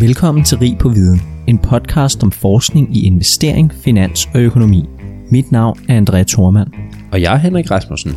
Velkommen 0.00 0.44
til 0.44 0.58
Rig 0.58 0.78
på 0.78 0.88
Viden, 0.88 1.20
en 1.48 1.58
podcast 1.58 2.22
om 2.22 2.32
forskning 2.32 2.96
i 2.96 3.06
investering, 3.06 3.72
finans 3.72 4.26
og 4.34 4.40
økonomi. 4.40 4.84
Mit 5.30 5.52
navn 5.52 5.78
er 5.88 6.00
André 6.00 6.24
Thormand. 6.24 6.72
Og 7.12 7.22
jeg 7.22 7.34
er 7.34 7.38
Henrik 7.38 7.70
Rasmussen. 7.70 8.12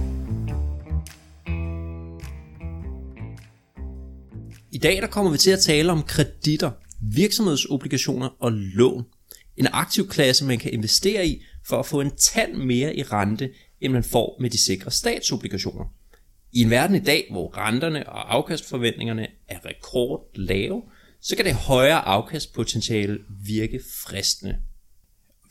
I 4.72 4.78
dag 4.78 5.02
der 5.02 5.08
kommer 5.08 5.32
vi 5.32 5.38
til 5.38 5.52
at 5.52 5.60
tale 5.60 5.92
om 5.92 6.04
kreditter, 6.04 6.72
virksomhedsobligationer 7.02 8.30
og 8.40 8.52
lån. 8.52 9.06
En 9.58 9.68
aktiv 9.74 10.08
klasse, 10.08 10.46
man 10.46 10.58
kan 10.58 10.74
investere 10.74 11.28
i 11.28 11.44
for 11.68 11.80
at 11.80 11.86
få 11.86 12.02
en 12.02 12.12
tand 12.12 12.54
mere 12.54 12.96
i 12.96 13.04
rente, 13.04 13.50
end 13.82 13.94
man 13.94 14.04
får 14.04 14.38
med 14.42 14.50
de 14.50 14.64
sikre 14.64 14.92
statsobligationer. 14.92 15.86
I 16.54 16.62
en 16.62 16.70
verden 16.70 16.96
i 16.96 17.00
dag, 17.00 17.28
hvor 17.32 17.58
renterne 17.58 18.10
og 18.10 18.36
afkastforventningerne 18.36 19.28
er 19.48 19.58
rekordlave, 19.66 20.82
så 21.22 21.36
kan 21.36 21.46
det 21.46 21.54
højere 21.54 22.06
afkastpotentiale 22.06 23.20
virke 23.46 23.80
fristende. 24.06 24.56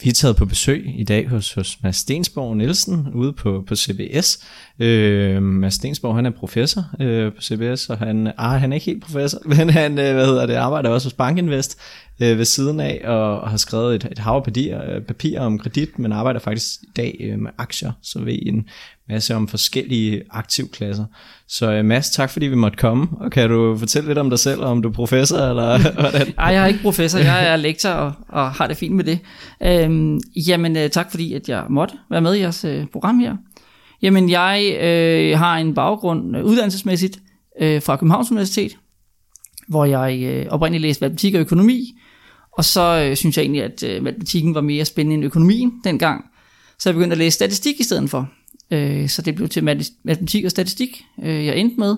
Vi 0.02 0.10
er 0.10 0.14
taget 0.14 0.36
på 0.36 0.44
besøg 0.44 0.94
i 0.98 1.04
dag 1.04 1.28
hos, 1.28 1.54
hos 1.54 1.78
Mads 1.82 1.96
Stensborg 1.96 2.56
Nielsen 2.56 3.08
ude 3.14 3.32
på, 3.32 3.64
på 3.68 3.76
CBS. 3.76 4.44
Øh, 4.78 5.42
Mads 5.42 5.74
Stensborg 5.74 6.14
han 6.16 6.26
er 6.26 6.30
professor 6.30 6.84
øh, 7.00 7.32
på 7.32 7.42
CBS, 7.42 7.90
og 7.90 7.98
han, 7.98 8.32
ah, 8.36 8.60
han 8.60 8.72
er 8.72 8.74
ikke 8.74 8.86
helt 8.86 9.04
professor, 9.04 9.38
men 9.56 9.70
han 9.70 9.98
øh, 9.98 10.14
hvad 10.14 10.26
hedder 10.26 10.46
det, 10.46 10.54
arbejder 10.54 10.90
også 10.90 11.06
hos 11.06 11.12
Bankinvest 11.12 11.78
øh, 12.22 12.38
ved 12.38 12.44
siden 12.44 12.80
af, 12.80 13.00
og, 13.04 13.40
og 13.40 13.50
har 13.50 13.56
skrevet 13.56 13.94
et, 13.94 14.08
et 14.12 14.18
hav 14.18 14.34
af 14.34 14.44
papir, 14.44 14.82
øh, 14.82 15.02
papir 15.02 15.40
om 15.40 15.58
kredit, 15.58 15.98
men 15.98 16.12
arbejder 16.12 16.40
faktisk 16.40 16.82
i 16.82 16.90
dag 16.96 17.16
øh, 17.20 17.38
med 17.38 17.50
aktier, 17.58 17.92
så 18.02 18.20
ved 18.20 18.38
en 18.42 18.68
masse 19.08 19.34
om 19.34 19.48
forskellige 19.48 20.22
aktivklasser. 20.30 21.04
Så 21.48 21.72
øh, 21.72 21.84
Mads, 21.84 22.10
tak 22.10 22.30
fordi 22.30 22.46
vi 22.46 22.54
måtte 22.54 22.78
komme, 22.78 23.06
og 23.20 23.30
kan 23.30 23.50
du 23.50 23.78
fortælle 23.78 24.08
lidt 24.08 24.18
om 24.18 24.30
dig 24.30 24.38
selv, 24.38 24.60
om 24.62 24.82
du 24.82 24.88
er 24.88 24.92
professor, 24.92 25.38
eller 25.38 25.78
hvordan? 26.00 26.32
Nej, 26.36 26.46
jeg 26.46 26.62
er 26.62 26.66
ikke 26.66 26.82
professor, 26.82 27.18
jeg 27.18 27.48
er 27.48 27.56
lektor 27.56 27.90
og, 27.90 28.12
og 28.28 28.50
har 28.50 28.66
det 28.66 28.76
fint 28.76 28.94
med 28.94 29.04
det. 29.04 29.18
Øhm, 29.62 30.20
jamen, 30.36 30.76
øh, 30.76 30.90
tak 30.90 31.10
fordi 31.10 31.34
at 31.34 31.48
jeg 31.48 31.64
måtte 31.68 31.94
være 32.10 32.20
med 32.20 32.34
i 32.34 32.40
jeres 32.40 32.64
øh, 32.64 32.86
program 32.92 33.18
her. 33.18 33.36
Jamen, 34.02 34.30
jeg 34.30 34.78
øh, 34.80 35.38
har 35.38 35.56
en 35.56 35.74
baggrund 35.74 36.36
øh, 36.36 36.44
uddannelsesmæssigt 36.44 37.18
øh, 37.60 37.82
fra 37.82 37.96
Københavns 37.96 38.30
Universitet, 38.30 38.76
hvor 39.68 39.84
jeg 39.84 40.22
øh, 40.22 40.46
oprindeligt 40.50 40.82
læste 40.82 41.04
matematik 41.04 41.34
og 41.34 41.40
økonomi, 41.40 41.94
og 42.58 42.64
så 42.64 43.06
øh, 43.08 43.16
synes 43.16 43.36
jeg 43.36 43.42
egentlig, 43.42 43.62
at 43.62 43.82
øh, 43.82 44.02
matematikken 44.02 44.54
var 44.54 44.60
mere 44.60 44.84
spændende 44.84 45.14
end 45.14 45.24
økonomien 45.24 45.72
dengang. 45.84 46.24
Så 46.78 46.88
jeg 46.88 46.94
begyndte 46.94 47.14
at 47.14 47.18
læse 47.18 47.34
statistik 47.34 47.80
i 47.80 47.82
stedet 47.82 48.10
for. 48.10 48.28
Øh, 48.70 49.08
så 49.08 49.22
det 49.22 49.34
blev 49.34 49.48
til 49.48 49.64
matematik 50.04 50.44
og 50.44 50.50
statistik, 50.50 51.04
øh, 51.22 51.46
jeg 51.46 51.56
endte 51.56 51.80
med. 51.80 51.96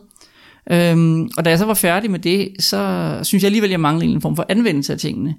Øhm, 0.70 1.30
og 1.36 1.44
da 1.44 1.50
jeg 1.50 1.58
så 1.58 1.64
var 1.64 1.74
færdig 1.74 2.10
med 2.10 2.18
det, 2.18 2.52
så 2.58 3.20
synes 3.22 3.42
jeg 3.42 3.48
alligevel, 3.48 3.70
jeg 3.70 3.80
manglede 3.80 4.12
en 4.12 4.20
form 4.20 4.36
for 4.36 4.46
anvendelse 4.48 4.92
af 4.92 4.98
tingene. 4.98 5.34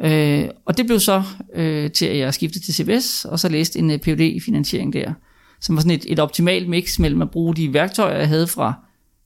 Øh, 0.00 0.48
og 0.64 0.78
det 0.78 0.86
blev 0.86 1.00
så 1.00 1.22
øh, 1.54 1.90
til, 1.90 2.06
at 2.06 2.18
jeg 2.18 2.34
skiftede 2.34 2.64
til 2.64 2.74
CBS, 2.74 3.24
og 3.24 3.40
så 3.40 3.48
læste 3.48 3.78
en 3.78 3.90
øh, 3.90 3.98
PhD 3.98 4.20
i 4.20 4.40
finansiering 4.40 4.92
der, 4.92 5.12
som 5.60 5.76
var 5.76 5.82
sådan 5.82 5.96
et, 5.96 6.04
et 6.08 6.18
optimalt 6.18 6.68
mix 6.68 6.98
mellem 6.98 7.22
at 7.22 7.30
bruge 7.30 7.54
de 7.54 7.72
værktøjer, 7.72 8.18
jeg 8.18 8.28
havde 8.28 8.46
fra 8.46 8.74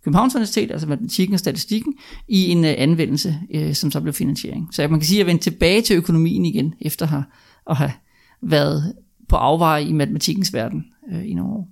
Københavns 0.05 0.35
Universitet, 0.35 0.71
altså 0.71 0.87
matematikken 0.87 1.35
og 1.35 1.39
statistikken, 1.39 1.95
i 2.29 2.49
en 2.49 2.65
øh, 2.65 2.75
anvendelse, 2.79 3.39
øh, 3.55 3.75
som 3.75 3.91
så 3.91 4.01
blev 4.01 4.13
finansiering. 4.15 4.69
Så 4.73 4.89
man 4.89 5.01
kan 5.01 5.07
sige, 5.07 5.17
at 5.17 5.19
jeg 5.19 5.27
vendte 5.27 5.51
tilbage 5.51 5.83
til 5.83 5.97
økonomien 5.97 6.45
igen, 6.45 6.75
efter 6.81 7.23
at 7.71 7.77
have 7.77 7.93
været 8.43 8.95
på 9.29 9.37
afveje 9.37 9.85
i 9.85 9.93
matematikkens 9.93 10.55
verden 10.55 10.85
uh, 11.13 11.31
i 11.31 11.35
nogle 11.35 11.53
år. 11.53 11.69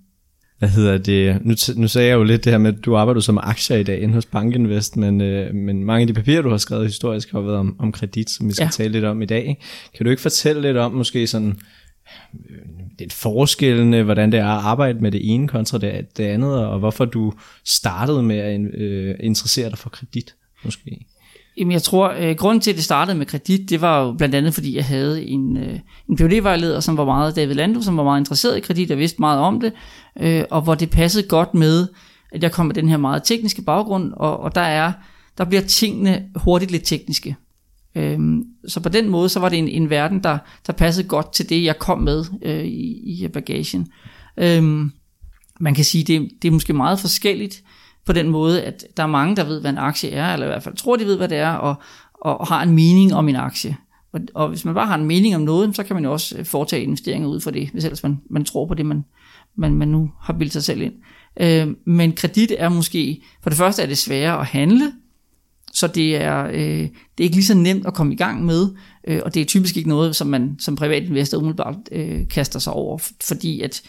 Hvad 0.59 0.69
hedder 0.69 0.99
det? 0.99 1.45
Nu, 1.45 1.55
nu 1.77 1.89
sagde 1.89 2.09
jeg 2.09 2.15
jo 2.15 2.23
lidt 2.23 2.45
det 2.45 2.53
her 2.53 2.59
med, 2.59 2.75
at 2.75 2.85
du 2.85 2.97
arbejder 2.97 3.21
som 3.21 3.39
aktier 3.43 3.77
i 3.77 3.83
dag 3.83 4.01
inde 4.01 4.15
hos 4.15 4.27
Bankinvest, 4.27 4.97
men, 4.97 5.21
øh, 5.21 5.55
men 5.55 5.85
mange 5.85 6.01
af 6.01 6.07
de 6.07 6.15
papirer, 6.15 6.43
du 6.43 6.51
har 6.51 6.57
skrevet 6.57 6.87
historisk, 6.87 7.33
har 7.33 7.41
været 7.41 7.57
om, 7.57 7.77
om 7.79 7.93
kredit, 7.93 8.31
som 8.31 8.49
vi 8.49 8.53
skal 8.53 8.65
ja. 8.65 8.71
tale 8.71 8.93
lidt 8.93 9.05
om 9.05 9.23
i 9.23 9.27
dag. 9.27 9.65
Kan 9.97 10.05
du 10.05 10.11
ikke 10.11 10.23
fortælle 10.23 10.63
lidt 10.63 10.77
om 10.77 10.93
måske 10.93 11.27
sådan 11.27 11.61
lidt 12.99 13.13
forskellene, 13.13 14.03
hvordan 14.03 14.33
det 14.33 14.41
er 14.41 14.47
at 14.47 14.65
arbejde 14.65 15.01
med 15.01 15.11
det 15.13 15.35
ene 15.35 15.49
kontra 15.49 15.79
det, 15.79 16.17
det 16.17 16.25
andet, 16.25 16.67
og 16.67 16.79
hvorfor 16.79 17.05
du 17.05 17.33
startede 17.65 18.23
med 18.23 18.37
at 18.37 18.61
øh, 18.61 19.15
interessere 19.21 19.71
dig 19.71 19.79
for 19.79 19.91
kredit, 19.91 20.35
måske? 20.65 21.07
Jamen 21.57 21.73
jeg 21.73 21.83
tror, 21.83 22.15
øh, 22.19 22.37
grunden 22.37 22.61
til, 22.61 22.71
at 22.71 22.77
det 22.77 22.85
startede 22.85 23.19
med 23.19 23.27
kredit, 23.27 23.71
det 23.71 23.81
var 23.81 24.05
jo 24.05 24.13
blandt 24.13 24.35
andet, 24.35 24.55
fordi 24.55 24.77
jeg 24.77 24.85
havde 24.85 25.27
en, 25.27 25.57
øh, 25.57 25.79
en 26.09 26.17
phd 26.17 26.43
vejleder 26.43 26.81
som 26.81 26.97
var 26.97 27.05
meget 27.05 27.37
David 27.37 27.55
Lando, 27.55 27.83
som 27.83 27.97
var 27.97 28.05
meget 28.05 28.21
interesseret 28.21 28.57
i 28.57 28.61
kredit 28.61 28.91
og 28.91 28.99
vidste 28.99 29.21
meget 29.21 29.41
om 29.41 29.61
det, 29.61 29.73
øh, 30.21 30.45
og 30.51 30.63
hvor 30.63 30.75
det 30.75 30.91
passede 30.91 31.29
godt 31.29 31.55
med, 31.55 31.89
at 32.33 32.43
jeg 32.43 32.53
kom 32.53 32.67
med 32.67 32.75
den 32.75 32.89
her 32.89 32.97
meget 32.97 33.23
tekniske 33.25 33.63
baggrund, 33.63 34.13
og, 34.17 34.41
og 34.41 34.55
der 34.55 34.61
er 34.61 34.93
der 35.39 35.45
bliver 35.45 35.63
tingene 35.63 36.27
hurtigt 36.35 36.71
lidt 36.71 36.85
tekniske. 36.85 37.37
Øhm, 37.95 38.45
så 38.69 38.81
på 38.81 38.89
den 38.89 39.09
måde, 39.09 39.29
så 39.29 39.41
var 39.41 39.49
det 39.49 39.59
en, 39.59 39.69
en 39.69 39.91
verden, 39.91 40.23
der, 40.23 40.39
der 40.67 40.73
passede 40.73 41.09
godt 41.09 41.33
til 41.33 41.49
det, 41.49 41.65
jeg 41.65 41.79
kom 41.79 41.99
med 41.99 42.25
øh, 42.43 42.65
i, 42.65 43.23
i 43.25 43.29
bagagen. 43.29 43.89
Øhm, 44.37 44.93
man 45.61 45.75
kan 45.75 45.85
sige, 45.85 46.05
det, 46.05 46.31
det 46.43 46.49
er 46.49 46.53
måske 46.53 46.73
meget 46.73 47.01
forskelligt 47.01 47.63
på 48.07 48.13
den 48.13 48.29
måde, 48.29 48.63
at 48.63 48.85
der 48.97 49.03
er 49.03 49.07
mange, 49.07 49.37
der 49.37 49.45
ved, 49.45 49.61
hvad 49.61 49.71
en 49.71 49.79
aktie 49.79 50.11
er, 50.11 50.33
eller 50.33 50.47
i 50.47 50.49
hvert 50.49 50.63
fald 50.63 50.77
tror, 50.77 50.97
de 50.97 51.05
ved, 51.05 51.17
hvad 51.17 51.29
det 51.29 51.39
er, 51.39 51.53
og, 51.53 51.75
og, 52.15 52.47
har 52.47 52.63
en 52.63 52.73
mening 52.75 53.15
om 53.15 53.29
en 53.29 53.37
aktie. 53.37 53.77
Og, 54.13 54.21
og 54.35 54.49
hvis 54.49 54.65
man 54.65 54.75
bare 54.75 54.87
har 54.87 54.95
en 54.95 55.05
mening 55.05 55.35
om 55.35 55.41
noget, 55.41 55.77
så 55.77 55.83
kan 55.83 55.97
man 55.97 56.05
jo 56.05 56.13
også 56.13 56.39
øh, 56.39 56.45
foretage 56.45 56.83
investeringer 56.83 57.29
ud 57.29 57.41
fra 57.41 57.51
det, 57.51 57.71
hvis 57.71 57.85
ellers 57.85 58.03
man, 58.03 58.21
man 58.31 58.45
tror 58.45 58.67
på 58.67 58.75
det, 58.75 58.87
man, 58.87 59.05
man, 59.57 59.75
man 59.75 59.89
nu 59.89 60.11
har 60.21 60.33
bildt 60.33 60.53
sig 60.53 60.65
selv 60.65 60.81
ind. 60.81 60.95
Øh, 61.41 61.69
men 61.87 62.13
kredit 62.13 62.53
er 62.59 62.69
måske, 62.69 63.23
for 63.43 63.51
det 63.51 63.57
første 63.57 63.83
er 63.83 63.87
det 63.87 63.99
sværere 63.99 64.41
at 64.41 64.47
handle, 64.47 64.93
så 65.73 65.87
det 65.87 66.17
er, 66.17 66.47
øh, 66.47 66.59
det 66.59 66.91
er 67.19 67.23
ikke 67.23 67.37
lige 67.37 67.45
så 67.45 67.55
nemt 67.55 67.87
at 67.87 67.95
komme 67.95 68.13
i 68.13 68.17
gang 68.17 68.45
med, 68.45 68.69
øh, 69.09 69.21
og 69.25 69.35
det 69.35 69.41
er 69.41 69.47
typisk 69.47 69.77
ikke 69.77 69.89
noget, 69.89 70.17
som 70.17 70.27
man 70.27 70.57
som 70.59 70.77
privatinvestor 70.77 71.39
umiddelbart 71.39 71.77
øh, 71.93 72.29
kaster 72.29 72.59
sig 72.59 72.73
over, 72.73 72.99
fordi 73.23 73.61
at, 73.61 73.83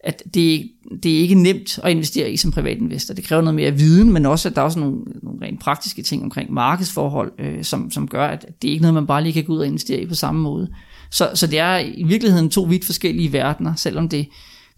at 0.00 0.22
det, 0.34 0.70
det 1.02 1.16
er 1.16 1.18
ikke 1.20 1.34
nemt 1.34 1.78
at 1.82 1.90
investere 1.90 2.30
i 2.30 2.36
som 2.36 2.50
privatinvestor. 2.50 3.14
Det 3.14 3.24
kræver 3.24 3.42
noget 3.42 3.54
mere 3.54 3.72
viden, 3.72 4.12
men 4.12 4.26
også, 4.26 4.48
at 4.48 4.54
der 4.54 4.60
er 4.60 4.64
også 4.64 4.78
nogle, 4.78 4.96
nogle 5.22 5.46
rent 5.46 5.60
praktiske 5.60 6.02
ting 6.02 6.22
omkring 6.22 6.52
markedsforhold, 6.52 7.32
øh, 7.38 7.64
som, 7.64 7.90
som 7.90 8.08
gør, 8.08 8.26
at 8.26 8.46
det 8.62 8.68
er 8.68 8.72
ikke 8.72 8.82
noget, 8.82 8.94
man 8.94 9.06
bare 9.06 9.22
lige 9.22 9.32
kan 9.32 9.44
gå 9.44 9.52
ud 9.52 9.58
og 9.58 9.66
investere 9.66 10.00
i 10.00 10.06
på 10.06 10.14
samme 10.14 10.40
måde. 10.40 10.68
Så, 11.10 11.30
så 11.34 11.46
det 11.46 11.58
er 11.58 11.78
i 11.78 12.02
virkeligheden 12.02 12.50
to 12.50 12.62
vidt 12.62 12.84
forskellige 12.84 13.32
verdener, 13.32 13.74
selvom 13.74 14.08
det, 14.08 14.28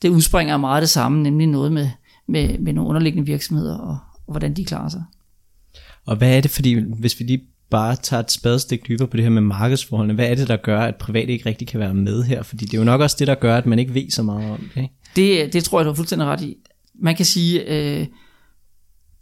det 0.02 0.08
udspringer 0.08 0.54
af 0.54 0.60
meget 0.60 0.80
det 0.80 0.90
samme, 0.90 1.22
nemlig 1.22 1.46
noget 1.46 1.72
med, 1.72 1.88
med, 2.28 2.58
med 2.58 2.72
nogle 2.72 2.88
underliggende 2.88 3.26
virksomheder 3.26 3.78
og, 3.78 3.98
og 4.26 4.32
hvordan 4.32 4.54
de 4.54 4.64
klarer 4.64 4.88
sig. 4.88 5.02
Og 6.06 6.16
hvad 6.16 6.36
er 6.36 6.40
det, 6.40 6.50
fordi 6.50 6.74
hvis 6.74 7.20
vi 7.20 7.24
lige 7.24 7.42
bare 7.70 7.96
tager 7.96 8.22
et 8.22 8.30
spadestik 8.30 8.88
dybere 8.88 9.08
på 9.08 9.16
det 9.16 9.24
her 9.24 9.30
med 9.30 9.42
markedsforholdene, 9.42 10.14
hvad 10.14 10.30
er 10.30 10.34
det, 10.34 10.48
der 10.48 10.56
gør, 10.56 10.80
at 10.80 10.96
private 10.96 11.32
ikke 11.32 11.46
rigtig 11.46 11.68
kan 11.68 11.80
være 11.80 11.94
med 11.94 12.22
her? 12.22 12.42
Fordi 12.42 12.64
det 12.64 12.74
er 12.74 12.78
jo 12.78 12.84
nok 12.84 13.00
også 13.00 13.16
det, 13.18 13.26
der 13.26 13.34
gør, 13.34 13.56
at 13.56 13.66
man 13.66 13.78
ikke 13.78 13.94
ved 13.94 14.10
så 14.10 14.22
meget 14.22 14.50
om 14.50 14.70
det. 14.74 14.88
Det, 15.16 15.52
det 15.52 15.64
tror 15.64 15.78
jeg, 15.80 15.84
du 15.84 15.90
har 15.90 15.96
fuldstændig 15.96 16.28
ret 16.28 16.40
i. 16.40 16.56
Man 16.94 17.16
kan 17.16 17.26
sige, 17.26 17.68
øh, 17.68 18.06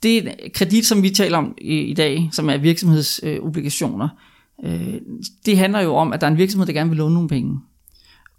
det 0.03 0.33
kredit, 0.55 0.87
som 0.87 1.03
vi 1.03 1.11
taler 1.11 1.39
om 1.39 1.55
i, 1.61 1.79
i 1.79 1.95
dag, 1.95 2.29
som 2.33 2.51
er 2.51 2.57
virksomhedsobligationer, 2.57 4.09
øh, 4.65 4.95
det 5.47 5.59
handler 5.59 5.81
jo 5.81 5.95
om, 5.95 6.13
at 6.13 6.21
der 6.21 6.27
er 6.27 6.31
en 6.31 6.39
virksomhed, 6.39 6.67
der 6.67 6.73
gerne 6.73 6.91
vil 6.91 6.97
låne 6.97 7.15
nogle 7.15 7.29
penge. 7.29 7.61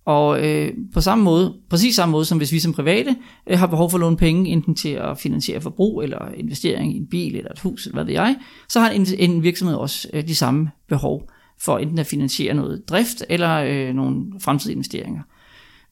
Og 0.06 0.48
øh, 0.48 0.74
på 0.94 1.02
samme 1.02 1.24
måde, 1.24 1.56
præcis 1.70 1.96
samme 1.96 2.12
måde 2.12 2.26
som 2.26 2.38
hvis 2.38 2.52
vi 2.52 2.60
som 2.60 2.74
private 2.74 3.16
øh, 3.50 3.60
har 3.60 3.68
behov 3.68 3.90
for 3.90 3.98
at 3.98 4.02
låne 4.02 4.18
penge, 4.18 4.50
enten 4.50 4.76
til 4.76 4.90
at 4.90 5.18
finansiere 5.18 5.62
forbrug, 5.62 6.04
eller 6.04 6.32
investering 6.38 6.94
i 6.96 6.98
en 6.98 7.08
bil, 7.08 7.36
eller 7.36 7.52
et 7.52 7.60
hus, 7.60 7.86
eller 7.86 7.96
hvad 7.96 8.06
ved 8.06 8.14
jeg, 8.14 8.36
så 8.70 8.80
har 8.80 8.90
en, 8.90 9.08
en 9.18 9.44
virksomhed 9.44 9.76
også 9.76 10.10
øh, 10.14 10.28
de 10.28 10.36
samme 10.36 10.70
behov 10.88 11.30
for 11.62 11.78
enten 11.78 12.00
at 12.00 12.08
finansiere 12.08 12.54
noget 12.54 12.90
drift, 12.90 13.24
eller 13.30 13.56
øh, 13.58 13.94
nogle 13.94 14.26
fremtidige 14.40 14.76
investeringer. 14.76 15.22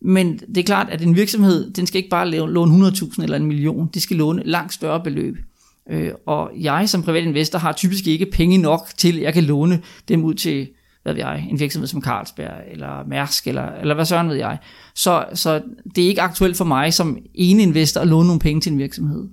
Men 0.02 0.38
det 0.38 0.58
er 0.58 0.64
klart, 0.64 0.90
at 0.90 1.02
en 1.02 1.16
virksomhed, 1.16 1.72
den 1.72 1.88
skal 1.88 1.98
ikke 1.98 2.10
bare 2.10 2.30
låne 2.30 2.88
100.000 2.88 3.24
eller 3.24 3.38
en 3.38 3.46
million, 3.46 3.90
de 3.94 4.02
skal 4.02 4.18
låne 4.18 4.44
langt 4.46 4.74
større 4.74 5.04
beløb. 5.04 5.38
Øh, 5.90 6.12
og 6.26 6.52
jeg 6.60 6.90
som 6.90 7.04
privat 7.04 7.24
investor 7.24 7.60
har 7.60 7.72
typisk 7.72 8.08
ikke 8.08 8.26
penge 8.26 8.58
nok 8.58 8.88
til, 8.98 9.18
at 9.18 9.24
jeg 9.24 9.34
kan 9.34 9.44
låne 9.44 9.82
dem 10.08 10.24
ud 10.24 10.34
til 10.34 10.68
hvad 11.04 11.16
ved 11.16 11.24
jeg, 11.24 11.48
en 11.50 11.60
virksomhed 11.60 11.88
som 11.88 12.02
Carlsberg, 12.02 12.54
eller 12.72 13.08
Mærsk, 13.08 13.48
eller, 13.48 13.72
eller 13.82 13.96
hvad 13.96 14.06
søren 14.06 14.30
ved 14.30 14.36
jeg. 14.36 14.58
Så, 14.96 15.26
så 15.34 15.62
det 15.96 16.04
er 16.04 16.08
ikke 16.08 16.22
aktuelt 16.22 16.58
for 16.58 16.66
mig 16.66 16.94
som 16.94 17.18
ene 17.34 17.64
investor 17.64 18.02
at 18.02 18.08
låne 18.08 18.28
nogle 18.28 18.40
penge 18.40 18.62
til 18.62 18.72
en 18.72 18.78
virksomhed. 18.78 19.28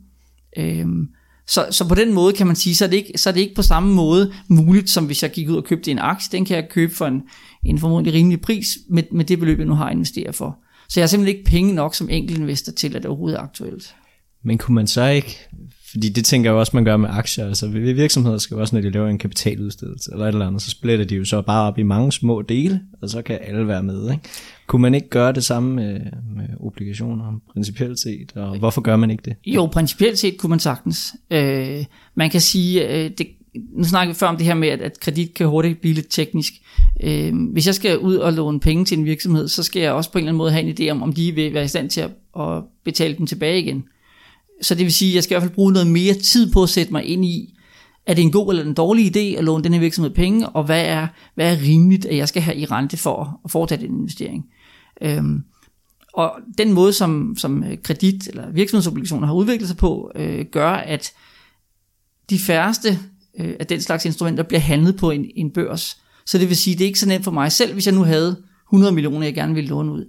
Øhm, 0.56 1.08
så, 1.46 1.66
så 1.70 1.88
på 1.88 1.94
den 1.94 2.12
måde 2.12 2.32
kan 2.32 2.46
man 2.46 2.56
sige, 2.56 2.74
så 2.74 2.84
er, 2.84 2.88
det 2.88 2.96
ikke, 2.96 3.12
så 3.16 3.30
er 3.30 3.34
det 3.34 3.40
ikke 3.40 3.54
på 3.54 3.62
samme 3.62 3.94
måde 3.94 4.32
muligt, 4.48 4.90
som 4.90 5.06
hvis 5.06 5.22
jeg 5.22 5.30
gik 5.30 5.48
ud 5.48 5.56
og 5.56 5.64
købte 5.64 5.90
en 5.90 5.98
aktie. 5.98 6.38
Den 6.38 6.44
kan 6.44 6.56
jeg 6.56 6.68
købe 6.70 6.94
for 6.94 7.06
en, 7.06 7.22
en 7.64 7.78
formodentlig 7.78 8.14
rimelig 8.14 8.40
pris 8.40 8.78
med, 8.88 9.02
med 9.12 9.24
det 9.24 9.38
beløb, 9.38 9.58
jeg 9.58 9.66
nu 9.66 9.74
har 9.74 9.90
investeret 9.90 10.34
for. 10.34 10.58
Så 10.88 11.00
jeg 11.00 11.02
har 11.02 11.08
simpelthen 11.08 11.38
ikke 11.38 11.50
penge 11.50 11.74
nok 11.74 11.94
som 11.94 12.08
enkelt 12.10 12.38
investor 12.38 12.72
til, 12.72 12.96
at 12.96 13.02
det 13.02 13.06
overhovedet 13.06 13.38
er 13.38 13.42
aktuelt. 13.42 13.94
Men 14.42 14.58
kunne 14.58 14.74
man 14.74 14.86
så 14.86 15.06
ikke, 15.06 15.48
fordi 15.90 16.08
det 16.08 16.24
tænker 16.24 16.50
jeg 16.50 16.58
også, 16.58 16.70
man 16.74 16.84
gør 16.84 16.96
med 16.96 17.08
aktier, 17.12 17.46
altså 17.46 17.68
virksomheder 17.68 18.38
skal 18.38 18.54
jo 18.54 18.60
også, 18.60 18.76
når 18.76 18.82
de 18.82 18.90
laver 18.90 19.08
en 19.08 19.18
kapitaludstedelse 19.18 20.10
eller 20.12 20.24
et 20.24 20.28
eller 20.28 20.46
andet, 20.46 20.62
så 20.62 20.70
splitter 20.70 21.04
de 21.04 21.14
jo 21.14 21.24
så 21.24 21.42
bare 21.42 21.68
op 21.68 21.78
i 21.78 21.82
mange 21.82 22.12
små 22.12 22.42
dele, 22.42 22.80
og 23.02 23.10
så 23.10 23.22
kan 23.22 23.38
alle 23.42 23.68
være 23.68 23.82
med. 23.82 24.10
Ikke? 24.10 24.22
Kunne 24.66 24.82
man 24.82 24.94
ikke 24.94 25.08
gøre 25.08 25.32
det 25.32 25.44
samme 25.44 25.74
med, 25.74 26.00
med 26.36 26.48
obligationer, 26.60 27.40
principielt 27.52 28.00
set, 28.00 28.32
og 28.34 28.58
hvorfor 28.58 28.80
gør 28.80 28.96
man 28.96 29.10
ikke 29.10 29.22
det? 29.24 29.36
Jo, 29.46 29.66
principielt 29.66 30.18
set 30.18 30.38
kunne 30.38 30.50
man 30.50 30.60
sagtens. 30.60 31.14
Øh, 31.30 31.84
man 32.14 32.30
kan 32.30 32.40
sige, 32.40 32.88
øh, 32.88 33.10
det, 33.18 33.26
nu 33.76 33.84
snakker 33.84 34.14
vi 34.14 34.18
før 34.18 34.26
om 34.26 34.36
det 34.36 34.46
her 34.46 34.54
med, 34.54 34.68
at, 34.68 34.80
at 34.80 35.00
kredit 35.00 35.34
kan 35.34 35.46
hurtigt 35.46 35.80
blive 35.80 35.94
lidt 35.94 36.06
teknisk. 36.10 36.52
Øh, 37.02 37.32
hvis 37.52 37.66
jeg 37.66 37.74
skal 37.74 37.98
ud 37.98 38.16
og 38.16 38.32
låne 38.32 38.60
penge 38.60 38.84
til 38.84 38.98
en 38.98 39.04
virksomhed, 39.04 39.48
så 39.48 39.62
skal 39.62 39.82
jeg 39.82 39.92
også 39.92 40.12
på 40.12 40.18
en 40.18 40.22
eller 40.22 40.30
anden 40.30 40.38
måde 40.38 40.52
have 40.52 40.64
en 40.64 40.76
idé 40.78 40.90
om, 40.90 41.02
om 41.02 41.12
de 41.12 41.32
vil 41.32 41.54
være 41.54 41.64
i 41.64 41.68
stand 41.68 41.90
til 41.90 42.00
at, 42.00 42.10
at 42.40 42.62
betale 42.84 43.16
dem 43.16 43.26
tilbage 43.26 43.62
igen. 43.62 43.84
Så 44.62 44.74
det 44.74 44.84
vil 44.84 44.92
sige, 44.92 45.10
at 45.10 45.14
jeg 45.14 45.22
skal 45.22 45.34
i 45.34 45.34
hvert 45.34 45.42
fald 45.42 45.54
bruge 45.54 45.72
noget 45.72 45.88
mere 45.88 46.14
tid 46.14 46.52
på 46.52 46.62
at 46.62 46.68
sætte 46.68 46.92
mig 46.92 47.04
ind 47.04 47.24
i, 47.24 47.54
er 48.06 48.14
det 48.14 48.22
en 48.22 48.32
god 48.32 48.52
eller 48.52 48.64
en 48.64 48.74
dårlig 48.74 49.16
idé 49.16 49.38
at 49.38 49.44
låne 49.44 49.64
den 49.64 49.72
her 49.72 49.80
virksomhed 49.80 50.10
penge, 50.10 50.48
og 50.48 50.64
hvad 50.64 50.86
er, 50.86 51.06
hvad 51.34 51.52
er 51.52 51.62
rimeligt, 51.62 52.06
at 52.06 52.16
jeg 52.16 52.28
skal 52.28 52.42
have 52.42 52.56
i 52.56 52.64
rente 52.64 52.96
for 52.96 53.40
at 53.44 53.50
foretage 53.50 53.86
den 53.86 53.96
investering. 53.96 54.46
Øhm, 55.02 55.44
og 56.12 56.32
den 56.58 56.72
måde, 56.72 56.92
som, 56.92 57.34
som 57.38 57.64
øh, 57.64 57.78
kredit 57.82 58.28
eller 58.28 58.50
virksomhedsobligationer 58.50 59.26
har 59.26 59.34
udviklet 59.34 59.68
sig 59.68 59.76
på, 59.76 60.12
øh, 60.14 60.44
gør, 60.44 60.70
at 60.70 61.12
de 62.30 62.38
færreste 62.38 62.98
øh, 63.40 63.54
at 63.60 63.68
den 63.68 63.80
slags 63.80 64.04
instrumenter 64.04 64.42
bliver 64.42 64.60
handlet 64.60 64.96
på 64.96 65.10
en, 65.10 65.30
en 65.36 65.50
børs. 65.50 65.98
Så 66.26 66.38
det 66.38 66.48
vil 66.48 66.56
sige, 66.56 66.76
det 66.76 66.84
er 66.84 66.86
ikke 66.86 66.98
så 66.98 67.08
nemt 67.08 67.24
for 67.24 67.30
mig 67.30 67.52
selv, 67.52 67.72
hvis 67.72 67.86
jeg 67.86 67.94
nu 67.94 68.02
havde 68.02 68.36
100 68.68 68.92
millioner, 68.94 69.26
jeg 69.26 69.34
gerne 69.34 69.54
ville 69.54 69.70
låne 69.70 69.92
ud. 69.92 70.04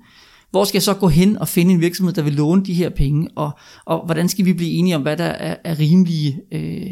Hvor 0.52 0.64
skal 0.64 0.78
jeg 0.78 0.84
så 0.84 0.94
gå 0.94 1.08
hen 1.08 1.38
og 1.38 1.48
finde 1.48 1.74
en 1.74 1.82
virksomhed, 1.82 2.14
der 2.14 2.22
vil 2.22 2.34
låne 2.34 2.66
de 2.66 2.74
her 2.74 2.90
penge, 2.90 3.30
og, 3.36 3.52
og 3.86 4.06
hvordan 4.06 4.30
skal 4.30 4.46
vi 4.46 4.54
blive 4.54 4.72
enige 4.72 4.96
om, 4.96 5.02
hvad 5.02 5.18
der 5.18 5.24
er, 5.24 5.56
er 5.64 5.80
rimelige 5.80 6.42
øh, 6.52 6.92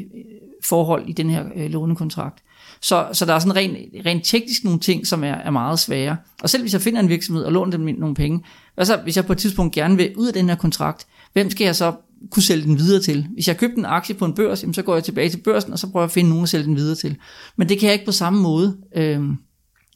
forhold 0.63 1.09
i 1.09 1.11
den 1.11 1.29
her 1.29 1.45
øh, 1.55 1.69
lånekontrakt. 1.69 2.43
Så, 2.81 3.07
så 3.13 3.25
der 3.25 3.33
er 3.33 3.39
sådan 3.39 3.55
rent, 3.55 3.77
rent 4.05 4.25
teknisk 4.25 4.63
nogle 4.63 4.79
ting, 4.79 5.07
som 5.07 5.23
er, 5.23 5.33
er 5.33 5.51
meget 5.51 5.79
svære. 5.79 6.17
Og 6.41 6.49
selv 6.49 6.63
hvis 6.63 6.73
jeg 6.73 6.81
finder 6.81 6.99
en 6.99 7.09
virksomhed 7.09 7.43
og 7.43 7.51
låner 7.51 7.77
dem 7.77 7.95
nogle 7.99 8.15
penge, 8.15 8.43
hvad 8.75 8.85
så 8.85 8.97
hvis 9.03 9.17
jeg 9.17 9.25
på 9.25 9.33
et 9.33 9.37
tidspunkt 9.37 9.75
gerne 9.75 9.97
vil 9.97 10.13
ud 10.17 10.27
af 10.27 10.33
den 10.33 10.49
her 10.49 10.55
kontrakt, 10.55 11.07
hvem 11.33 11.49
skal 11.49 11.65
jeg 11.65 11.75
så 11.75 11.93
kunne 12.31 12.43
sælge 12.43 12.63
den 12.63 12.77
videre 12.77 13.01
til? 13.01 13.27
Hvis 13.33 13.47
jeg 13.47 13.57
købte 13.57 13.77
en 13.77 13.85
aktie 13.85 14.15
på 14.15 14.25
en 14.25 14.33
børs, 14.33 14.63
jamen, 14.63 14.73
så 14.73 14.81
går 14.81 14.93
jeg 14.93 15.03
tilbage 15.03 15.29
til 15.29 15.37
børsen, 15.37 15.73
og 15.73 15.79
så 15.79 15.87
prøver 15.87 16.03
jeg 16.03 16.07
at 16.07 16.11
finde 16.11 16.29
nogen 16.29 16.43
at 16.43 16.49
sælge 16.49 16.65
den 16.65 16.75
videre 16.75 16.95
til. 16.95 17.15
Men 17.57 17.69
det 17.69 17.79
kan 17.79 17.87
jeg 17.87 17.93
ikke 17.93 18.05
på 18.05 18.11
samme 18.11 18.41
måde 18.41 18.77
øh, 18.95 19.21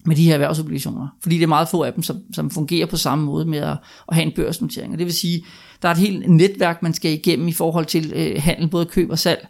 med 0.05 0.15
de 0.15 0.23
her 0.23 0.33
erhvervsobligationer, 0.33 1.07
fordi 1.21 1.35
det 1.35 1.43
er 1.43 1.47
meget 1.47 1.69
få 1.69 1.83
af 1.83 1.93
dem, 1.93 2.03
som, 2.03 2.17
som 2.33 2.49
fungerer 2.49 2.85
på 2.85 2.97
samme 2.97 3.25
måde 3.25 3.45
med 3.45 3.59
at, 3.59 3.77
at 4.07 4.15
have 4.15 4.25
en 4.25 4.33
børsnotering. 4.35 4.93
Og 4.93 4.99
det 4.99 5.05
vil 5.05 5.13
sige, 5.13 5.45
der 5.81 5.87
er 5.87 5.91
et 5.91 5.97
helt 5.97 6.29
netværk, 6.29 6.83
man 6.83 6.93
skal 6.93 7.11
igennem 7.11 7.47
i 7.47 7.53
forhold 7.53 7.85
til 7.85 8.13
øh, 8.15 8.41
handel, 8.41 8.69
både 8.69 8.85
køb 8.85 9.09
og 9.09 9.19
salg, 9.19 9.47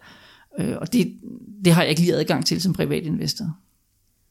Øh, 0.60 0.76
og 0.82 0.94
det, 0.94 1.14
det 1.66 1.74
har 1.74 1.82
jeg 1.82 1.90
ikke 1.90 2.02
lige 2.02 2.16
adgang 2.16 2.46
til 2.46 2.62
som 2.62 2.74
privat 2.74 3.04
investor. 3.04 3.46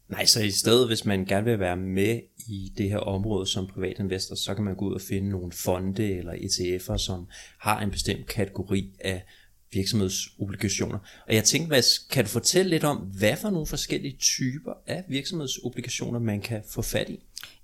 Nej, 0.08 0.24
så 0.24 0.42
i 0.42 0.50
stedet, 0.50 0.86
hvis 0.86 1.04
man 1.04 1.24
gerne 1.24 1.44
vil 1.44 1.58
være 1.58 1.76
med 1.76 2.20
i 2.48 2.72
det 2.78 2.90
her 2.90 2.98
område 2.98 3.46
som 3.46 3.66
privatinvestor, 3.66 4.34
så 4.34 4.54
kan 4.54 4.64
man 4.64 4.74
gå 4.74 4.88
ud 4.88 4.94
og 4.94 5.00
finde 5.00 5.28
nogle 5.28 5.52
fonde 5.52 6.12
eller 6.12 6.32
ETF'er, 6.32 6.96
som 6.96 7.26
har 7.58 7.80
en 7.80 7.90
bestemt 7.90 8.26
kategori 8.26 8.92
af 9.00 9.24
virksomhedsobligationer. 9.72 10.98
Og 11.28 11.34
jeg 11.34 11.44
tænkte, 11.44 11.70
Mads, 11.70 11.98
kan 11.98 12.24
du 12.24 12.30
fortælle 12.30 12.70
lidt 12.70 12.84
om, 12.84 12.96
hvad 12.96 13.36
for 13.36 13.50
nogle 13.50 13.66
forskellige 13.66 14.16
typer 14.20 14.72
af 14.86 15.04
virksomhedsobligationer, 15.08 16.18
man 16.18 16.40
kan 16.40 16.62
få 16.70 16.82
fat 16.82 17.08
i? 17.08 17.18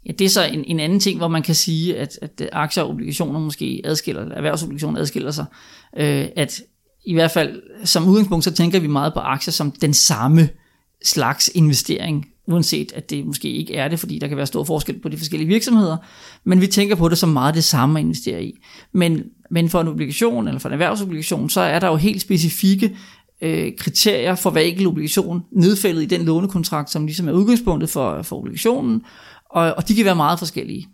Ja, 0.06 0.12
det 0.12 0.24
er 0.24 0.28
så 0.28 0.44
en, 0.44 0.64
en 0.64 0.80
anden 0.80 1.00
ting, 1.00 1.18
hvor 1.18 1.28
man 1.28 1.42
kan 1.42 1.54
sige, 1.54 1.98
at, 1.98 2.18
at 2.22 2.48
aktier 2.52 2.84
og 2.84 2.90
obligationer 2.90 3.40
måske 3.40 3.82
adskiller, 3.84 4.22
erhvervsobligationer 4.22 5.00
adskiller 5.00 5.30
sig. 5.30 5.44
Øh, 5.96 6.26
at 6.36 6.62
i 7.04 7.14
hvert 7.14 7.30
fald 7.30 7.62
som 7.84 8.08
udgangspunkt, 8.08 8.44
så 8.44 8.54
tænker 8.54 8.80
vi 8.80 8.86
meget 8.86 9.14
på 9.14 9.20
aktier 9.20 9.52
som 9.52 9.70
den 9.70 9.94
samme 9.94 10.48
slags 11.04 11.50
investering, 11.54 12.31
uanset 12.48 12.92
at 12.92 13.10
det 13.10 13.26
måske 13.26 13.48
ikke 13.48 13.74
er 13.74 13.88
det, 13.88 13.98
fordi 13.98 14.18
der 14.18 14.28
kan 14.28 14.36
være 14.36 14.46
stor 14.46 14.64
forskel 14.64 15.00
på 15.00 15.08
de 15.08 15.16
forskellige 15.16 15.48
virksomheder, 15.48 15.96
men 16.44 16.60
vi 16.60 16.66
tænker 16.66 16.94
på 16.94 17.08
det 17.08 17.18
som 17.18 17.28
meget 17.28 17.54
det 17.54 17.64
samme 17.64 17.98
at 17.98 18.04
investere 18.04 18.44
i. 18.44 18.52
Men, 18.92 19.22
men 19.50 19.68
for 19.68 19.80
en 19.80 19.88
obligation, 19.88 20.48
eller 20.48 20.58
for 20.58 20.68
en 20.68 20.72
erhvervsobligation, 20.72 21.50
så 21.50 21.60
er 21.60 21.78
der 21.78 21.88
jo 21.88 21.96
helt 21.96 22.22
specifikke 22.22 22.96
øh, 23.42 23.72
kriterier 23.78 24.34
for 24.34 24.50
hver 24.50 24.60
enkelt 24.60 24.88
obligation 24.88 25.42
nedfældet 25.52 26.02
i 26.02 26.06
den 26.06 26.22
lånekontrakt, 26.22 26.90
som 26.90 27.06
ligesom 27.06 27.28
er 27.28 27.32
udgangspunktet 27.32 27.90
for, 27.90 28.22
for 28.22 28.36
obligationen, 28.38 29.02
og, 29.50 29.74
og 29.74 29.88
de 29.88 29.94
kan 29.94 30.04
være 30.04 30.16
meget 30.16 30.38
forskellige. 30.38 30.88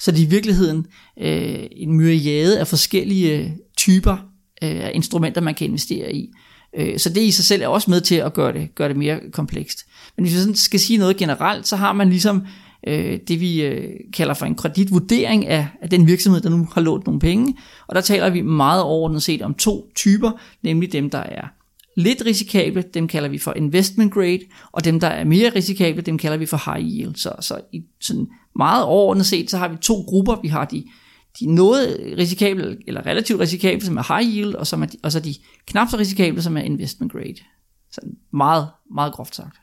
Så 0.00 0.10
det 0.10 0.18
er 0.18 0.26
i 0.26 0.30
virkeligheden 0.30 0.86
øh, 1.20 1.66
en 1.72 1.96
myriade 1.96 2.60
af 2.60 2.66
forskellige 2.66 3.56
typer 3.76 4.16
øh, 4.62 4.88
instrumenter, 4.94 5.40
man 5.40 5.54
kan 5.54 5.66
investere 5.66 6.14
i. 6.14 6.28
Øh, 6.76 6.98
så 6.98 7.08
det 7.08 7.20
i 7.20 7.30
sig 7.30 7.44
selv 7.44 7.62
er 7.62 7.68
også 7.68 7.90
med 7.90 8.00
til 8.00 8.14
at 8.14 8.32
gøre 8.32 8.52
det, 8.52 8.74
gøre 8.74 8.88
det 8.88 8.96
mere 8.96 9.20
komplekst. 9.32 9.78
Men 10.16 10.24
hvis 10.24 10.34
vi 10.34 10.38
sådan 10.38 10.54
skal 10.54 10.80
sige 10.80 10.98
noget 10.98 11.16
generelt, 11.16 11.68
så 11.68 11.76
har 11.76 11.92
man 11.92 12.10
ligesom 12.10 12.46
øh, 12.86 13.18
det, 13.28 13.40
vi 13.40 13.62
øh, 13.62 13.94
kalder 14.12 14.34
for 14.34 14.46
en 14.46 14.54
kreditvurdering 14.54 15.46
af, 15.46 15.68
af 15.82 15.90
den 15.90 16.06
virksomhed, 16.06 16.40
der 16.40 16.50
nu 16.50 16.68
har 16.72 16.80
lånt 16.80 17.06
nogle 17.06 17.20
penge. 17.20 17.56
Og 17.86 17.94
der 17.94 18.00
taler 18.00 18.30
vi 18.30 18.42
meget 18.42 18.82
overordnet 18.82 19.22
set 19.22 19.42
om 19.42 19.54
to 19.54 19.90
typer, 19.94 20.30
nemlig 20.62 20.92
dem, 20.92 21.10
der 21.10 21.18
er 21.18 21.46
lidt 21.96 22.22
risikable, 22.26 22.84
dem 22.94 23.08
kalder 23.08 23.28
vi 23.28 23.38
for 23.38 23.52
investment 23.56 24.12
grade, 24.12 24.40
og 24.72 24.84
dem, 24.84 25.00
der 25.00 25.06
er 25.06 25.24
mere 25.24 25.52
risikable, 25.54 26.02
dem 26.02 26.18
kalder 26.18 26.36
vi 26.36 26.46
for 26.46 26.72
high 26.74 26.88
yield. 26.88 27.14
Så, 27.14 27.32
så 27.40 27.60
i 27.72 27.82
sådan 28.00 28.26
meget 28.56 28.84
overordnet 28.84 29.26
set, 29.26 29.50
så 29.50 29.58
har 29.58 29.68
vi 29.68 29.76
to 29.76 29.94
grupper. 29.94 30.36
Vi 30.42 30.48
har 30.48 30.64
de 30.64 30.84
de 31.40 31.54
noget 31.54 32.14
risikable, 32.18 32.76
eller 32.86 33.06
relativt 33.06 33.40
risikable, 33.40 33.86
som 33.86 33.96
er 33.96 34.18
high 34.18 34.36
yield, 34.36 34.54
og, 34.54 34.66
som 34.66 34.82
er 34.82 34.86
de, 34.86 34.96
og 35.02 35.12
så 35.12 35.20
de 35.20 35.34
knap 35.66 35.88
så 35.90 35.98
risikable, 35.98 36.42
som 36.42 36.56
er 36.56 36.60
investment 36.60 37.12
grade. 37.12 37.36
Så 37.92 38.00
meget, 38.32 38.68
meget 38.94 39.12
groft 39.12 39.34
sagt. 39.34 39.56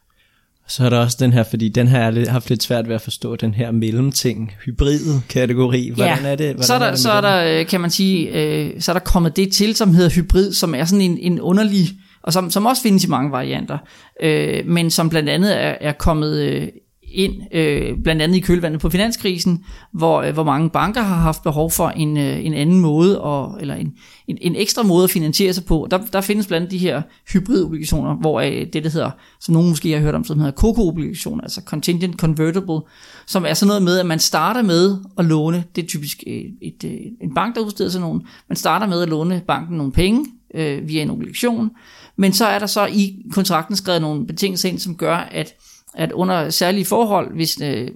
Så 0.67 0.85
er 0.85 0.89
der 0.89 0.97
også 0.97 1.17
den 1.19 1.33
her, 1.33 1.43
fordi 1.43 1.69
den 1.69 1.87
her 1.87 1.99
har 1.99 2.29
haft 2.29 2.49
lidt 2.49 2.63
svært 2.63 2.87
ved 2.87 2.95
at 2.95 3.01
forstå, 3.01 3.35
den 3.35 3.53
her 3.53 3.71
mellemting, 3.71 4.51
hybride 4.65 5.21
kategori. 5.29 5.89
Hvordan 5.95 6.17
ja, 6.23 6.29
er 6.29 6.35
det? 6.35 6.47
Hvordan 6.47 6.63
så 6.63 6.73
er 6.73 6.79
der, 6.79 6.85
er 6.85 6.91
det 6.91 6.99
så 6.99 7.11
er 7.11 7.21
der, 7.21 7.63
kan 7.63 7.81
man 7.81 7.89
sige, 7.89 8.29
øh, 8.29 8.81
så 8.81 8.91
er 8.91 8.93
der 8.93 8.99
kommet 8.99 9.35
det 9.35 9.53
til, 9.53 9.75
som 9.75 9.93
hedder 9.93 10.09
hybrid, 10.09 10.53
som 10.53 10.75
er 10.75 10.85
sådan 10.85 11.01
en, 11.01 11.17
en 11.17 11.41
underlig, 11.41 11.87
og 12.23 12.33
som, 12.33 12.51
som 12.51 12.65
også 12.65 12.81
findes 12.81 13.03
i 13.03 13.07
mange 13.07 13.31
varianter, 13.31 13.77
øh, 14.23 14.65
men 14.65 14.91
som 14.91 15.09
blandt 15.09 15.29
andet 15.29 15.63
er, 15.63 15.75
er 15.81 15.91
kommet 15.91 16.39
øh, 16.39 16.67
ind, 17.11 17.33
øh, 17.51 17.97
blandt 18.03 18.21
andet 18.21 18.35
i 18.35 18.39
kølvandet 18.39 18.81
på 18.81 18.89
finanskrisen, 18.89 19.65
hvor, 19.91 20.21
øh, 20.21 20.33
hvor 20.33 20.43
mange 20.43 20.69
banker 20.69 21.01
har 21.01 21.15
haft 21.15 21.43
behov 21.43 21.71
for 21.71 21.89
en, 21.89 22.17
øh, 22.17 22.45
en 22.45 22.53
anden 22.53 22.79
måde, 22.79 23.21
og, 23.21 23.57
eller 23.61 23.75
en, 23.75 23.93
en, 24.27 24.37
en 24.41 24.55
ekstra 24.55 24.83
måde 24.83 25.03
at 25.03 25.09
finansiere 25.09 25.53
sig 25.53 25.65
på. 25.65 25.87
Der, 25.91 25.97
der 26.13 26.21
findes 26.21 26.47
blandt 26.47 26.71
de 26.71 26.77
her 26.77 27.01
hybridobligationer, 27.33 28.15
hvor 28.15 28.41
øh, 28.41 28.65
det, 28.73 28.83
der 28.83 28.89
hedder, 28.89 29.11
som 29.39 29.53
nogen 29.53 29.69
måske 29.69 29.91
har 29.91 29.99
hørt 29.99 30.15
om, 30.15 30.23
som 30.23 30.39
hedder 30.39 30.51
COCO-obligationer, 30.51 31.41
altså 31.41 31.61
Contingent 31.65 32.19
Convertible, 32.19 32.79
som 33.27 33.45
er 33.45 33.53
sådan 33.53 33.67
noget 33.67 33.83
med, 33.83 33.99
at 33.99 34.05
man 34.05 34.19
starter 34.19 34.61
med 34.61 34.97
at 35.17 35.25
låne, 35.25 35.63
det 35.75 35.83
er 35.83 35.87
typisk 35.87 36.23
øh, 36.27 36.33
et, 36.33 36.53
et, 36.61 36.83
et, 36.83 37.15
en 37.21 37.33
bank, 37.33 37.55
der 37.55 37.61
udsteder 37.61 37.89
sådan 37.89 38.07
nogen, 38.07 38.21
man 38.49 38.55
starter 38.55 38.87
med 38.87 39.01
at 39.01 39.09
låne 39.09 39.41
banken 39.47 39.77
nogle 39.77 39.91
penge 39.91 40.25
øh, 40.55 40.87
via 40.87 41.01
en 41.01 41.09
obligation, 41.09 41.69
men 42.15 42.33
så 42.33 42.45
er 42.45 42.59
der 42.59 42.65
så 42.65 42.85
i 42.85 43.15
kontrakten 43.31 43.75
skrevet 43.75 44.01
nogle 44.01 44.27
betingelser 44.27 44.69
ind, 44.69 44.79
som 44.79 44.95
gør, 44.95 45.15
at 45.15 45.53
at 45.95 46.11
under 46.11 46.49
særlige 46.49 46.85
forhold, 46.85 47.35
hvis 47.35 47.61
øh, 47.61 47.87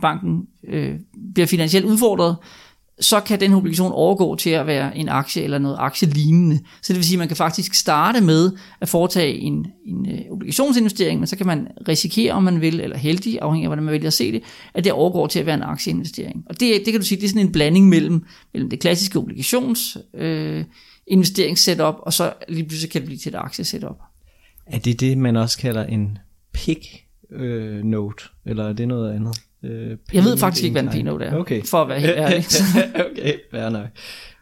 banken 0.00 0.46
øh, 0.68 0.94
bliver 1.34 1.46
finansielt 1.46 1.86
udfordret, 1.86 2.36
så 3.00 3.20
kan 3.20 3.40
den 3.40 3.54
obligation 3.54 3.92
overgå 3.92 4.36
til 4.36 4.50
at 4.50 4.66
være 4.66 4.96
en 4.96 5.08
aktie 5.08 5.42
eller 5.42 5.58
noget 5.58 5.76
aktielignende. 5.80 6.60
Så 6.82 6.92
det 6.92 6.96
vil 6.96 7.04
sige, 7.04 7.16
at 7.16 7.18
man 7.18 7.28
kan 7.28 7.36
faktisk 7.36 7.74
starte 7.74 8.20
med 8.20 8.52
at 8.80 8.88
foretage 8.88 9.34
en, 9.38 9.66
en 9.86 10.10
øh, 10.10 10.20
obligationsinvestering, 10.30 11.20
men 11.20 11.26
så 11.26 11.36
kan 11.36 11.46
man 11.46 11.68
risikere, 11.88 12.32
om 12.32 12.42
man 12.42 12.60
vil, 12.60 12.80
eller 12.80 12.96
heldig, 12.96 13.38
afhængig 13.42 13.64
af 13.64 13.68
hvordan 13.68 13.84
man 13.84 13.92
vælger 13.92 14.06
at 14.06 14.12
se 14.12 14.32
det, 14.32 14.42
at 14.74 14.84
det 14.84 14.92
overgår 14.92 15.26
til 15.26 15.38
at 15.38 15.46
være 15.46 15.54
en 15.54 15.62
aktieinvestering. 15.62 16.44
Og 16.46 16.60
det, 16.60 16.82
det 16.84 16.92
kan 16.92 17.00
du 17.00 17.06
sige, 17.06 17.20
det 17.20 17.24
er 17.24 17.28
sådan 17.28 17.46
en 17.46 17.52
blanding 17.52 17.88
mellem, 17.88 18.24
mellem 18.52 18.70
det 18.70 18.80
klassiske 18.80 19.18
obligations 19.18 19.98
øh, 20.14 20.64
investeringssetup, 21.06 21.94
og 22.02 22.12
så 22.12 22.32
lige 22.48 22.68
pludselig 22.68 22.90
kan 22.90 23.00
det 23.00 23.06
blive 23.06 23.18
til 23.18 23.28
et 23.28 23.38
aktiesetup. 23.38 23.96
Er 24.66 24.78
det 24.78 25.00
det, 25.00 25.18
man 25.18 25.36
også 25.36 25.58
kalder 25.58 25.84
en 25.84 26.18
PIK 26.52 27.07
øh, 27.32 27.84
note, 27.84 28.24
eller 28.46 28.68
er 28.68 28.72
det 28.72 28.88
noget 28.88 29.14
andet? 29.14 29.40
Øh, 29.64 29.96
jeg 30.12 30.24
ved 30.24 30.36
faktisk 30.36 30.64
ikke, 30.64 30.80
hvad 30.80 30.94
en 30.94 31.02
p-note 31.02 31.24
er, 31.24 31.36
okay. 31.36 31.62
for 31.62 31.82
at 31.82 31.88
være 31.88 32.00
helt 32.00 32.12
ærlig. 32.16 32.44
okay, 33.10 33.34
fair 33.50 33.68
nok. 33.68 33.86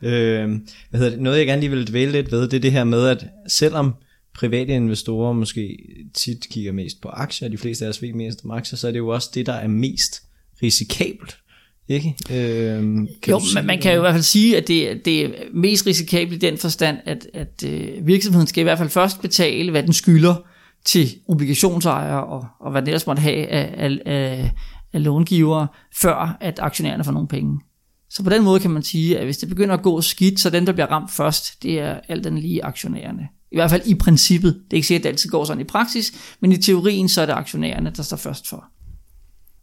Øh, 0.02 0.61
hvad 0.90 1.00
hedder 1.00 1.11
det? 1.11 1.21
Noget, 1.21 1.38
jeg 1.38 1.47
gerne 1.47 1.61
lige 1.61 1.71
vil 1.71 1.88
dvæle 1.88 2.12
lidt 2.12 2.33
ved, 2.33 2.49
det 2.49 2.57
er 2.57 2.61
det 2.61 2.73
her 2.73 2.85
med, 2.85 3.09
at 3.09 3.26
selvom 3.49 3.95
private 4.35 4.73
investorer 4.73 5.33
måske 5.33 5.78
tit 6.14 6.47
kigger 6.50 6.73
mest 6.73 7.00
på 7.00 7.09
aktier, 7.09 7.49
de 7.49 7.59
fleste 7.59 7.85
af 7.85 7.88
os 7.88 8.02
ved 8.02 8.12
mest 8.12 8.40
om 8.45 8.50
aktier, 8.50 8.76
så 8.76 8.88
er 8.88 8.93
det 8.93 8.99
jo 8.99 9.09
også 9.09 9.31
det, 9.35 9.47
der 9.47 9.52
er 9.52 9.69
mest 9.69 10.23
risikabelt. 10.62 11.37
Ikke? 11.88 12.14
Øhm, 12.31 13.09
kan 13.23 13.35
jo, 13.35 13.40
man, 13.55 13.66
man 13.66 13.81
kan 13.81 13.93
jo 13.93 13.99
i 13.99 14.00
hvert 14.00 14.14
fald 14.14 14.23
sige, 14.23 14.57
at 14.57 14.69
det, 14.69 15.05
det 15.05 15.25
er 15.25 15.31
mest 15.55 15.87
risikabelt 15.87 16.43
i 16.43 16.47
den 16.47 16.59
forstand, 16.59 16.99
at, 17.05 17.26
at 17.35 17.64
øh, 17.66 18.07
virksomheden 18.07 18.47
skal 18.47 18.61
i 18.61 18.62
hvert 18.62 18.78
fald 18.78 18.88
først 18.88 19.21
betale, 19.21 19.71
hvad 19.71 19.83
den 19.83 19.93
skylder, 19.93 20.35
til 20.87 21.19
obligationsejere 21.28 22.26
og, 22.26 22.47
og 22.61 22.71
hvad 22.71 22.83
det 22.83 22.88
ellers 22.88 23.07
måtte 23.07 23.23
have 23.23 23.47
af, 23.47 23.75
af, 23.76 23.99
af, 24.07 24.52
af 24.93 25.05
långivere, 25.05 25.69
før 25.95 26.37
at 26.40 26.59
aktionærerne 26.59 27.05
får 27.05 27.12
nogle 27.12 27.28
penge. 27.28 27.61
Så 28.11 28.23
på 28.23 28.31
den 28.31 28.45
måde 28.45 28.61
kan 28.61 28.71
man 28.71 28.83
sige, 28.83 29.19
at 29.19 29.25
hvis 29.25 29.38
det 29.38 29.49
begynder 29.49 29.75
at 29.75 29.83
gå 29.83 30.00
skidt, 30.00 30.40
så 30.40 30.50
den, 30.50 30.66
der 30.66 30.73
bliver 30.73 30.87
ramt 30.87 31.11
først, 31.11 31.62
det 31.62 31.81
er 31.81 32.00
alt 32.09 32.25
den 32.25 32.38
lige 32.38 32.64
aktionærerne. 32.64 33.28
I 33.52 33.57
hvert 33.57 33.71
fald 33.71 33.87
i 33.87 33.95
princippet. 33.95 34.55
Det 34.64 34.73
er 34.73 34.76
ikke 34.76 34.87
sikkert, 34.87 35.00
at 35.00 35.05
det 35.05 35.09
altid 35.11 35.31
går 35.31 35.45
sådan 35.45 35.61
i 35.61 35.64
praksis, 35.64 36.12
men 36.40 36.52
i 36.52 36.57
teorien, 36.57 37.09
så 37.09 37.23
er 37.23 37.26
det 37.26 37.33
aktionærerne, 37.33 37.90
der 37.90 38.02
står 38.02 38.16
først 38.16 38.49
for. 38.49 38.64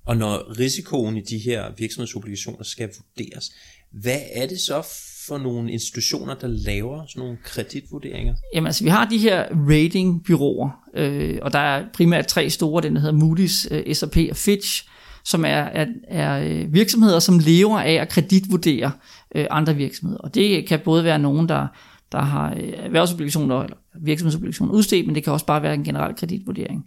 Og 0.05 0.17
når 0.17 0.59
risikoen 0.59 1.17
i 1.17 1.21
de 1.21 1.37
her 1.37 1.63
virksomhedsobligationer 1.77 2.63
skal 2.63 2.89
vurderes, 2.97 3.51
hvad 3.91 4.19
er 4.33 4.47
det 4.47 4.59
så 4.59 4.83
for 5.27 5.37
nogle 5.37 5.71
institutioner, 5.71 6.33
der 6.33 6.47
laver 6.47 7.05
sådan 7.07 7.21
nogle 7.21 7.37
kreditvurderinger? 7.43 8.35
Jamen 8.53 8.67
altså, 8.67 8.83
vi 8.83 8.89
har 8.89 9.05
de 9.05 9.17
her 9.17 9.45
ratingbyråer, 9.69 10.69
øh, 10.95 11.39
og 11.41 11.53
der 11.53 11.59
er 11.59 11.85
primært 11.93 12.27
tre 12.27 12.49
store, 12.49 12.81
den 12.81 12.95
der 12.95 13.01
hedder 13.01 13.19
Moody's, 13.19 13.75
øh, 13.75 13.95
S&P 13.95 14.17
og 14.29 14.35
Fitch, 14.35 14.89
som 15.25 15.45
er, 15.45 15.49
er, 15.49 15.85
er 16.07 16.39
øh, 16.39 16.73
virksomheder, 16.73 17.19
som 17.19 17.39
lever 17.39 17.79
af 17.79 17.93
at 17.93 18.09
kreditvurdere 18.09 18.91
øh, 19.35 19.45
andre 19.49 19.75
virksomheder. 19.75 20.21
Og 20.21 20.35
det 20.35 20.67
kan 20.67 20.79
både 20.85 21.03
være 21.03 21.19
nogen, 21.19 21.49
der, 21.49 21.67
der 22.11 22.21
har 22.21 22.53
øh, 22.53 22.73
erhvervsobligationer 22.75 23.63
eller 23.63 23.77
virksomhedsobligationer 24.01 24.73
udstedt, 24.73 25.05
men 25.05 25.15
det 25.15 25.23
kan 25.23 25.33
også 25.33 25.45
bare 25.45 25.63
være 25.63 25.73
en 25.73 25.83
generel 25.83 26.15
kreditvurdering. 26.15 26.85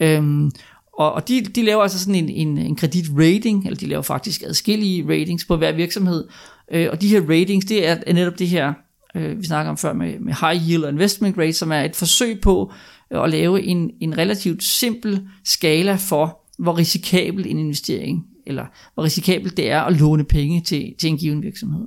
Øhm, 0.00 0.50
og, 0.98 1.12
og 1.12 1.28
de, 1.28 1.40
de 1.40 1.62
laver 1.62 1.82
altså 1.82 1.98
sådan 1.98 2.14
en, 2.14 2.28
en, 2.28 2.58
en 2.58 2.76
kreditrating, 2.76 3.64
eller 3.64 3.76
de 3.76 3.86
laver 3.86 4.02
faktisk 4.02 4.42
adskillige 4.42 5.04
ratings 5.08 5.44
på 5.44 5.56
hver 5.56 5.72
virksomhed. 5.72 6.28
Øh, 6.72 6.88
og 6.92 7.00
de 7.00 7.08
her 7.08 7.20
ratings, 7.20 7.66
det 7.66 7.88
er, 7.88 7.96
er 8.06 8.12
netop 8.12 8.38
det 8.38 8.48
her, 8.48 8.72
øh, 9.14 9.40
vi 9.40 9.46
snakker 9.46 9.70
om 9.70 9.76
før 9.76 9.92
med, 9.92 10.18
med 10.18 10.34
high 10.40 10.68
yield 10.68 10.84
og 10.84 10.90
investment 10.90 11.36
grade, 11.36 11.52
som 11.52 11.72
er 11.72 11.80
et 11.80 11.96
forsøg 11.96 12.40
på 12.40 12.72
øh, 13.12 13.22
at 13.22 13.30
lave 13.30 13.62
en, 13.62 13.90
en 14.00 14.18
relativt 14.18 14.62
simpel 14.62 15.28
skala 15.44 15.94
for, 15.94 16.40
hvor 16.58 16.78
risikabel 16.78 17.46
en 17.46 17.58
investering, 17.58 18.26
eller 18.46 18.66
hvor 18.94 19.04
risikabelt 19.04 19.56
det 19.56 19.70
er 19.70 19.80
at 19.80 20.00
låne 20.00 20.24
penge 20.24 20.60
til, 20.60 20.94
til 20.98 21.08
en 21.08 21.16
given 21.16 21.42
virksomhed. 21.42 21.86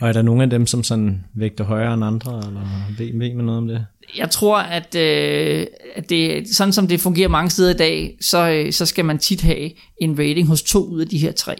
Og 0.00 0.08
er 0.08 0.12
der 0.12 0.22
nogle 0.22 0.42
af 0.42 0.50
dem, 0.50 0.66
som 0.66 0.82
sådan 0.82 1.24
vægter 1.34 1.64
højere 1.64 1.94
end 1.94 2.04
andre, 2.04 2.38
eller 2.46 2.60
ved, 2.98 3.18
ved 3.18 3.34
man 3.34 3.44
noget 3.44 3.58
om 3.58 3.68
det? 3.68 3.86
Jeg 4.16 4.30
tror, 4.30 4.58
at, 4.58 4.94
øh, 4.94 5.66
at 5.94 6.10
det, 6.10 6.48
sådan 6.48 6.72
som 6.72 6.88
det 6.88 7.00
fungerer 7.00 7.28
mange 7.28 7.50
steder 7.50 7.74
i 7.74 7.76
dag, 7.76 8.16
så, 8.20 8.50
øh, 8.50 8.72
så 8.72 8.86
skal 8.86 9.04
man 9.04 9.18
tit 9.18 9.40
have 9.40 9.70
en 10.00 10.18
rating 10.18 10.48
hos 10.48 10.62
to 10.62 10.84
ud 10.84 11.00
af 11.00 11.08
de 11.08 11.18
her 11.18 11.32
tre. 11.32 11.54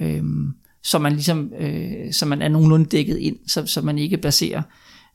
Øhm, 0.00 0.54
så 0.84 0.98
man 0.98 1.12
ligesom, 1.12 1.52
øh, 1.58 2.12
så 2.12 2.26
man 2.26 2.42
er 2.42 2.48
nogenlunde 2.48 2.86
dækket 2.86 3.18
ind, 3.18 3.36
så, 3.48 3.66
så 3.66 3.82
man 3.82 3.98
ikke 3.98 4.16
baserer 4.16 4.62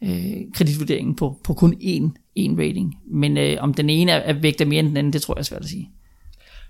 øh, 0.04 0.36
kreditvurderingen 0.54 1.16
på, 1.16 1.40
på 1.44 1.54
kun 1.54 1.74
én, 1.74 2.34
én 2.40 2.58
rating. 2.60 2.96
Men 3.12 3.38
øh, 3.38 3.58
om 3.60 3.74
den 3.74 3.90
ene 3.90 4.12
er, 4.12 4.18
er 4.18 4.34
vægter 4.34 4.66
mere 4.66 4.80
end 4.80 4.88
den 4.88 4.98
anden, 4.98 5.14
det 5.14 5.22
tror 5.22 5.34
jeg 5.36 5.40
er 5.40 5.44
svært 5.44 5.62
at 5.62 5.70
sige. 5.70 5.92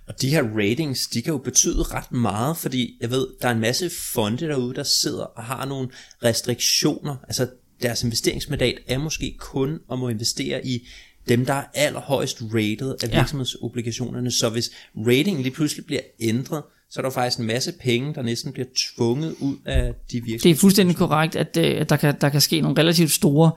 Og 0.08 0.22
de 0.22 0.30
her 0.30 0.44
ratings, 0.44 1.08
de 1.08 1.22
kan 1.22 1.32
jo 1.32 1.38
betyde 1.38 1.84
ret 1.84 2.12
meget, 2.12 2.58
fordi 2.58 2.98
jeg 3.02 3.12
ved, 3.12 3.28
der 3.42 3.48
er 3.48 3.52
en 3.52 3.60
masse 3.60 3.90
fonde 4.14 4.48
derude, 4.48 4.76
der 4.76 4.84
sidder 4.84 5.24
og 5.24 5.44
har 5.44 5.66
nogle 5.66 5.90
restriktioner. 6.24 7.16
Altså 7.28 7.48
deres 7.82 8.04
investeringsmandat 8.04 8.76
er 8.88 8.98
måske 8.98 9.36
kun 9.40 9.80
at 9.92 10.00
må 10.00 10.10
investere 10.10 10.68
i 10.68 10.88
dem, 11.30 11.46
der 11.46 11.54
er 11.54 11.64
allerhøjst 11.74 12.42
rated 12.42 12.96
af 13.04 13.12
virksomhedsobligationerne. 13.12 14.32
Så 14.32 14.50
hvis 14.50 14.72
ratingen 14.98 15.44
lige 15.44 15.54
pludselig 15.54 15.86
bliver 15.86 16.02
ændret, 16.20 16.64
så 16.90 17.00
er 17.00 17.02
der 17.02 17.10
faktisk 17.10 17.40
en 17.40 17.48
masse 17.48 17.74
penge, 17.82 18.14
der 18.14 18.22
næsten 18.22 18.52
bliver 18.52 18.68
tvunget 18.76 19.36
ud 19.40 19.56
af 19.66 19.94
de 20.12 20.24
virksomheder. 20.24 20.40
Det 20.44 20.52
er 20.52 20.56
fuldstændig 20.56 20.96
korrekt, 20.96 21.36
at, 21.36 21.58
øh, 21.58 21.82
at 21.82 21.90
der, 21.90 21.96
kan, 21.96 22.16
der 22.22 22.30
kan 22.30 22.42
ske 22.42 22.62
nogle 22.62 22.82
relativt 22.82 23.12
store 23.12 23.52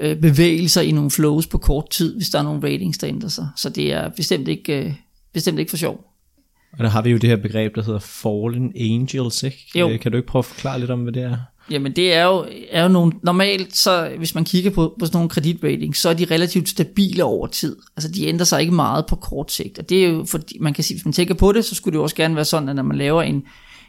øh, 0.00 0.20
bevægelser 0.20 0.80
i 0.80 0.92
nogle 0.92 1.10
flows 1.10 1.46
på 1.46 1.58
kort 1.58 1.90
tid, 1.90 2.16
hvis 2.16 2.30
der 2.30 2.38
er 2.38 2.42
nogle 2.42 2.62
ratings, 2.62 2.98
der 2.98 3.08
ændrer 3.08 3.28
sig. 3.28 3.48
Så 3.56 3.68
det 3.68 3.92
er 3.92 4.08
bestemt 4.08 4.48
ikke, 4.48 4.84
øh, 4.84 4.92
bestemt 5.32 5.58
ikke 5.58 5.70
for 5.70 5.76
sjov. 5.76 6.04
Og 6.72 6.84
der 6.84 6.88
har 6.90 7.02
vi 7.02 7.10
jo 7.10 7.18
det 7.18 7.30
her 7.30 7.36
begreb, 7.36 7.74
der 7.74 7.82
hedder 7.82 8.00
fallen 8.00 8.72
angels, 8.76 9.42
ikke? 9.42 9.70
Jo. 9.74 9.90
Øh, 9.90 10.00
Kan 10.00 10.12
du 10.12 10.16
ikke 10.16 10.28
prøve 10.28 10.40
at 10.40 10.44
forklare 10.44 10.80
lidt 10.80 10.90
om, 10.90 11.00
hvad 11.00 11.12
det 11.12 11.22
er? 11.22 11.36
Jamen 11.70 11.92
det 11.96 12.14
er 12.14 12.24
jo, 12.24 12.46
er 12.70 12.82
jo 12.82 12.88
nogle, 12.88 13.12
normalt 13.22 13.76
så 13.76 14.10
hvis 14.18 14.34
man 14.34 14.44
kigger 14.44 14.70
på, 14.70 14.96
på 14.98 15.06
sådan 15.06 15.16
nogle 15.16 15.28
kreditrating, 15.28 15.96
så 15.96 16.08
er 16.08 16.14
de 16.14 16.24
relativt 16.24 16.68
stabile 16.68 17.24
over 17.24 17.46
tid. 17.46 17.76
Altså 17.96 18.10
de 18.10 18.26
ændrer 18.26 18.44
sig 18.44 18.60
ikke 18.60 18.74
meget 18.74 19.06
på 19.06 19.16
kort 19.16 19.52
sigt. 19.52 19.78
Og 19.78 19.88
det 19.88 20.04
er 20.04 20.08
jo 20.08 20.24
fordi, 20.24 20.58
man 20.60 20.74
kan 20.74 20.84
sige, 20.84 20.96
hvis 20.96 21.04
man 21.04 21.12
tænker 21.12 21.34
på 21.34 21.52
det, 21.52 21.64
så 21.64 21.74
skulle 21.74 21.92
det 21.92 21.98
jo 21.98 22.02
også 22.02 22.16
gerne 22.16 22.36
være 22.36 22.44
sådan, 22.44 22.68
at 22.68 22.76
når 22.76 22.82
man 22.82 22.98
laver 22.98 23.22
en, 23.22 23.42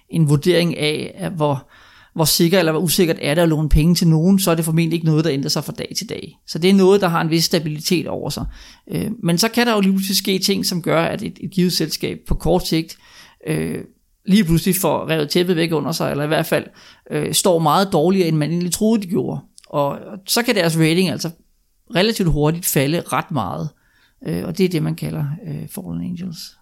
en 0.10 0.30
vurdering 0.30 0.78
af, 0.78 1.12
at 1.16 1.32
hvor, 1.32 1.70
hvor 2.16 2.26
sikker 2.26 2.60
eller 2.60 2.72
hvor 2.72 2.82
usikkert 2.82 3.18
er 3.22 3.36
det 3.36 3.42
at 3.42 3.50
låne 3.50 3.70
penge 3.70 3.96
til 3.96 4.08
nogen, 4.08 4.40
så 4.40 4.52
er 4.52 4.56
det 4.56 4.66
formentlig 4.66 4.94
ikke 4.96 5.06
noget, 5.06 5.26
der 5.26 5.32
ændrer 5.32 5.50
sig 5.50 5.64
fra 5.64 5.72
dag 5.72 5.94
til 5.98 6.10
dag. 6.10 6.38
Så 6.48 6.60
det 6.60 6.70
er 6.70 6.74
noget, 6.74 7.02
der 7.02 7.08
har 7.08 7.22
en 7.22 7.30
vis 7.30 7.44
stabilitet 7.44 8.08
over 8.08 8.30
sig. 8.30 8.46
Øh, 8.92 9.12
Men 9.24 9.38
så 9.38 9.48
kan 9.48 9.68
der 9.68 9.74
jo 9.74 9.80
lige 9.82 9.92
pludselig 9.92 10.18
ske 10.18 10.40
ting, 10.40 10.66
som 10.66 10.82
gør, 10.82 11.04
at 11.04 11.22
et, 11.22 11.38
et 11.42 11.52
givet 11.52 11.74
selskab 11.74 12.20
på 12.28 12.36
kort 12.36 12.68
sigt 12.68 12.98
øh, 13.48 13.78
lige 14.26 14.44
pludselig 14.44 14.76
får 14.76 15.10
revet 15.10 15.30
tæppet 15.30 15.56
væk 15.56 15.74
under 15.74 15.92
sig, 15.92 16.12
eller 16.12 16.24
i 16.24 16.28
hvert 16.28 16.46
fald 16.46 16.66
øh, 17.12 17.34
står 17.34 17.60
meget 17.60 17.94
dårligere, 17.94 18.28
end 18.28 18.38
man 18.38 18.52
egentlig 18.52 18.72
troede, 18.72 19.02
de 19.02 19.08
gjorde. 19.08 19.42
Og, 19.70 19.88
og 19.88 20.18
så 20.28 20.44
kan 20.44 20.56
deres 20.56 20.78
rating 20.78 21.10
altså 21.10 21.30
relativt 21.96 22.30
hurtigt 22.32 22.66
falde 22.66 23.02
ret 23.02 23.32
meget. 23.32 23.70
Øh, 24.28 24.46
og 24.46 24.58
det 24.58 24.64
er 24.64 24.70
det, 24.70 24.84
man 24.84 24.96
kalder 24.96 25.26
øh, 25.48 25.68
Fallen 25.68 26.02
Angels. 26.02 26.59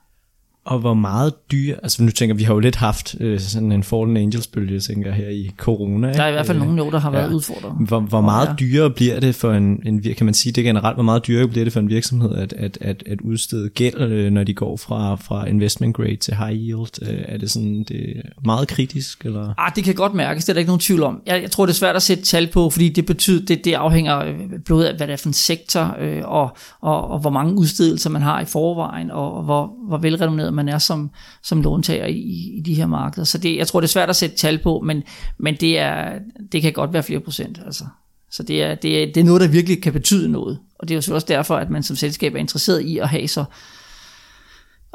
Og 0.68 0.80
hvor 0.80 0.94
meget 0.94 1.34
dyr, 1.52 1.76
altså 1.84 2.04
nu 2.04 2.12
tænker 2.12 2.36
vi 2.36 2.44
har 2.44 2.54
jo 2.54 2.60
lidt 2.60 2.76
haft 2.76 3.16
øh, 3.20 3.40
sådan 3.40 3.72
en 3.72 3.84
Fallen 3.84 4.18
Angels 4.18 4.48
bølge, 4.48 4.80
tænker 4.80 5.12
her 5.12 5.30
i 5.30 5.52
corona. 5.58 6.14
Der 6.14 6.24
er 6.24 6.28
i 6.28 6.32
hvert 6.32 6.46
fald 6.46 6.58
Øh, 6.58 6.64
nogle 6.64 6.84
jo, 6.84 6.92
der 6.92 7.00
har 7.00 7.12
været 7.12 7.30
ja. 7.30 7.36
udfordret. 7.36 7.72
Hvor, 7.88 8.00
hvor 8.00 8.22
meget 8.22 8.50
er- 8.50 8.56
dyrere 8.56 8.90
bliver 8.90 9.20
det 9.20 9.36
for 9.36 9.54
en, 9.54 9.82
en 9.86 10.02
kan 10.18 10.26
man 10.26 10.34
sige 10.34 10.54
det 10.54 10.64
generelt, 10.64 10.96
hvor 10.96 11.04
meget 11.04 11.28
dyrere 11.28 11.48
bliver 11.48 11.64
det 11.64 11.74
for 11.74 11.80
en 11.80 11.90
virksomhed 11.90 12.36
at, 12.36 12.54
at, 12.54 12.78
at, 12.82 13.04
at 13.06 13.22
udstede 13.22 13.70
gæld, 13.70 14.02
øh, 14.02 14.32
når 14.32 14.44
de 14.44 14.54
går 14.54 14.78
fra, 14.78 15.16
fra 15.16 15.46
investment 15.48 15.96
grade 15.96 16.16
til 16.16 16.36
high 16.36 16.54
yield? 16.56 17.10
Øh, 17.10 17.18
Er 17.28 17.38
det 17.38 17.52
sådan 17.52 17.84
det 17.88 18.18
er 18.18 18.22
meget 18.46 18.68
kritisk? 18.68 19.26
Eller? 19.26 19.54
Ah, 19.58 19.72
det 19.76 19.84
kan 19.84 19.96
godt 19.96 20.14
mærkes, 20.14 20.46
det 20.46 20.50
er 20.50 20.54
der 20.54 20.60
ikke 20.60 20.70
nogen 20.70 20.80
tvivl 20.80 21.04
om. 21.04 21.22
Jeg, 21.26 21.42
jeg 21.42 21.52
tror, 21.52 21.66
det 21.66 21.74
er 21.74 21.76
svært 21.76 21.96
at 21.96 22.02
sætte 22.02 22.24
tal 22.24 22.48
på, 22.48 22.70
fordi 22.70 22.90
det 22.90 23.06
betyder, 23.06 23.46
det, 23.46 23.66
det 23.66 23.74
afhænger 23.74 24.20
øh, 24.20 24.36
både 24.68 24.90
af, 24.90 24.96
hvad 24.98 25.08
det 25.08 25.14
er 25.14 25.18
for 25.18 25.30
en 25.30 25.34
sektor, 25.34 25.96
øh, 26.00 26.22
og, 26.26 26.58
og, 26.82 27.10
og 27.12 27.20
hvor 27.20 27.30
mange 27.30 27.54
udstedelser 27.54 28.10
man 28.10 28.22
har 28.22 28.42
i 28.42 28.46
forvejen, 28.46 29.12
og, 29.12 29.34
og 29.38 29.44
hvor, 29.44 29.74
hvor 29.88 29.98
velrenommeret 29.98 30.54
man 30.58 30.70
er 30.70 30.78
som, 30.78 31.12
som 31.44 31.62
låntager 31.62 32.06
i, 32.06 32.20
i 32.58 32.62
de 32.66 32.74
her 32.74 32.88
markeder. 32.88 33.26
Så 33.26 33.38
det, 33.38 33.58
jeg 33.58 33.68
tror, 33.68 33.80
det 33.80 33.88
er 33.88 33.92
svært 33.92 34.10
at 34.10 34.16
sætte 34.16 34.36
tal 34.36 34.60
på, 34.64 34.80
men, 34.86 35.04
men 35.38 35.56
det, 35.56 35.80
er, 35.80 36.20
det 36.52 36.62
kan 36.62 36.74
godt 36.74 36.94
være 36.94 37.04
flere 37.04 37.20
procent. 37.20 37.62
Altså. 37.66 37.84
Så 38.32 38.44
det 38.44 38.64
er, 38.64 38.76
det, 38.76 39.04
er, 39.04 39.06
det 39.06 39.18
er 39.18 39.24
noget, 39.24 39.42
der 39.42 39.48
virkelig 39.48 39.82
kan 39.82 39.94
betyde 39.94 40.30
noget. 40.30 40.60
Og 40.80 40.88
det 40.88 40.98
er 40.98 41.08
jo 41.10 41.16
også 41.16 41.28
derfor, 41.28 41.56
at 41.56 41.70
man 41.70 41.84
som 41.84 41.96
selskab 41.96 42.36
er 42.36 42.40
interesseret 42.40 42.82
i 42.82 42.98
at 42.98 43.10
have 43.10 43.28
så 43.28 43.46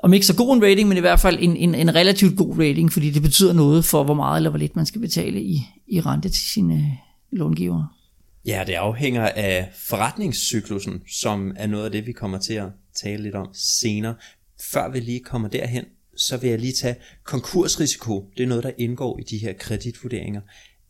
om 0.02 0.12
ikke 0.12 0.26
så 0.26 0.36
god 0.36 0.56
en 0.56 0.62
rating, 0.62 0.88
men 0.88 0.98
i 0.98 1.00
hvert 1.00 1.20
fald 1.20 1.38
en, 1.40 1.56
en, 1.56 1.74
en 1.74 1.94
relativt 1.94 2.36
god 2.36 2.58
rating, 2.58 2.92
fordi 2.92 3.10
det 3.10 3.22
betyder 3.22 3.52
noget 3.52 3.84
for, 3.84 4.04
hvor 4.04 4.14
meget 4.14 4.36
eller 4.36 4.50
hvor 4.50 4.58
lidt 4.58 4.76
man 4.76 4.86
skal 4.86 5.00
betale 5.00 5.42
i, 5.42 5.66
i 5.86 6.00
rente 6.00 6.28
til 6.28 6.42
sine 6.42 6.74
øh, 6.74 7.38
långivere. 7.38 7.88
Ja, 8.46 8.64
det 8.66 8.72
afhænger 8.72 9.28
af 9.28 9.70
forretningscyklusen, 9.88 11.02
som 11.08 11.52
er 11.56 11.66
noget 11.66 11.84
af 11.84 11.90
det, 11.90 12.06
vi 12.06 12.12
kommer 12.12 12.38
til 12.38 12.54
at 12.54 12.68
tale 13.02 13.22
lidt 13.22 13.34
om 13.34 13.48
senere. 13.54 14.14
Før 14.72 14.90
vi 14.92 15.00
lige 15.00 15.20
kommer 15.20 15.48
derhen, 15.48 15.84
så 16.16 16.36
vil 16.36 16.50
jeg 16.50 16.58
lige 16.58 16.72
tage 16.72 16.96
konkursrisiko. 17.24 18.30
Det 18.36 18.42
er 18.42 18.46
noget, 18.46 18.64
der 18.64 18.70
indgår 18.78 19.18
i 19.18 19.22
de 19.22 19.38
her 19.38 19.52
kreditvurderinger. 19.52 20.40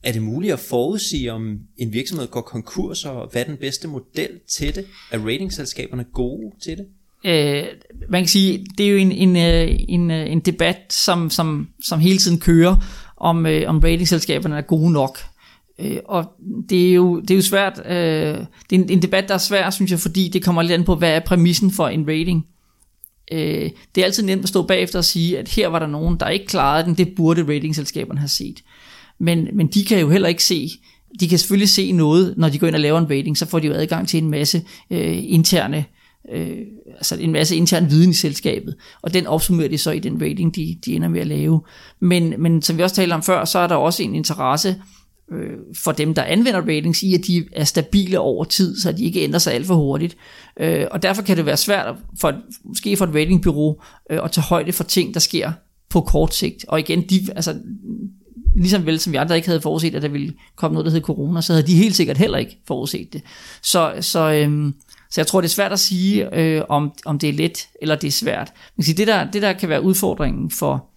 Er 0.03 0.13
det 0.13 0.23
muligt 0.23 0.53
at 0.53 0.59
forudsige, 0.59 1.33
om 1.33 1.59
en 1.79 1.93
virksomhed 1.93 2.29
går 2.29 2.41
konkurs, 2.41 3.05
og 3.05 3.29
hvad 3.33 3.43
er 3.43 3.47
den 3.47 3.57
bedste 3.57 3.89
model 3.89 4.29
til 4.49 4.75
det? 4.75 4.87
Er 5.11 5.19
ratingselskaberne 5.19 6.05
gode 6.13 6.53
til 6.63 6.77
det? 6.77 6.87
Øh, 7.25 7.65
man 8.09 8.23
kan 8.23 8.29
sige, 8.29 8.67
det 8.79 8.87
er 8.87 8.91
jo 8.91 8.97
en, 8.97 9.13
en, 9.13 9.37
øh, 9.37 9.79
en, 9.89 10.11
øh, 10.11 10.31
en 10.31 10.41
debat, 10.41 10.77
som, 10.91 11.31
som, 11.31 11.69
som 11.83 12.01
hele 12.01 12.19
tiden 12.19 12.41
kører, 12.41 12.77
om, 13.17 13.47
øh, 13.47 13.69
om 13.69 13.79
ratingselskaberne 13.79 14.57
er 14.57 14.63
gode 14.63 14.93
nok. 14.93 15.19
Øh, 15.79 15.99
og 16.05 16.25
det 16.69 16.89
er 16.89 16.95
jo, 16.95 17.21
det 17.21 17.31
er 17.31 17.35
jo 17.35 17.43
svært, 17.43 17.83
øh, 17.87 17.95
det 18.71 18.79
er 18.79 18.83
en, 18.83 18.91
en 18.91 19.03
debat, 19.03 19.29
der 19.29 19.35
er 19.35 19.39
svær, 19.39 19.71
synes 19.71 19.91
jeg, 19.91 19.99
fordi 19.99 20.29
det 20.29 20.45
kommer 20.45 20.63
lidt 20.63 20.73
an 20.73 20.85
på, 20.85 20.95
hvad 20.95 21.11
er 21.11 21.21
præmissen 21.21 21.71
for 21.71 21.89
en 21.89 22.09
rating. 22.09 22.47
Øh, 23.33 23.71
det 23.95 24.01
er 24.01 24.05
altid 24.05 24.23
nemt 24.23 24.43
at 24.43 24.49
stå 24.49 24.63
bagefter 24.63 24.99
og 24.99 25.05
sige, 25.05 25.39
at 25.39 25.49
her 25.49 25.69
var 25.69 25.79
der 25.79 25.87
nogen, 25.87 26.21
der 26.21 26.29
ikke 26.29 26.47
klarede 26.47 26.85
den, 26.85 26.95
det 26.95 27.15
burde 27.17 27.55
ratingselskaberne 27.55 28.21
have 28.21 28.29
set. 28.29 28.63
Men, 29.19 29.49
men 29.53 29.67
de 29.67 29.85
kan 29.85 30.01
jo 30.01 30.11
heller 30.11 30.29
ikke 30.29 30.45
se, 30.45 30.71
de 31.21 31.29
kan 31.29 31.39
selvfølgelig 31.39 31.69
se 31.69 31.93
noget, 31.93 32.35
når 32.37 32.49
de 32.49 32.59
går 32.59 32.67
ind 32.67 32.75
og 32.75 32.81
laver 32.81 32.99
en 32.99 33.11
rating, 33.11 33.39
så 33.39 33.47
får 33.47 33.59
de 33.59 33.67
jo 33.67 33.73
adgang 33.73 34.09
til 34.09 34.23
en 34.23 34.31
masse 34.31 34.63
øh, 34.91 35.19
interne 35.25 35.85
øh, 36.33 36.59
altså 36.87 37.17
en 37.17 37.33
masse 37.33 37.57
intern 37.57 37.91
viden 37.91 38.11
i 38.11 38.15
selskabet, 38.15 38.75
og 39.03 39.15
den 39.15 39.27
opsummerer 39.27 39.69
de 39.69 39.79
så 39.79 39.91
i 39.91 39.99
den 39.99 40.23
rating, 40.23 40.57
de, 40.57 40.79
de 40.85 40.95
ender 40.97 41.09
med 41.09 41.21
at 41.21 41.27
lave. 41.27 41.61
Men, 42.01 42.35
men 42.39 42.63
som 42.63 42.79
vi 42.79 42.83
også 42.83 42.97
talte 42.97 43.15
om 43.15 43.23
før, 43.23 43.45
så 43.45 43.59
er 43.59 43.67
der 43.67 43.75
også 43.75 44.03
en 44.03 44.15
interesse 44.15 44.77
øh, 45.33 45.57
for 45.77 45.93
dem, 45.93 46.15
der 46.15 46.23
anvender 46.23 46.61
ratings, 46.61 47.03
i 47.03 47.15
at 47.15 47.21
de 47.27 47.45
er 47.53 47.65
stabile 47.65 48.19
over 48.19 48.45
tid, 48.45 48.81
så 48.81 48.93
de 48.93 49.05
ikke 49.05 49.21
ændrer 49.21 49.39
sig 49.39 49.55
alt 49.55 49.67
for 49.67 49.75
hurtigt. 49.75 50.17
Øh, 50.61 50.87
og 50.91 51.03
derfor 51.03 51.23
kan 51.23 51.37
det 51.37 51.47
være 51.47 51.57
svært, 51.57 51.97
for, 52.21 52.33
måske 52.65 52.97
for 52.97 53.05
et 53.05 53.15
ratingbureau, 53.15 53.77
øh, 54.11 54.21
at 54.25 54.31
tage 54.31 54.45
højde 54.45 54.73
for 54.73 54.85
ting, 54.85 55.15
der 55.15 55.21
sker 55.21 55.53
på 55.91 56.01
kort 56.01 56.35
sigt. 56.35 56.65
Og 56.69 56.81
igen, 56.81 57.03
de, 57.03 57.21
altså, 57.37 57.57
ligesom 58.57 58.87
vel 58.87 58.99
som 58.99 59.13
vi 59.13 59.17
andre 59.17 59.37
ikke 59.37 59.49
havde 59.49 59.61
forudset, 59.61 59.95
at 59.95 60.03
der 60.03 60.09
ville 60.09 60.35
komme 60.57 60.75
noget, 60.75 60.87
der 60.87 60.93
hed 60.93 61.01
corona, 61.01 61.41
så 61.41 61.53
havde 61.53 61.67
de 61.67 61.75
helt 61.75 61.97
sikkert 61.97 62.19
heller 62.19 62.39
ikke 62.39 62.59
forudset 62.67 63.13
det. 63.13 63.23
Så, 63.63 63.95
så, 64.01 64.33
øhm, 64.33 64.75
så 65.11 65.21
jeg 65.21 65.27
tror, 65.27 65.41
det 65.41 65.49
er 65.49 65.53
svært 65.53 65.73
at 65.73 65.81
sige, 65.81 66.39
øh, 66.39 66.63
om, 66.69 66.93
om 67.07 67.19
det 67.19 67.29
er 67.29 67.33
let 67.33 67.69
eller 67.83 67.95
det 67.95 68.09
er 68.09 68.13
svært. 68.13 68.53
Man 68.77 68.83
kan 68.83 68.85
sige, 68.85 68.97
det, 68.97 69.07
der, 69.07 69.31
det 69.31 69.43
der 69.43 69.53
kan 69.53 69.69
være 69.69 69.83
udfordringen 69.83 70.51
for... 70.51 70.89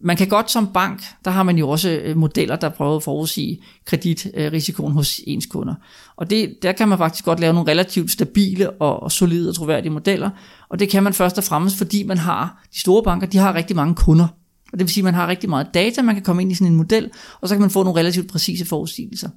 Man 0.00 0.16
kan 0.16 0.28
godt 0.28 0.50
som 0.50 0.72
bank, 0.74 1.02
der 1.24 1.30
har 1.30 1.42
man 1.42 1.58
jo 1.58 1.68
også 1.68 1.90
øh, 1.90 2.16
modeller, 2.16 2.56
der 2.56 2.68
prøver 2.68 2.96
at 2.96 3.02
forudsige 3.02 3.62
kreditrisikoen 3.84 4.92
hos 4.92 5.20
ens 5.26 5.46
kunder. 5.46 5.74
Og 6.16 6.30
det, 6.30 6.54
der 6.62 6.72
kan 6.72 6.88
man 6.88 6.98
faktisk 6.98 7.24
godt 7.24 7.40
lave 7.40 7.52
nogle 7.52 7.70
relativt 7.70 8.10
stabile 8.10 8.70
og, 8.70 9.02
og 9.02 9.12
solide 9.12 9.48
og 9.48 9.54
troværdige 9.54 9.92
modeller. 9.92 10.30
Og 10.68 10.78
det 10.78 10.88
kan 10.88 11.02
man 11.02 11.12
først 11.12 11.38
og 11.38 11.44
fremmest, 11.44 11.78
fordi 11.78 12.02
man 12.02 12.18
har, 12.18 12.64
de 12.74 12.80
store 12.80 13.02
banker, 13.02 13.26
de 13.26 13.38
har 13.38 13.54
rigtig 13.54 13.76
mange 13.76 13.94
kunder. 13.94 14.26
Og 14.72 14.78
det 14.78 14.80
vil 14.80 14.88
sige, 14.88 15.02
at 15.02 15.04
man 15.04 15.14
har 15.14 15.28
rigtig 15.28 15.50
meget 15.50 15.66
data, 15.74 16.02
man 16.02 16.14
kan 16.14 16.24
komme 16.24 16.42
ind 16.42 16.52
i 16.52 16.54
sådan 16.54 16.66
en 16.66 16.76
model, 16.76 17.10
og 17.40 17.48
så 17.48 17.54
kan 17.54 17.60
man 17.60 17.70
få 17.70 17.82
nogle 17.82 18.00
relativt 18.00 18.30
præcise 18.30 18.64
forudsigelser. 18.64 19.28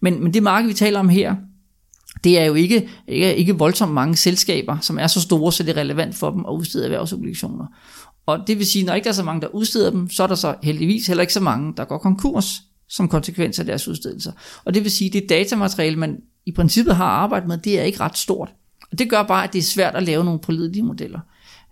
Men, 0.00 0.22
men 0.22 0.34
det 0.34 0.42
marked, 0.42 0.68
vi 0.68 0.74
taler 0.74 1.00
om 1.00 1.08
her, 1.08 1.34
det 2.24 2.38
er 2.38 2.44
jo 2.44 2.54
ikke, 2.54 2.88
ikke, 3.08 3.36
ikke 3.36 3.58
voldsomt 3.58 3.92
mange 3.92 4.16
selskaber, 4.16 4.78
som 4.80 4.98
er 4.98 5.06
så 5.06 5.20
store, 5.20 5.52
så 5.52 5.62
det 5.62 5.76
er 5.76 5.80
relevant 5.80 6.14
for 6.14 6.30
dem 6.30 6.44
at 6.48 6.52
udstede 6.52 6.84
erhvervsobligationer. 6.84 7.66
Og 8.28 8.46
det 8.46 8.58
vil 8.58 8.66
sige, 8.66 8.84
når 8.84 8.94
ikke 8.94 9.04
der 9.04 9.10
er 9.10 9.14
så 9.14 9.22
mange, 9.22 9.40
der 9.40 9.48
udsteder 9.48 9.90
dem, 9.90 10.10
så 10.10 10.22
er 10.22 10.26
der 10.26 10.34
så 10.34 10.54
heldigvis 10.62 11.06
heller 11.06 11.20
ikke 11.20 11.32
så 11.32 11.40
mange, 11.40 11.74
der 11.76 11.84
går 11.84 11.98
konkurs 11.98 12.62
som 12.88 13.08
konsekvens 13.08 13.58
af 13.58 13.64
deres 13.64 13.88
udstedelser. 13.88 14.32
Og 14.64 14.74
det 14.74 14.84
vil 14.84 14.90
sige, 14.90 15.08
at 15.08 15.12
det 15.12 15.28
datamateriale, 15.28 15.96
man 15.96 16.16
i 16.46 16.52
princippet 16.52 16.96
har 16.96 17.04
arbejdet 17.04 17.48
med, 17.48 17.58
det 17.58 17.78
er 17.78 17.82
ikke 17.82 18.00
ret 18.00 18.18
stort. 18.18 18.48
Og 18.92 18.98
det 18.98 19.10
gør 19.10 19.22
bare, 19.22 19.44
at 19.44 19.52
det 19.52 19.58
er 19.58 19.62
svært 19.62 19.94
at 19.94 20.02
lave 20.02 20.24
nogle 20.24 20.40
pålidelige 20.40 20.82
modeller. 20.82 21.20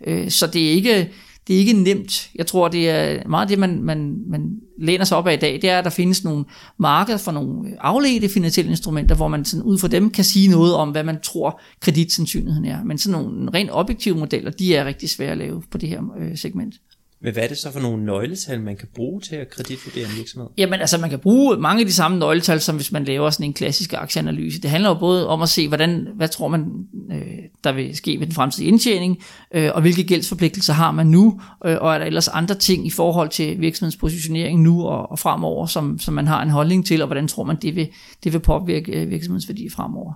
Øh, 0.06 0.30
så 0.30 0.46
det 0.46 0.68
er 0.68 0.70
ikke, 0.70 1.12
det 1.46 1.54
er 1.54 1.58
ikke 1.58 1.72
nemt. 1.72 2.30
Jeg 2.34 2.46
tror, 2.46 2.68
det 2.68 2.90
er 2.90 3.28
meget 3.28 3.48
det, 3.48 3.58
man, 3.58 3.82
man, 3.82 4.18
man 4.26 4.60
læner 4.78 5.04
sig 5.04 5.18
op 5.18 5.26
af 5.26 5.32
i 5.32 5.36
dag, 5.36 5.52
det 5.62 5.70
er, 5.70 5.78
at 5.78 5.84
der 5.84 5.90
findes 5.90 6.24
nogle 6.24 6.44
markeder 6.78 7.18
for 7.18 7.32
nogle 7.32 7.82
afledte 7.84 8.28
finansielle 8.28 8.70
instrumenter, 8.70 9.14
hvor 9.14 9.28
man 9.28 9.44
sådan 9.44 9.62
ud 9.62 9.78
fra 9.78 9.88
dem 9.88 10.10
kan 10.10 10.24
sige 10.24 10.48
noget 10.48 10.74
om, 10.74 10.90
hvad 10.90 11.04
man 11.04 11.20
tror 11.20 11.60
kreditsandsynligheden 11.80 12.64
er. 12.64 12.84
Men 12.84 12.98
sådan 12.98 13.22
nogle 13.22 13.50
rent 13.54 13.70
objektive 13.72 14.16
modeller, 14.16 14.50
de 14.50 14.76
er 14.76 14.84
rigtig 14.84 15.10
svære 15.10 15.30
at 15.30 15.38
lave 15.38 15.62
på 15.70 15.78
det 15.78 15.88
her 15.88 16.02
øh, 16.18 16.38
segment. 16.38 16.74
Men 17.20 17.32
hvad 17.32 17.42
er 17.42 17.48
det 17.48 17.58
så 17.58 17.72
for 17.72 17.80
nogle 17.80 18.04
nøgletal, 18.04 18.60
man 18.60 18.76
kan 18.76 18.88
bruge 18.94 19.20
til 19.20 19.36
at 19.36 19.50
kreditvurdere 19.50 20.04
en 20.04 20.16
virksomhed? 20.16 20.48
Jamen 20.58 20.80
altså, 20.80 20.98
man 20.98 21.10
kan 21.10 21.18
bruge 21.18 21.56
mange 21.56 21.80
af 21.80 21.86
de 21.86 21.92
samme 21.92 22.18
nøgletal, 22.18 22.60
som 22.60 22.76
hvis 22.76 22.92
man 22.92 23.04
laver 23.04 23.30
sådan 23.30 23.46
en 23.46 23.52
klassisk 23.52 23.92
aktieanalyse. 23.92 24.60
Det 24.60 24.70
handler 24.70 24.90
jo 24.90 24.94
både 24.94 25.28
om 25.28 25.42
at 25.42 25.48
se, 25.48 25.68
hvordan, 25.68 26.08
hvad 26.14 26.28
tror 26.28 26.48
man, 26.48 26.66
øh, 27.12 27.22
der 27.64 27.72
vil 27.72 27.96
ske 27.96 28.18
med 28.18 28.26
den 28.26 28.34
fremtidige 28.34 28.68
indtjening, 28.68 29.18
øh, 29.54 29.70
og 29.74 29.80
hvilke 29.80 30.04
gældsforpligtelser 30.04 30.72
har 30.72 30.92
man 30.92 31.06
nu, 31.06 31.40
øh, 31.64 31.76
og 31.80 31.94
er 31.94 31.98
der 31.98 32.06
ellers 32.06 32.28
andre 32.28 32.54
ting 32.54 32.86
i 32.86 32.90
forhold 32.90 33.28
til 33.28 33.60
virksomhedens 33.60 33.96
positionering 33.96 34.62
nu 34.62 34.82
og, 34.82 35.10
og 35.10 35.18
fremover, 35.18 35.66
som, 35.66 35.98
som 35.98 36.14
man 36.14 36.26
har 36.26 36.42
en 36.42 36.50
holdning 36.50 36.86
til, 36.86 37.02
og 37.02 37.06
hvordan 37.06 37.28
tror 37.28 37.44
man, 37.44 37.56
det 37.62 37.76
vil, 37.76 37.88
det 38.24 38.32
vil 38.32 38.40
påvirke 38.40 38.92
øh, 38.92 39.10
virksomhedens 39.10 39.48
værdi 39.48 39.68
fremover. 39.68 40.12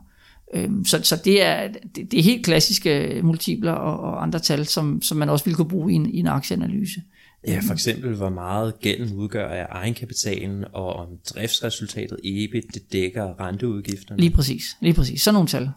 Øhm, 0.55 0.85
så, 0.85 1.03
så 1.03 1.17
det 1.25 1.43
er, 1.43 1.69
det, 1.69 2.11
det 2.11 2.19
er 2.19 2.23
helt 2.23 2.45
klassiske 2.45 3.21
multipler 3.23 3.73
og, 3.73 4.01
og 4.01 4.23
andre 4.23 4.39
tal, 4.39 4.67
som, 4.67 5.03
som 5.03 5.19
man 5.19 5.29
også 5.29 5.45
vil 5.45 5.55
kunne 5.55 5.69
bruge 5.69 5.93
i 5.93 5.95
en, 5.95 6.11
i 6.11 6.19
en 6.19 6.27
aktieanalyse. 6.27 7.01
Ja, 7.47 7.61
for 7.67 7.73
eksempel 7.73 8.15
hvor 8.15 8.29
meget 8.29 8.81
gælden 8.81 9.17
udgør 9.17 9.49
af 9.49 9.67
egenkapitalen, 9.71 10.65
og 10.73 10.93
om 10.93 11.09
driftsresultatet 11.35 12.19
EBIT, 12.25 12.65
det 12.75 12.93
dækker 12.93 13.41
renteudgifterne. 13.41 14.21
Lige 14.21 14.31
præcis, 14.31 14.63
lige 14.81 14.95
præcis. 14.95 15.23
Sådan 15.23 15.35
nogle 15.35 15.49
tal. 15.49 15.71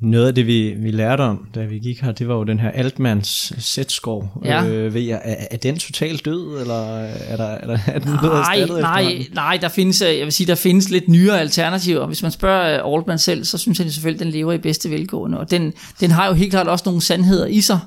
Noget 0.00 0.26
af 0.26 0.34
det, 0.34 0.46
vi, 0.46 0.74
vi 0.76 0.90
lærte 0.90 1.20
om, 1.20 1.46
da 1.54 1.64
vi 1.64 1.78
gik 1.78 2.00
her, 2.00 2.12
det 2.12 2.28
var 2.28 2.34
jo 2.34 2.42
den 2.42 2.60
her 2.60 2.70
Altmans 2.70 3.52
sætskov. 3.58 4.42
Ja. 4.44 4.66
Øh, 4.66 4.94
ved 4.94 5.00
jeg, 5.00 5.20
er, 5.24 5.46
er 5.50 5.56
den 5.56 5.78
totalt 5.78 6.24
død, 6.24 6.60
eller 6.60 6.98
er, 6.98 7.36
der, 7.36 7.44
er, 7.44 7.66
der, 7.66 7.78
er 7.86 7.98
den 7.98 8.18
blevet 8.18 8.22
Nej, 8.22 8.58
erstattet 8.58 8.80
nej, 8.80 9.26
nej, 9.34 9.58
der 9.60 9.68
findes, 9.68 10.02
øh, 10.02 10.18
jeg 10.18 10.24
vil 10.24 10.32
sige, 10.32 10.46
der 10.46 10.54
findes 10.54 10.90
lidt 10.90 11.08
nyere 11.08 11.40
alternativer. 11.40 12.06
Hvis 12.06 12.22
man 12.22 12.30
spørger 12.30 12.86
øh, 12.86 12.94
Altman 12.94 13.18
selv, 13.18 13.44
så 13.44 13.58
synes 13.58 13.80
jeg 13.80 13.92
selvfølgelig, 13.92 14.20
at 14.20 14.24
den 14.24 14.32
lever 14.32 14.52
i 14.52 14.58
bedste 14.58 14.90
velgående. 14.90 15.38
Og 15.38 15.50
den, 15.50 15.72
den 16.00 16.10
har 16.10 16.26
jo 16.26 16.32
helt 16.32 16.50
klart 16.50 16.68
også 16.68 16.82
nogle 16.86 17.00
sandheder 17.00 17.46
i 17.46 17.60
sig. 17.60 17.80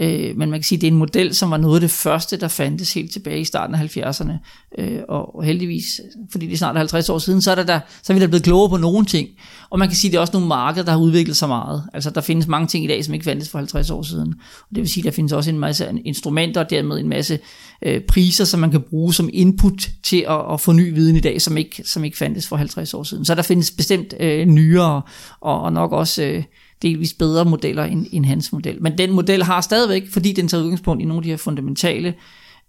Øh, 0.00 0.36
men 0.36 0.50
man 0.50 0.60
kan 0.60 0.62
sige, 0.62 0.76
at 0.76 0.80
det 0.80 0.86
er 0.86 0.92
en 0.92 0.98
model, 0.98 1.34
som 1.34 1.50
var 1.50 1.56
noget 1.56 1.74
af 1.74 1.80
det 1.80 1.90
første, 1.90 2.36
der 2.36 2.48
fandtes 2.48 2.94
helt 2.94 3.12
tilbage 3.12 3.40
i 3.40 3.44
starten 3.44 3.74
af 3.74 3.96
70'erne. 3.96 4.32
Øh, 4.78 5.00
og, 5.08 5.44
heldigvis, 5.44 6.00
fordi 6.30 6.46
det 6.46 6.52
er 6.52 6.56
snart 6.56 6.76
50 6.76 7.08
år 7.08 7.18
siden, 7.18 7.42
så 7.42 7.50
er, 7.50 7.54
der 7.54 7.62
der, 7.62 7.80
så 8.02 8.12
er 8.12 8.14
vi 8.14 8.20
da 8.20 8.26
blevet 8.26 8.42
klogere 8.42 8.68
på 8.68 8.76
nogle 8.76 9.06
ting. 9.06 9.28
Og 9.70 9.78
man 9.78 9.88
kan 9.88 9.96
sige, 9.96 10.08
at 10.08 10.12
det 10.12 10.16
er 10.16 10.20
også 10.20 10.32
nogle 10.32 10.48
markeder, 10.48 10.84
der 10.84 10.92
har 10.92 10.98
udviklet 10.98 11.36
sig 11.36 11.48
meget. 11.48 11.82
Altså 11.94 12.10
der 12.10 12.20
findes 12.20 12.46
mange 12.46 12.66
ting 12.66 12.84
i 12.84 12.88
dag, 12.88 13.04
som 13.04 13.14
ikke 13.14 13.24
fandtes 13.24 13.48
for 13.48 13.58
50 13.58 13.90
år 13.90 14.02
siden. 14.02 14.34
Og 14.60 14.68
det 14.70 14.78
vil 14.78 14.88
sige, 14.88 15.02
at 15.02 15.04
der 15.04 15.10
findes 15.10 15.32
også 15.32 15.50
en 15.50 15.58
masse 15.58 15.88
instrumenter, 16.04 16.60
og 16.60 16.70
dermed 16.70 16.98
en 16.98 17.08
masse 17.08 17.38
øh, 17.82 18.00
priser, 18.00 18.44
som 18.44 18.60
man 18.60 18.70
kan 18.70 18.80
bruge 18.80 19.14
som 19.14 19.30
input 19.32 19.88
til 20.02 20.24
at, 20.28 20.52
at 20.52 20.60
få 20.60 20.72
ny 20.72 20.94
viden 20.94 21.16
i 21.16 21.20
dag, 21.20 21.42
som 21.42 21.56
ikke, 21.56 21.82
som 21.84 22.04
ikke 22.04 22.16
fandtes 22.16 22.48
for 22.48 22.56
50 22.56 22.94
år 22.94 23.02
siden. 23.02 23.24
Så 23.24 23.34
der 23.34 23.42
findes 23.42 23.70
bestemt 23.70 24.14
øh, 24.20 24.46
nyere, 24.46 25.02
og, 25.40 25.62
og 25.62 25.72
nok 25.72 25.92
også... 25.92 26.22
Øh, 26.22 26.42
delvis 26.82 27.14
bedre 27.14 27.44
modeller 27.44 27.84
end, 27.84 28.06
end 28.12 28.24
hans 28.24 28.52
model. 28.52 28.82
Men 28.82 28.98
den 28.98 29.12
model 29.12 29.42
har 29.42 29.60
stadigvæk, 29.60 30.10
fordi 30.10 30.32
den 30.32 30.48
tager 30.48 30.62
udgangspunkt 30.64 31.02
i 31.02 31.04
nogle 31.04 31.18
af 31.18 31.22
de 31.22 31.30
her 31.30 31.36
fundamentale 31.36 32.14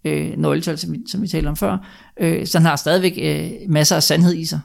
øh, 0.03 0.37
nøgletal, 0.37 0.77
som 0.77 0.93
vi, 0.93 0.99
som 1.11 1.21
vi 1.21 1.27
talte 1.27 1.47
om 1.47 1.57
før, 1.57 1.77
øh, 2.19 2.47
så 2.47 2.57
den 2.57 2.65
har 2.65 2.75
stadigvæk 2.75 3.13
øh, 3.21 3.69
masser 3.69 3.95
af 3.95 4.03
sandhed 4.03 4.33
i 4.33 4.45
sig. 4.45 4.59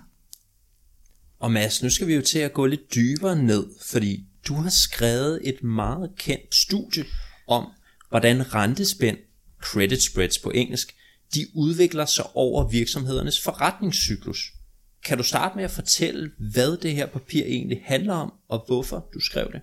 Og 1.40 1.53
Mads, 1.53 1.83
nu 1.83 1.90
skal 1.90 2.07
vi 2.07 2.14
jo 2.14 2.23
til 2.23 2.38
at 2.38 2.53
gå 2.53 2.67
lidt 2.67 2.95
dybere 2.95 3.37
ned, 3.37 3.67
fordi 3.90 4.25
du 4.49 4.55
har 4.55 4.71
skrevet 4.71 5.40
et 5.45 5.64
meget 5.64 6.11
kendt 6.19 6.55
studie 6.55 7.05
om, 7.49 7.67
hvordan 8.09 8.55
rentespænd, 8.55 9.17
credit 9.62 10.03
spreads 10.03 10.38
på 10.38 10.51
engelsk, 10.51 10.95
de 11.35 11.47
udvikler 11.55 12.05
sig 12.05 12.25
over 12.35 12.69
virksomhedernes 12.69 13.40
forretningscyklus. 13.40 14.53
Kan 15.05 15.19
du 15.19 15.25
starte 15.25 15.57
med 15.57 15.65
at 15.65 15.71
fortælle, 15.71 16.31
hvad 16.53 16.77
det 16.77 16.93
her 16.93 17.07
papir 17.07 17.43
egentlig 17.47 17.81
handler 17.85 18.15
om, 18.15 18.33
og 18.49 18.65
hvorfor 18.67 19.07
du 19.15 19.21
skrev 19.21 19.47
det? 19.53 19.61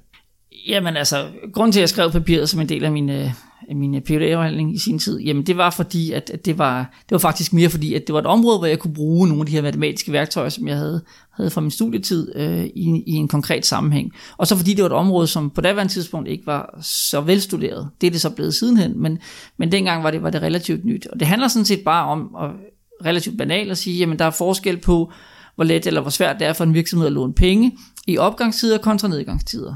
Jamen 0.67 0.97
altså, 0.97 1.27
grunden 1.53 1.71
til, 1.71 1.79
at 1.79 1.81
jeg 1.81 1.89
skrev 1.89 2.11
papiret 2.11 2.49
som 2.49 2.59
en 2.59 2.69
del 2.69 2.85
af 2.85 2.91
min, 2.91 3.09
øh, 3.09 3.29
min 3.75 3.95
øh, 3.95 4.01
phd 4.01 4.21
afhandling 4.21 4.75
i 4.75 4.77
sin 4.77 4.99
tid, 4.99 5.19
jamen 5.19 5.45
det 5.45 5.57
var 5.57 5.69
fordi, 5.69 6.11
at, 6.11 6.29
at 6.29 6.45
det, 6.45 6.57
var, 6.57 6.79
det 6.79 7.11
var 7.11 7.17
faktisk 7.17 7.53
mere 7.53 7.69
fordi, 7.69 7.93
at 7.93 8.07
det 8.07 8.13
var 8.13 8.19
et 8.19 8.25
område, 8.25 8.57
hvor 8.57 8.67
jeg 8.67 8.79
kunne 8.79 8.93
bruge 8.93 9.27
nogle 9.27 9.41
af 9.41 9.45
de 9.45 9.51
her 9.51 9.61
matematiske 9.61 10.11
værktøjer, 10.11 10.49
som 10.49 10.67
jeg 10.67 10.77
havde, 10.77 11.01
havde 11.31 11.49
fra 11.49 11.61
min 11.61 11.71
studietid 11.71 12.35
øh, 12.35 12.65
i, 12.65 13.03
i 13.07 13.11
en 13.11 13.27
konkret 13.27 13.65
sammenhæng. 13.65 14.11
Og 14.37 14.47
så 14.47 14.55
fordi 14.55 14.73
det 14.73 14.83
var 14.83 14.89
et 14.89 14.95
område, 14.95 15.27
som 15.27 15.49
på 15.49 15.61
daværende 15.61 15.93
tidspunkt 15.93 16.27
ikke 16.27 16.45
var 16.45 16.79
så 16.81 17.21
velstuderet. 17.21 17.89
Det 18.01 18.07
er 18.07 18.11
det 18.11 18.21
så 18.21 18.29
blevet 18.29 18.53
sidenhen, 18.53 19.01
men, 19.01 19.19
men 19.57 19.71
dengang 19.71 20.03
var 20.03 20.11
det, 20.11 20.23
var 20.23 20.29
det 20.29 20.41
relativt 20.41 20.85
nyt. 20.85 21.07
Og 21.07 21.19
det 21.19 21.27
handler 21.27 21.47
sådan 21.47 21.65
set 21.65 21.83
bare 21.85 22.05
om 22.05 22.35
at 22.41 22.49
relativt 23.05 23.37
banalt 23.37 23.71
at 23.71 23.77
sige, 23.77 23.97
jamen 23.97 24.19
der 24.19 24.25
er 24.25 24.29
forskel 24.29 24.77
på, 24.77 25.11
hvor 25.55 25.63
let 25.63 25.87
eller 25.87 26.01
hvor 26.01 26.09
svært 26.09 26.39
det 26.39 26.47
er 26.47 26.53
for 26.53 26.63
en 26.63 26.73
virksomhed 26.73 27.07
at 27.07 27.13
låne 27.13 27.33
penge 27.33 27.77
i 28.07 28.17
opgangstider 28.17 28.77
kontra 28.77 29.07
nedgangstider. 29.07 29.75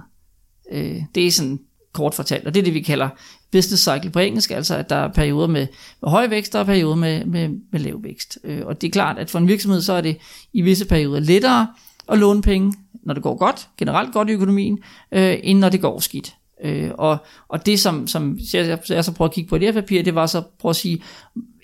Øh, 0.71 1.01
det 1.15 1.27
er 1.27 1.31
sådan 1.31 1.59
kort 1.93 2.13
fortalt, 2.13 2.47
og 2.47 2.53
det 2.53 2.59
er 2.59 2.63
det, 2.63 2.73
vi 2.73 2.81
kalder 2.81 3.09
business 3.51 3.83
cycle 3.83 4.09
på 4.09 4.19
engelsk, 4.19 4.51
altså 4.51 4.75
at 4.75 4.89
der 4.89 4.95
er 4.95 5.07
perioder 5.07 5.47
med, 5.47 5.67
med 6.01 6.09
høj 6.09 6.27
vækst 6.27 6.55
og 6.55 6.65
perioder 6.65 6.95
med, 6.95 7.25
med, 7.25 7.49
med 7.71 7.79
lav 7.79 8.03
vækst. 8.03 8.39
Øh, 8.43 8.61
og 8.65 8.81
det 8.81 8.87
er 8.87 8.91
klart, 8.91 9.17
at 9.17 9.29
for 9.29 9.39
en 9.39 9.47
virksomhed, 9.47 9.81
så 9.81 9.93
er 9.93 10.01
det 10.01 10.17
i 10.53 10.61
visse 10.61 10.85
perioder 10.85 11.19
lettere 11.19 11.67
at 12.09 12.17
låne 12.17 12.41
penge, 12.41 12.73
når 13.03 13.13
det 13.13 13.23
går 13.23 13.37
godt, 13.37 13.67
generelt 13.77 14.13
godt 14.13 14.29
i 14.29 14.33
økonomien, 14.33 14.79
øh, 15.11 15.37
end 15.43 15.59
når 15.59 15.69
det 15.69 15.81
går 15.81 15.99
skidt. 15.99 16.35
Øh, 16.63 16.91
og, 16.93 17.17
og 17.49 17.65
det, 17.65 17.79
som, 17.79 18.07
som 18.07 18.37
jeg, 18.53 18.79
jeg 18.89 19.05
så 19.05 19.11
prøver 19.11 19.29
at 19.29 19.35
kigge 19.35 19.49
på 19.49 19.55
i 19.55 19.59
det 19.59 19.73
her 19.73 19.81
papir, 19.81 20.03
det 20.03 20.15
var 20.15 20.25
så 20.25 20.43
prøve 20.59 20.69
at 20.69 20.75
sige, 20.75 21.03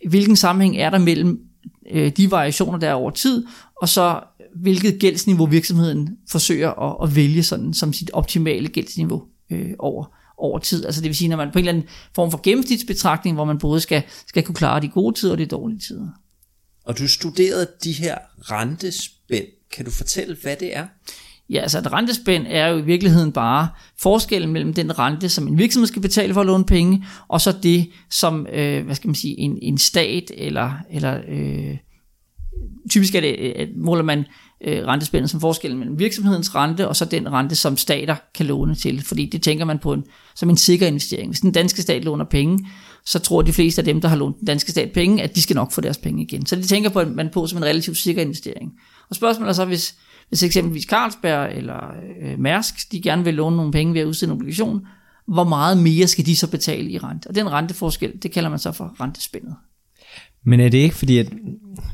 hvilken 0.07 0.35
sammenhæng 0.35 0.77
er 0.77 0.89
der 0.89 0.97
mellem 0.97 1.48
øh, 1.89 2.11
de 2.11 2.31
variationer, 2.31 2.79
der 2.79 2.89
er 2.89 2.93
over 2.93 3.11
tid, 3.11 3.45
og 3.81 3.89
så 3.89 4.19
hvilket 4.55 4.99
gældsniveau 4.99 5.45
virksomheden 5.45 6.17
forsøger 6.29 6.69
at, 6.69 7.09
at 7.09 7.15
vælge 7.15 7.43
sådan, 7.43 7.73
som 7.73 7.93
sit 7.93 8.11
optimale 8.13 8.67
gældsniveau 8.67 9.23
øh, 9.51 9.71
over, 9.79 10.05
over 10.37 10.59
tid. 10.59 10.85
Altså 10.85 11.01
det 11.01 11.07
vil 11.07 11.15
sige, 11.15 11.27
når 11.27 11.37
man 11.37 11.51
på 11.51 11.59
en 11.59 11.65
eller 11.65 11.73
anden 11.73 11.89
form 12.15 12.31
for 12.31 12.39
gennemsnitsbetragtning, 12.43 13.35
hvor 13.35 13.45
man 13.45 13.57
både 13.57 13.81
skal, 13.81 14.03
skal 14.27 14.43
kunne 14.43 14.55
klare 14.55 14.81
de 14.81 14.89
gode 14.89 15.19
tider 15.19 15.31
og 15.31 15.37
de 15.37 15.45
dårlige 15.45 15.79
tider. 15.79 16.07
Og 16.85 16.97
du 16.97 17.07
studerede 17.07 17.67
de 17.83 17.91
her 17.91 18.17
rentespænd. 18.39 19.45
Kan 19.71 19.85
du 19.85 19.91
fortælle, 19.91 20.37
hvad 20.41 20.55
det 20.55 20.75
er? 20.75 20.87
Ja, 21.49 21.59
altså 21.59 21.79
et 21.79 21.93
rentespænd 21.93 22.45
er 22.49 22.67
jo 22.67 22.77
i 22.77 22.81
virkeligheden 22.81 23.31
bare 23.31 23.67
forskellen 23.97 24.53
mellem 24.53 24.73
den 24.73 24.99
rente, 24.99 25.29
som 25.29 25.47
en 25.47 25.57
virksomhed 25.57 25.87
skal 25.87 26.01
betale 26.01 26.33
for 26.33 26.41
at 26.41 26.47
låne 26.47 26.65
penge, 26.65 27.05
og 27.27 27.41
så 27.41 27.53
det, 27.63 27.89
som 28.09 28.47
øh, 28.53 28.85
hvad 28.85 28.95
skal 28.95 29.07
man 29.07 29.15
sige, 29.15 29.39
en, 29.39 29.59
en 29.61 29.77
stat 29.77 30.31
eller, 30.37 30.71
eller 30.91 31.19
øh, 31.27 31.77
typisk 32.89 33.15
er 33.15 33.21
det, 33.21 33.33
at 33.55 33.69
måler 33.75 34.03
man 34.03 34.25
øh, 34.63 34.85
rentespændet 34.87 35.31
som 35.31 35.39
forskellen 35.39 35.79
mellem 35.79 35.99
virksomhedens 35.99 36.55
rente 36.55 36.87
og 36.87 36.95
så 36.95 37.05
den 37.05 37.31
rente, 37.31 37.55
som 37.55 37.77
stater 37.77 38.15
kan 38.35 38.45
låne 38.45 38.75
til. 38.75 39.01
Fordi 39.01 39.25
det 39.25 39.41
tænker 39.41 39.65
man 39.65 39.79
på 39.79 39.93
en, 39.93 40.03
som 40.35 40.49
en 40.49 40.57
sikker 40.57 40.87
investering. 40.87 41.29
Hvis 41.29 41.39
den 41.39 41.51
danske 41.51 41.81
stat 41.81 42.03
låner 42.03 42.25
penge, 42.25 42.67
så 43.05 43.19
tror 43.19 43.41
de 43.41 43.53
fleste 43.53 43.81
af 43.81 43.85
dem, 43.85 44.01
der 44.01 44.07
har 44.07 44.15
lånt 44.15 44.39
den 44.39 44.47
danske 44.47 44.71
stat 44.71 44.91
penge, 44.91 45.23
at 45.23 45.35
de 45.35 45.41
skal 45.41 45.55
nok 45.55 45.71
få 45.71 45.81
deres 45.81 45.97
penge 45.97 46.23
igen. 46.23 46.45
Så 46.45 46.55
det 46.55 46.67
tænker 46.67 47.05
man 47.05 47.29
på 47.29 47.47
som 47.47 47.57
en 47.57 47.65
relativt 47.65 47.97
sikker 47.97 48.21
investering. 48.21 48.71
Og 49.09 49.15
spørgsmålet 49.15 49.49
er 49.49 49.53
så, 49.53 49.65
hvis, 49.65 49.95
hvis 50.29 50.43
eksempelvis 50.43 50.83
Carlsberg 50.83 51.57
eller 51.57 51.93
øh, 52.21 52.39
Mærsk, 52.39 52.91
de 52.91 53.01
gerne 53.01 53.23
vil 53.23 53.33
låne 53.33 53.55
nogle 53.55 53.71
penge 53.71 53.93
ved 53.93 54.01
at 54.01 54.05
udstede 54.05 54.31
en 54.31 54.37
obligation, 54.37 54.81
hvor 55.27 55.43
meget 55.43 55.77
mere 55.77 56.07
skal 56.07 56.25
de 56.25 56.35
så 56.35 56.51
betale 56.51 56.89
i 56.89 56.97
rente? 56.97 57.27
Og 57.27 57.35
den 57.35 57.51
renteforskel, 57.51 58.13
det 58.23 58.31
kalder 58.31 58.49
man 58.49 58.59
så 58.59 58.71
for 58.71 58.95
rentespændet. 59.01 59.55
Men 60.45 60.59
er 60.59 60.69
det 60.69 60.77
ikke 60.77 60.95
fordi, 60.95 61.17
at 61.17 61.31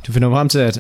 du 0.08 0.12
finder 0.12 0.30
frem 0.30 0.50
til, 0.50 0.60
at 0.60 0.76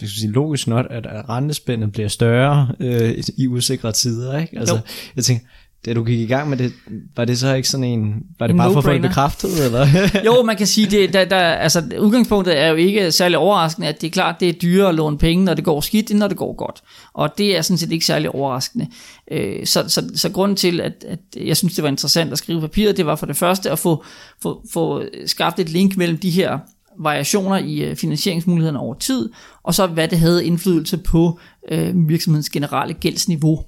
det 0.00 0.08
skal 0.08 0.08
sige, 0.08 0.32
logisk 0.32 0.66
nok, 0.66 0.86
at 0.90 1.28
rentespændet 1.28 1.92
bliver 1.92 2.08
større 2.08 2.72
øh, 2.80 3.14
i 3.36 3.46
usikre 3.46 3.92
tider, 3.92 4.38
ikke? 4.38 4.58
Altså, 4.58 4.74
Jo. 4.74 4.80
jeg 5.16 5.24
tænker, 5.24 5.46
da 5.86 5.94
du 5.94 6.04
gik 6.04 6.20
i 6.20 6.26
gang 6.26 6.50
med 6.50 6.56
det, 6.56 6.72
var 7.16 7.24
det 7.24 7.38
så 7.38 7.54
ikke 7.54 7.68
sådan 7.68 7.84
en, 7.84 8.22
var 8.38 8.46
det 8.46 8.54
En 8.54 8.58
bare 8.58 8.72
for 8.72 8.78
at 8.78 8.84
få 8.84 8.92
det 8.92 9.02
bekræftet, 9.02 9.64
eller? 9.64 9.86
Jo, 10.26 10.42
man 10.42 10.56
kan 10.56 10.66
sige, 10.66 10.90
det, 10.90 11.12
der, 11.12 11.24
der, 11.24 11.36
altså, 11.36 11.82
udgangspunktet 11.98 12.58
er 12.58 12.68
jo 12.68 12.74
ikke 12.74 13.12
særlig 13.12 13.38
overraskende, 13.38 13.88
at 13.88 14.00
det 14.00 14.06
er 14.06 14.10
klart, 14.10 14.40
det 14.40 14.48
er 14.48 14.52
dyrere 14.52 14.88
at 14.88 14.94
låne 14.94 15.18
penge, 15.18 15.44
når 15.44 15.54
det 15.54 15.64
går 15.64 15.80
skidt, 15.80 16.10
end 16.10 16.18
når 16.18 16.28
det 16.28 16.36
går 16.36 16.54
godt. 16.54 16.82
Og 17.12 17.38
det 17.38 17.56
er 17.56 17.62
sådan 17.62 17.78
set 17.78 17.92
ikke 17.92 18.06
særlig 18.06 18.30
overraskende. 18.30 18.86
Øh, 19.30 19.66
så, 19.66 19.88
så, 19.88 20.10
så 20.14 20.30
grunden 20.30 20.56
til, 20.56 20.80
at, 20.80 21.04
at 21.08 21.18
jeg 21.36 21.56
synes, 21.56 21.74
det 21.74 21.82
var 21.82 21.88
interessant 21.88 22.32
at 22.32 22.38
skrive 22.38 22.60
papiret, 22.60 22.96
det 22.96 23.06
var 23.06 23.16
for 23.16 23.26
det 23.26 23.36
første 23.36 23.70
at 23.70 23.78
få, 23.78 24.04
få, 24.42 24.62
få 24.72 25.02
skabt 25.26 25.58
et 25.58 25.68
link 25.68 25.96
mellem 25.96 26.18
de 26.18 26.30
her 26.30 26.58
variationer 26.98 27.58
i 27.58 27.78
øh, 27.78 27.96
finansieringsmulighederne 27.96 28.78
over 28.78 28.94
tid, 28.94 29.28
og 29.62 29.74
så 29.74 29.86
hvad 29.86 30.08
det 30.08 30.18
havde 30.18 30.44
indflydelse 30.44 30.96
på 30.96 31.38
øh, 31.70 32.08
virksomhedens 32.08 32.50
generelle 32.50 32.94
gældsniveau. 32.94 33.64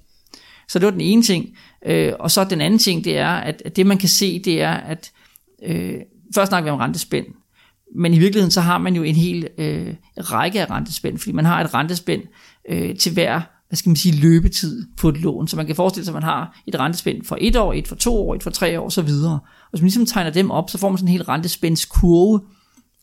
Så 0.68 0.78
det 0.78 0.86
var 0.86 0.92
den 0.92 1.00
ene 1.00 1.22
ting. 1.22 1.56
Øh, 1.86 2.12
og 2.20 2.30
så 2.30 2.44
den 2.44 2.60
anden 2.60 2.78
ting, 2.78 3.04
det 3.04 3.18
er, 3.18 3.30
at, 3.30 3.62
at 3.64 3.76
det 3.76 3.86
man 3.86 3.98
kan 3.98 4.08
se, 4.08 4.38
det 4.38 4.62
er, 4.62 4.72
at 4.72 5.12
øh, 5.62 5.94
først 6.34 6.48
snakker 6.48 6.70
vi 6.70 6.72
om 6.72 6.78
rentespænd, 6.78 7.26
men 7.94 8.14
i 8.14 8.18
virkeligheden 8.18 8.50
så 8.50 8.60
har 8.60 8.78
man 8.78 8.96
jo 8.96 9.02
en 9.02 9.14
hel 9.14 9.48
øh, 9.58 9.94
række 10.16 10.60
af 10.60 10.70
rentespænd, 10.70 11.18
fordi 11.18 11.32
man 11.32 11.44
har 11.44 11.64
et 11.64 11.74
rentespænd 11.74 12.22
øh, 12.68 12.96
til 12.96 13.12
hver 13.12 13.40
hvad 13.68 13.76
skal 13.76 13.90
man 13.90 13.96
sige, 13.96 14.20
løbetid 14.20 14.86
på 14.96 15.08
et 15.08 15.20
lån. 15.20 15.48
Så 15.48 15.56
man 15.56 15.66
kan 15.66 15.76
forestille 15.76 16.04
sig, 16.04 16.12
at 16.12 16.14
man 16.14 16.22
har 16.22 16.60
et 16.66 16.80
rentespænd 16.80 17.24
for 17.24 17.38
et 17.40 17.56
år, 17.56 17.72
et 17.72 17.88
for 17.88 17.96
to 17.96 18.16
år, 18.16 18.34
et 18.34 18.42
for 18.42 18.50
tre 18.50 18.80
år 18.80 18.86
osv. 18.86 19.08
Og 19.08 19.40
hvis 19.70 19.80
man 19.80 19.86
ligesom 19.86 20.06
tegner 20.06 20.30
dem 20.30 20.50
op, 20.50 20.70
så 20.70 20.78
får 20.78 20.88
man 20.88 20.98
sådan 20.98 21.08
en 21.08 21.12
hel 21.12 21.22
rentespændskurve, 21.22 22.40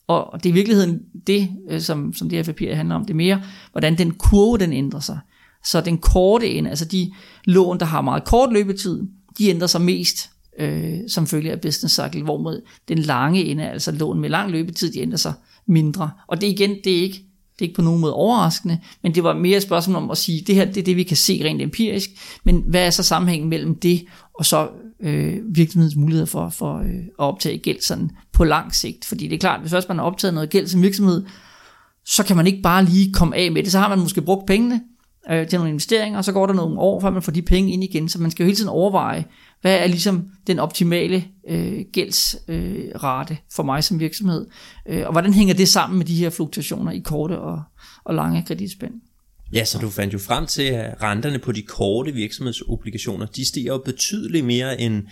og 0.08 0.34
og 0.34 0.43
det 0.43 0.49
er 0.49 0.54
i 0.54 0.54
virkeligheden 0.54 0.99
det, 1.28 1.49
øh, 1.69 1.82
som, 1.82 2.13
som 2.13 2.30
det 2.30 2.38
her 2.38 2.43
papir 2.43 2.75
handler 2.75 2.95
om. 2.95 3.01
Det 3.01 3.10
er 3.10 3.17
mere, 3.17 3.41
hvordan 3.71 3.97
den 3.97 4.12
kurve 4.12 4.58
den 4.58 4.73
ændrer 4.73 4.99
sig. 4.99 5.19
Så 5.65 5.82
den 5.82 5.97
korte 5.97 6.49
ende, 6.49 6.69
altså 6.69 6.86
de 6.86 7.12
lån, 7.45 7.80
der 7.80 7.86
har 7.86 8.01
meget 8.01 8.23
kort 8.23 8.54
løbetid, 8.54 9.01
de 9.38 9.49
ændrer 9.49 9.67
sig 9.67 9.82
mest 9.82 10.30
øh, 10.60 10.97
som 11.08 11.28
følge 11.28 11.51
af 11.51 11.62
business 11.62 11.95
cycle, 11.95 12.23
hvorimod 12.23 12.62
den 12.88 12.97
lange 12.97 13.43
ende, 13.43 13.69
altså 13.69 13.91
lån 13.91 14.19
med 14.19 14.30
lang 14.30 14.51
løbetid, 14.51 14.93
de 14.93 14.99
ændrer 14.99 15.17
sig 15.17 15.34
mindre. 15.67 16.12
Og 16.28 16.41
det 16.41 16.47
igen, 16.47 16.75
det 16.84 16.97
er 16.97 17.01
ikke, 17.01 17.17
det 17.54 17.62
er 17.62 17.65
ikke 17.65 17.75
på 17.75 17.82
nogen 17.82 18.01
måde 18.01 18.13
overraskende, 18.13 18.80
men 19.04 19.15
det 19.15 19.23
var 19.23 19.34
mere 19.34 19.58
et 19.58 19.63
spørgsmål 19.63 19.95
om 19.95 20.12
at 20.12 20.17
sige, 20.17 20.43
det 20.47 20.56
her 20.56 20.65
det 20.65 20.78
er 20.78 20.84
det, 20.84 20.95
vi 20.95 21.04
kan 21.04 21.17
se 21.17 21.41
rent 21.43 21.62
empirisk, 21.62 22.10
men 22.43 22.63
hvad 22.67 22.86
er 22.86 22.89
så 22.89 23.04
sammenhængen 23.04 23.49
mellem 23.49 23.75
det 23.75 24.06
og 24.34 24.45
så 24.45 24.69
øh, 24.99 25.38
virksomhedens 25.45 25.95
muligheder 25.95 26.25
for, 26.25 26.49
for 26.49 26.78
øh, 26.78 26.95
at 26.95 27.04
optage 27.17 27.58
gæld 27.58 27.82
sådan 27.82 28.12
på 28.34 28.43
lang 28.43 28.75
sigt? 28.75 29.06
Fordi 29.06 29.28
det 29.28 29.36
er 29.36 29.39
klart, 29.39 29.62
hvis 29.62 29.71
først 29.71 29.88
man 29.89 29.97
har 29.97 30.06
optaget 30.06 30.34
noget 30.34 30.49
gæld 30.49 30.67
som 30.67 30.82
virksomhed, 30.82 31.25
så 32.06 32.23
kan 32.23 32.36
man 32.36 32.47
ikke 32.47 32.62
bare 32.62 32.86
lige 32.86 33.13
komme 33.13 33.36
af 33.36 33.51
med 33.51 33.63
det. 33.63 33.71
Så 33.71 33.80
har 33.80 33.89
man 33.89 33.99
måske 33.99 34.21
brugt 34.21 34.47
pengene 34.47 34.82
øh, 35.31 35.47
til 35.47 35.57
nogle 35.59 35.69
investeringer, 35.69 36.17
og 36.17 36.25
så 36.25 36.31
går 36.31 36.45
der 36.45 36.53
nogle 36.53 36.79
år, 36.79 36.99
før 36.99 37.09
man 37.09 37.21
får 37.21 37.31
de 37.31 37.41
penge 37.41 37.73
ind 37.73 37.83
igen. 37.83 38.09
Så 38.09 38.21
man 38.21 38.31
skal 38.31 38.43
jo 38.43 38.47
hele 38.47 38.55
tiden 38.55 38.69
overveje, 38.69 39.25
hvad 39.61 39.77
er 39.79 39.88
ligesom 39.88 40.29
den 40.47 40.59
optimale 40.59 41.23
øh, 41.49 41.85
gældsrate 41.93 43.33
øh, 43.33 43.39
for 43.53 43.63
mig 43.63 43.83
som 43.83 43.99
virksomhed, 43.99 44.47
øh, 44.89 45.03
og 45.05 45.11
hvordan 45.11 45.33
hænger 45.33 45.53
det 45.53 45.67
sammen 45.69 45.97
med 45.97 46.05
de 46.05 46.15
her 46.15 46.29
fluktuationer 46.29 46.91
i 46.91 46.99
korte 46.99 47.39
og, 47.39 47.61
og 48.03 48.15
lange 48.15 48.43
kreditspænd? 48.47 48.93
Ja, 49.53 49.65
så 49.65 49.79
du 49.79 49.89
fandt 49.89 50.13
jo 50.13 50.19
frem 50.19 50.45
til, 50.45 50.63
at 50.63 51.01
renterne 51.01 51.39
på 51.39 51.51
de 51.51 51.61
korte 51.61 52.11
virksomhedsobligationer, 52.11 53.25
de 53.25 53.45
stiger 53.47 53.73
jo 53.73 53.81
betydeligt 53.85 54.45
mere 54.45 54.81
end 54.81 55.03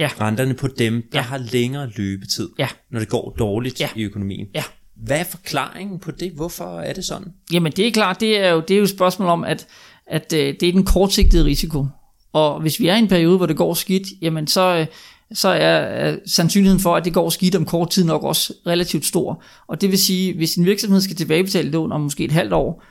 Ja. 0.00 0.08
renterne 0.20 0.54
på 0.54 0.68
dem, 0.68 1.02
der 1.12 1.18
Ja. 1.18 1.22
har 1.22 1.38
længere 1.38 1.90
løbetid, 1.96 2.48
Ja. 2.58 2.68
når 2.90 2.98
det 3.00 3.08
går 3.08 3.34
dårligt 3.38 3.80
Ja. 3.80 3.88
i 3.96 4.02
økonomien. 4.02 4.46
Ja. 4.54 4.62
Hvad 5.04 5.20
er 5.20 5.24
forklaringen 5.24 5.98
på 5.98 6.10
det? 6.10 6.32
Hvorfor 6.32 6.80
er 6.80 6.92
det 6.92 7.04
sådan? 7.04 7.32
Jamen 7.52 7.72
det 7.72 7.86
er 7.86 7.92
klart, 7.92 8.20
det 8.20 8.38
er 8.38 8.50
jo, 8.50 8.60
det 8.60 8.74
er 8.74 8.78
jo 8.78 8.84
et 8.84 8.90
spørgsmål 8.90 9.28
om, 9.28 9.44
at, 9.44 9.66
at 10.06 10.32
øh, 10.32 10.54
det 10.60 10.68
er 10.68 10.72
den 10.72 10.84
kortsigtede 10.84 11.44
risiko. 11.44 11.86
Og 12.32 12.60
hvis 12.60 12.80
vi 12.80 12.88
er 12.88 12.96
i 12.96 12.98
en 12.98 13.08
periode, 13.08 13.36
hvor 13.36 13.46
det 13.46 13.56
går 13.56 13.74
skidt, 13.74 14.08
jamen 14.22 14.46
så, 14.46 14.76
øh, 14.76 14.86
så 15.32 15.48
er, 15.48 16.16
sandsynligheden 16.26 16.80
for, 16.80 16.96
at 16.96 17.04
det 17.04 17.14
går 17.14 17.30
skidt 17.30 17.56
om 17.56 17.64
kort 17.64 17.90
tid 17.90 18.04
nok 18.04 18.22
også 18.22 18.52
relativt 18.66 19.06
stor. 19.06 19.42
Og 19.68 19.80
det 19.80 19.90
vil 19.90 19.98
sige, 19.98 20.36
hvis 20.36 20.56
en 20.56 20.64
virksomhed 20.64 21.00
skal 21.00 21.16
tilbagebetale 21.16 21.70
lån 21.70 21.92
om 21.92 22.00
måske 22.00 22.24
et 22.24 22.32
halvt 22.32 22.52
år, 22.52 22.84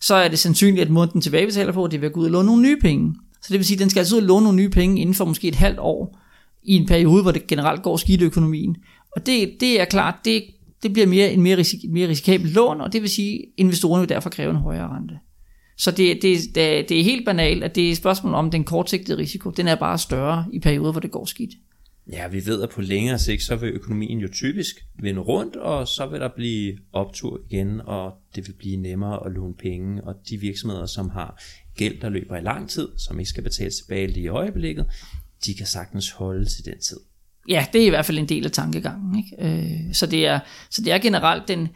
så 0.00 0.14
er 0.14 0.28
det 0.28 0.38
sandsynligt, 0.38 0.84
at 0.84 0.90
måden 0.90 1.10
den 1.12 1.20
tilbagebetaler 1.20 1.72
på, 1.72 1.86
det 1.86 1.94
er 1.94 2.00
ved 2.00 2.08
at 2.08 2.12
gå 2.12 2.20
ud 2.20 2.24
og 2.24 2.30
låne 2.30 2.46
nogle 2.46 2.62
nye 2.62 2.76
penge. 2.80 3.14
Så 3.42 3.46
det 3.48 3.58
vil 3.58 3.66
sige, 3.66 3.76
at 3.76 3.80
den 3.80 3.90
skal 3.90 4.00
altså 4.00 4.16
ud 4.16 4.20
og 4.20 4.26
låne 4.26 4.44
nogle 4.44 4.56
nye 4.56 4.70
penge 4.70 5.00
inden 5.00 5.14
for 5.14 5.24
måske 5.24 5.48
et 5.48 5.54
halvt 5.54 5.78
år, 5.78 6.18
i 6.64 6.76
en 6.76 6.86
periode, 6.86 7.22
hvor 7.22 7.32
det 7.32 7.46
generelt 7.46 7.82
går 7.82 7.96
skidt 7.96 8.20
i 8.20 8.24
økonomien. 8.24 8.76
Og 9.16 9.26
det, 9.26 9.50
det 9.60 9.80
er 9.80 9.84
klart, 9.84 10.14
det, 10.24 10.42
det 10.82 10.92
bliver 10.92 11.06
mere, 11.06 11.32
en 11.32 11.42
mere, 11.42 11.56
risik, 11.56 11.90
mere 11.90 12.08
risikabel 12.08 12.50
lån, 12.50 12.80
og 12.80 12.92
det 12.92 13.02
vil 13.02 13.10
sige, 13.10 13.38
at 13.38 13.48
investorerne 13.56 14.00
vil 14.00 14.08
derfor 14.08 14.30
kræve 14.30 14.50
en 14.50 14.56
højere 14.56 14.96
rente. 14.96 15.18
Så 15.76 15.90
det, 15.90 16.22
det, 16.22 16.38
det, 16.54 16.88
det 16.88 17.00
er 17.00 17.04
helt 17.04 17.24
banalt, 17.24 17.64
at 17.64 17.74
det 17.74 17.86
er 17.86 17.90
et 17.90 17.96
spørgsmål 17.96 18.34
om 18.34 18.50
den 18.50 18.64
kortsigtede 18.64 19.18
risiko. 19.18 19.50
Den 19.50 19.68
er 19.68 19.74
bare 19.74 19.98
større 19.98 20.46
i 20.52 20.58
perioder, 20.58 20.92
hvor 20.92 21.00
det 21.00 21.10
går 21.10 21.24
skidt. 21.24 21.50
Ja, 22.12 22.28
vi 22.28 22.46
ved, 22.46 22.62
at 22.62 22.70
på 22.70 22.80
længere 22.80 23.18
sigt, 23.18 23.42
så 23.42 23.56
vil 23.56 23.70
økonomien 23.70 24.18
jo 24.18 24.28
typisk 24.32 24.76
vende 25.00 25.20
rundt, 25.20 25.56
og 25.56 25.88
så 25.88 26.06
vil 26.06 26.20
der 26.20 26.28
blive 26.36 26.78
optur 26.92 27.40
igen, 27.50 27.80
og 27.80 28.12
det 28.34 28.46
vil 28.46 28.52
blive 28.52 28.76
nemmere 28.76 29.26
at 29.26 29.32
låne 29.32 29.54
penge, 29.54 30.04
og 30.04 30.14
de 30.30 30.36
virksomheder, 30.36 30.86
som 30.86 31.08
har 31.10 31.42
gæld, 31.76 32.00
der 32.00 32.08
løber 32.08 32.36
i 32.36 32.40
lang 32.40 32.70
tid, 32.70 32.88
som 32.96 33.18
ikke 33.18 33.28
skal 33.28 33.42
betales 33.42 33.76
tilbage 33.76 34.06
lige 34.06 34.24
i 34.24 34.28
øjeblikket, 34.28 34.86
de 35.46 35.54
kan 35.54 35.66
sagtens 35.66 36.10
holde 36.10 36.44
til 36.44 36.64
den 36.64 36.80
tid. 36.80 37.00
Ja, 37.48 37.66
det 37.72 37.82
er 37.82 37.86
i 37.86 37.88
hvert 37.88 38.06
fald 38.06 38.18
en 38.18 38.28
del 38.28 38.44
af 38.44 38.50
tankegangen. 38.50 39.24
Ikke? 39.24 39.58
Øh, 39.62 39.94
så, 39.94 40.06
det 40.06 40.26
er, 40.26 40.40
så 40.70 40.82
det 40.82 40.92
er 40.92 40.98
generelt 40.98 41.48
den, 41.48 41.68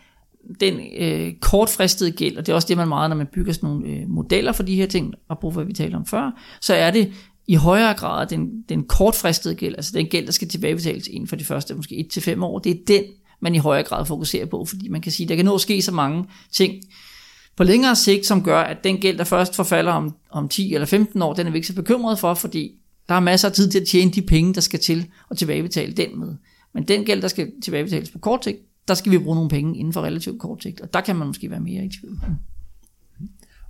den 0.61 0.81
øh, 0.99 1.33
kortfristede 1.41 2.11
gæld, 2.11 2.37
og 2.37 2.47
det 2.47 2.53
er 2.53 2.57
også 2.57 2.69
det, 2.69 2.77
man 2.77 2.89
meget, 2.89 3.11
når 3.11 3.17
man 3.17 3.27
bygger 3.27 3.53
sådan 3.53 3.69
nogle 3.69 3.87
øh, 3.87 4.09
modeller 4.09 4.53
for 4.53 4.63
de 4.63 4.77
her 4.77 4.87
ting, 4.87 5.15
og 5.29 5.39
brug 5.39 5.53
for, 5.53 5.61
hvad 5.61 5.67
vi 5.67 5.73
talte 5.73 5.95
om 5.95 6.07
før, 6.07 6.31
så 6.61 6.75
er 6.75 6.91
det 6.91 7.13
i 7.49 7.55
højere 7.55 7.95
grad 7.95 8.27
den, 8.27 8.63
den 8.69 8.85
kortfristede 8.85 9.55
gæld, 9.55 9.75
altså 9.75 9.93
den 9.95 10.07
gæld, 10.07 10.27
der 10.27 10.33
skal 10.33 10.49
tilbagebetales 10.49 11.07
inden 11.07 11.29
for 11.29 11.37
de 11.37 11.45
første 11.45 11.75
måske 11.75 12.09
1-5 12.13 12.45
år, 12.45 12.59
det 12.59 12.73
er 12.73 12.77
den, 12.87 13.03
man 13.41 13.55
i 13.55 13.59
højere 13.59 13.85
grad 13.85 14.07
fokuserer 14.07 14.47
på, 14.47 14.65
fordi 14.65 14.89
man 14.89 15.01
kan 15.01 15.13
sige, 15.13 15.29
der 15.29 15.37
kan 15.37 15.45
nå 15.45 15.55
at 15.55 15.61
ske 15.61 15.83
så 15.83 15.93
mange 15.93 16.25
ting 16.53 16.75
på 17.57 17.65
længere 17.65 17.97
sigt, 17.97 18.27
som 18.27 18.43
gør, 18.43 18.61
at 18.61 18.85
den 18.85 18.97
gæld, 18.97 19.19
der 19.19 19.25
først 19.25 19.57
forfalder 19.57 19.93
om, 19.93 20.15
om 20.31 20.49
10 20.49 20.75
eller 20.75 20.87
15 20.87 21.23
år, 21.23 21.33
den 21.33 21.47
er 21.47 21.51
vi 21.51 21.59
ikke 21.59 21.69
så 21.69 21.75
bekymret 21.75 22.19
for, 22.19 22.35
fordi 22.35 22.73
der 23.09 23.15
er 23.15 23.21
masser 23.21 23.49
af 23.49 23.55
tid 23.55 23.71
til 23.71 23.81
at 23.81 23.87
tjene 23.87 24.11
de 24.11 24.23
penge, 24.23 24.55
der 24.55 24.61
skal 24.61 24.81
til 24.81 25.07
at 25.31 25.39
tilbagebetale 25.39 25.93
den 25.93 26.19
med. 26.19 26.35
Men 26.75 26.89
den 26.89 27.05
gæld, 27.05 27.23
der 27.23 27.29
skal 27.29 27.53
tilbagebetales 27.63 28.11
på 28.11 28.19
kort 28.19 28.45
sigt, 28.45 28.59
der 28.89 28.95
skal 28.95 29.13
vi 29.13 29.19
bruge 29.19 29.35
nogle 29.35 29.51
penge 29.51 29.79
inden 29.79 29.93
for 29.93 30.03
relativt 30.03 30.41
kort 30.41 30.63
sigt, 30.63 30.81
og 30.81 30.93
der 30.93 31.01
kan 31.01 31.17
man 31.17 31.27
måske 31.27 31.51
være 31.51 31.61
mere 31.61 31.85
i 31.85 31.89
tvivl. 32.01 32.21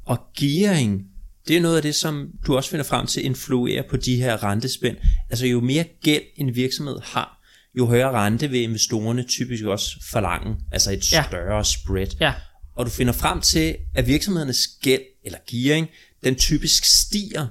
Og 0.04 0.18
gearing, 0.38 1.02
det 1.48 1.56
er 1.56 1.60
noget 1.60 1.76
af 1.76 1.82
det, 1.82 1.94
som 1.94 2.28
du 2.46 2.56
også 2.56 2.70
finder 2.70 2.84
frem 2.84 3.06
til 3.06 3.24
influerer 3.24 3.82
på 3.90 3.96
de 3.96 4.16
her 4.16 4.44
rentespænd. 4.44 4.96
Altså 5.30 5.46
jo 5.46 5.60
mere 5.60 5.84
gæld 6.02 6.22
en 6.36 6.54
virksomhed 6.54 6.96
har, 7.02 7.42
jo 7.78 7.86
højere 7.86 8.10
rente 8.12 8.48
vil 8.50 8.60
investorerne 8.62 9.22
typisk 9.22 9.64
også 9.64 9.90
forlange, 10.10 10.56
altså 10.72 10.92
et 10.92 11.12
Ja. 11.12 11.24
større 11.28 11.64
spread. 11.64 12.06
Ja, 12.20 12.32
Og 12.74 12.86
du 12.86 12.90
finder 12.90 13.12
frem 13.12 13.40
til, 13.40 13.76
at 13.94 14.06
virksomhedernes 14.06 14.68
gæld 14.82 15.02
eller 15.24 15.38
gearing, 15.50 15.86
den 16.24 16.34
typisk 16.34 16.84
stiger, 16.84 17.46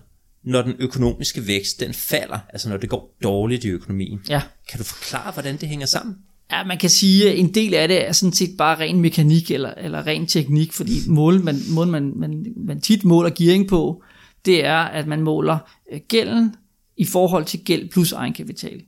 når 0.46 0.62
den 0.62 0.74
økonomiske 0.80 1.48
vækst 1.48 1.80
den 1.80 1.94
falder, 1.94 2.40
altså 2.50 2.70
når 2.70 2.78
det 2.78 2.90
går 2.90 3.16
dårligt 3.24 3.64
i 3.64 3.70
økonomien. 3.70 4.22
ja. 4.30 4.42
Kan 4.70 4.78
du 4.78 4.84
forklare, 4.84 5.32
hvordan 5.32 5.58
det 5.58 5.70
hænger 5.70 5.86
sammen? 5.86 6.16
Ja, 6.52 6.64
man 6.64 6.78
kan 6.78 6.90
sige, 6.90 7.32
at 7.32 7.40
en 7.40 7.54
del 7.54 7.74
af 7.74 7.88
det 7.88 8.08
er 8.08 8.12
sådan 8.12 8.34
set 8.34 8.58
bare 8.58 8.80
ren 8.80 9.02
mekanik 9.02 9.52
eller, 9.52 9.74
eller 9.78 10.08
ren 10.08 10.28
teknik, 10.28 10.74
fordi 10.74 10.94
mål, 11.08 11.44
man, 11.44 11.56
måden 11.70 11.92
man, 11.92 12.14
man, 12.16 12.46
man 12.58 12.82
tit 12.82 13.06
måler 13.06 13.30
gearing 13.30 13.68
på, 13.68 14.04
det 14.46 14.66
er, 14.66 14.78
at 14.78 15.08
man 15.08 15.22
måler 15.22 15.58
øh, 15.92 16.00
gælden 16.08 16.56
i 16.98 17.06
forhold 17.06 17.46
til 17.46 17.60
gæld 17.66 17.90
plus 17.90 18.12
egenkapital. 18.12 18.82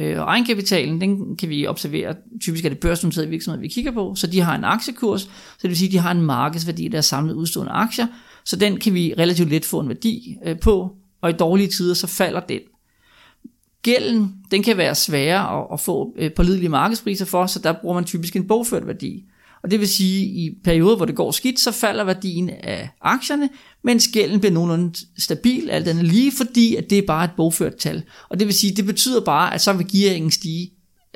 Øh, 0.00 0.18
Og 0.20 0.24
egenkapitalen, 0.24 1.00
den 1.00 1.36
kan 1.36 1.48
vi 1.48 1.66
observere, 1.66 2.14
typisk 2.40 2.64
er 2.64 2.68
det 2.68 2.78
børsnoterede 2.78 3.30
virksomheder, 3.30 3.60
vi 3.60 3.68
kigger 3.68 3.92
på, 3.92 4.14
så 4.14 4.26
de 4.26 4.40
har 4.40 4.56
en 4.56 4.64
aktiekurs, 4.64 5.20
så 5.20 5.28
det 5.62 5.70
vil 5.70 5.76
sige, 5.78 5.88
at 5.88 5.92
de 5.92 5.98
har 5.98 6.10
en 6.10 6.22
markedsværdi 6.22 6.84
af 6.84 6.90
deres 6.90 7.06
samlede 7.06 7.36
udstående 7.36 7.72
aktier, 7.72 8.06
så 8.46 8.56
den 8.56 8.80
kan 8.80 8.94
vi 8.94 9.14
relativt 9.18 9.50
let 9.50 9.64
få 9.64 9.80
en 9.80 9.88
værdi 9.88 10.36
øh, 10.46 10.58
på, 10.58 10.96
og 11.20 11.30
i 11.30 11.32
dårlige 11.32 11.68
tider, 11.68 11.94
så 11.94 12.06
falder 12.06 12.40
den. 12.40 12.60
Gælden, 13.82 14.34
den 14.50 14.62
kan 14.62 14.76
være 14.76 14.94
sværere 14.94 15.60
at, 15.60 15.66
at 15.72 15.80
få 15.80 16.14
øh, 16.18 16.32
pålidelige 16.32 16.68
markedspriser 16.68 17.24
for, 17.24 17.46
så 17.46 17.58
der 17.58 17.72
bruger 17.72 17.94
man 17.94 18.04
typisk 18.04 18.36
en 18.36 18.46
bogført 18.46 18.86
værdi. 18.86 19.24
Og 19.62 19.70
det 19.70 19.80
vil 19.80 19.88
sige, 19.88 20.22
at 20.22 20.36
i 20.36 20.58
perioder, 20.64 20.96
hvor 20.96 21.06
det 21.06 21.14
går 21.14 21.30
skidt, 21.30 21.60
så 21.60 21.72
falder 21.72 22.04
værdien 22.04 22.50
af 22.50 22.88
aktierne, 23.00 23.48
mens 23.84 24.08
gælden 24.08 24.40
bliver 24.40 24.52
nogenlunde 24.52 24.94
stabil, 25.18 25.70
alt 25.70 25.88
andet 25.88 26.04
lige, 26.04 26.32
fordi 26.36 26.76
at 26.76 26.90
det 26.90 26.98
er 26.98 27.06
bare 27.06 27.24
et 27.24 27.30
bogført 27.36 27.76
tal. 27.76 28.02
Og 28.28 28.38
det 28.38 28.46
vil 28.46 28.54
sige, 28.54 28.76
det 28.76 28.86
betyder 28.86 29.20
bare, 29.20 29.54
at 29.54 29.60
så 29.60 29.72
vil 29.72 29.86
gearingen 29.92 30.30
stige 30.30 30.70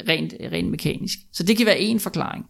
rent, 0.09 0.35
rent 0.53 0.71
mekanisk. 0.71 1.19
Så 1.33 1.43
det 1.43 1.57
kan 1.57 1.67
være 1.67 1.79
en 1.79 2.01
forklaring. 2.01 2.47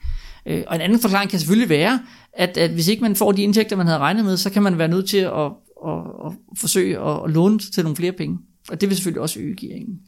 Øh, 0.46 0.62
Og 0.66 0.74
en 0.76 0.81
anden 0.81 1.00
forklaring 1.00 1.31
kan 1.31 1.38
selvfølgelig 1.38 1.68
være, 1.68 2.00
at, 2.33 2.57
at 2.57 2.70
hvis 2.70 2.88
ikke 2.88 3.03
man 3.03 3.16
får 3.16 3.33
de 3.33 3.42
indtægter, 3.42 3.76
man 3.76 3.87
havde 3.87 3.98
regnet 3.98 4.24
med, 4.24 4.37
så 4.37 4.50
kan 4.50 4.62
man 4.62 4.79
være 4.79 4.88
nødt 4.88 5.09
til 5.09 5.18
at, 5.18 5.33
at, 5.87 5.98
at 6.26 6.33
forsøge 6.57 6.98
at, 6.98 7.20
at 7.24 7.31
låne 7.31 7.59
til 7.59 7.83
nogle 7.83 7.96
flere 7.96 8.12
penge. 8.12 8.38
Og 8.70 8.81
det 8.81 8.88
vil 8.88 8.96
selvfølgelig 8.96 9.22
også 9.22 9.40
øge 9.40 9.57
gearingen. 9.57 9.98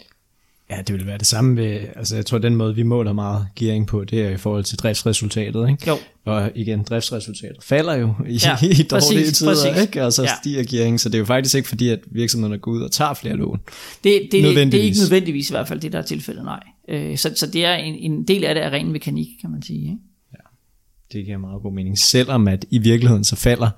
Ja, 0.71 0.83
det 0.87 0.95
vil 0.95 1.07
være 1.07 1.19
det 1.19 1.27
samme 1.27 1.57
ved, 1.57 1.79
altså 1.97 2.17
jeg 2.17 2.27
tror, 2.27 2.39
den 2.39 2.57
måde, 2.57 2.75
vi 2.75 2.83
måler 2.83 3.13
meget 3.13 3.47
gearing 3.57 3.87
på, 3.87 4.05
det 4.05 4.23
er 4.23 4.31
i 4.31 4.37
forhold 4.37 4.65
til 4.65 4.79
driftsresultatet, 4.79 5.69
ikke? 5.71 5.85
Jo. 5.89 5.97
Og 6.25 6.51
igen, 6.55 6.83
driftsresultatet 6.83 7.57
falder 7.63 7.95
jo 7.95 8.15
i, 8.29 8.41
Ja, 8.45 8.57
i 8.67 8.67
dårlige 8.67 8.89
præcis, 8.91 9.39
tider, 9.39 9.51
præcis. 9.51 9.83
ikke? 9.83 10.05
Og 10.05 10.13
så 10.13 10.23
Ja. 10.23 10.29
stiger 10.43 10.65
gearing, 10.65 11.01
så 11.01 11.09
det 11.09 11.15
er 11.15 11.19
jo 11.19 11.25
faktisk 11.25 11.55
ikke 11.55 11.69
fordi, 11.69 11.89
at 11.89 11.99
virksomhederne 12.07 12.59
går 12.59 12.73
ud 12.73 12.83
og 12.83 12.93
tager 12.93 13.15
flere 13.15 13.37
lån. 13.37 13.59
Det, 13.59 13.69
det, 14.05 14.05
det 14.05 14.15
er 14.15 14.19
ikke 14.37 14.43
Nødvendigvis. 14.49 15.01
nødvendigvis 15.01 15.51
i 15.51 15.53
hvert 15.53 15.69
fald 15.69 15.81
det, 15.81 15.93
der 15.93 15.99
er 15.99 16.03
tilfældet, 16.03 16.45
nej. 16.45 16.61
Øh, 16.89 17.19
så, 17.19 17.33
så 17.37 17.47
det 17.47 17.65
er 17.65 17.75
en, 17.75 17.95
en 17.95 18.25
del 18.25 18.45
af 18.45 18.55
det 18.55 18.65
er 18.65 18.71
ren 18.71 18.93
mekanik, 18.93 19.27
kan 19.41 19.51
man 19.51 19.63
sige. 19.63 19.81
Ikke? 19.83 19.97
Det 21.13 21.25
giver 21.25 21.39
meget 21.39 21.63
god 21.63 21.73
mening, 21.73 21.99
selvom 21.99 22.49
at 22.49 22.65
i 22.71 22.79
virkeligheden 22.79 23.25
så 23.25 23.37
falder 23.37 23.71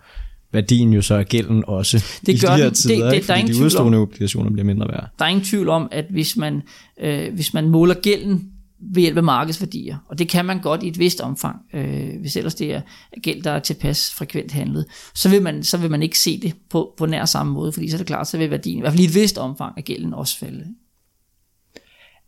værdien 0.53 0.93
jo 0.93 1.03
så 1.03 1.15
af 1.15 1.27
gælden 1.27 1.65
også 1.67 2.05
Det 2.27 2.33
i 2.33 2.39
gør 2.39 2.49
de 2.49 2.57
her 2.57 2.63
den. 2.65 2.71
Det- 2.71 2.77
tider, 2.77 3.07
det- 3.09 3.15
ikke? 3.15 3.27
der 3.27 3.35
er 3.35 3.39
ingen 3.39 3.55
de 3.55 3.65
udstående 3.65 3.99
obligationer 3.99 4.51
bliver 4.51 4.67
mindre 4.67 4.89
værd. 4.89 5.09
Der 5.19 5.25
er 5.25 5.29
ingen 5.29 5.45
tvivl 5.45 5.69
om, 5.69 5.89
at 5.93 6.05
hvis 6.11 6.37
man, 6.37 6.63
øh, 7.01 7.35
hvis 7.35 7.55
man 7.55 7.69
måler 7.69 7.95
gælden 7.95 8.51
ved 8.95 9.03
hjælp 9.03 9.17
af 9.17 9.23
markedsværdier, 9.23 9.97
og 10.09 10.19
det 10.19 10.29
kan 10.29 10.45
man 10.45 10.61
godt 10.61 10.83
i 10.83 10.89
et 10.89 10.99
vist 10.99 11.21
omfang, 11.21 11.57
øh, 11.75 12.21
hvis 12.21 12.37
ellers 12.37 12.55
det 12.55 12.75
er 12.75 12.81
gæld, 13.23 13.43
der 13.43 13.51
er 13.51 13.59
tilpas 13.59 14.11
frekvent 14.15 14.53
handlet, 14.53 14.85
så 15.15 15.29
vil 15.29 15.43
man, 15.43 15.63
så 15.65 15.77
vil 15.79 15.91
man 15.91 16.03
ikke 16.03 16.19
se 16.19 16.41
det 16.41 16.53
på, 16.71 16.95
på 16.97 17.07
nær 17.07 17.25
samme 17.25 17.53
måde, 17.53 17.73
fordi 17.73 17.91
så 17.91 17.97
er 17.97 17.99
det 17.99 18.07
klart, 18.07 18.29
så 18.29 18.39
vil 18.39 18.51
værdien, 18.51 18.79
i 18.79 18.81
hvert 18.81 18.93
fald 18.93 19.01
i 19.03 19.05
et 19.05 19.15
vist 19.15 19.39
omfang, 19.39 19.73
af 19.77 19.85
gælden 19.85 20.15
også 20.15 20.39
falde. 20.39 20.65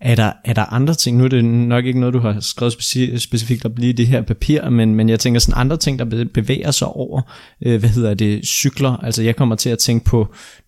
Er 0.00 0.14
der, 0.14 0.32
er 0.44 0.52
der 0.52 0.72
andre 0.72 0.94
ting, 0.94 1.16
nu 1.16 1.24
er 1.24 1.28
det 1.28 1.44
nok 1.44 1.84
ikke 1.84 2.00
noget, 2.00 2.14
du 2.14 2.18
har 2.18 2.40
skrevet 2.40 2.72
speci- 2.72 3.18
specifikt 3.18 3.64
op 3.64 3.78
lige 3.78 3.90
i 3.90 3.92
det 3.92 4.06
her 4.06 4.22
papir, 4.22 4.70
men, 4.70 4.94
men 4.94 5.08
jeg 5.08 5.20
tænker 5.20 5.40
sådan 5.40 5.60
andre 5.60 5.76
ting, 5.76 5.98
der 5.98 6.24
bevæger 6.34 6.70
sig 6.70 6.88
over, 6.88 7.22
øh, 7.62 7.80
hvad 7.80 7.90
hedder 7.90 8.14
det, 8.14 8.46
cykler. 8.46 8.96
Altså 8.96 9.22
jeg 9.22 9.36
kommer 9.36 9.54
til 9.54 9.70
at 9.70 9.78
tænke 9.78 10.04
på, 10.04 10.18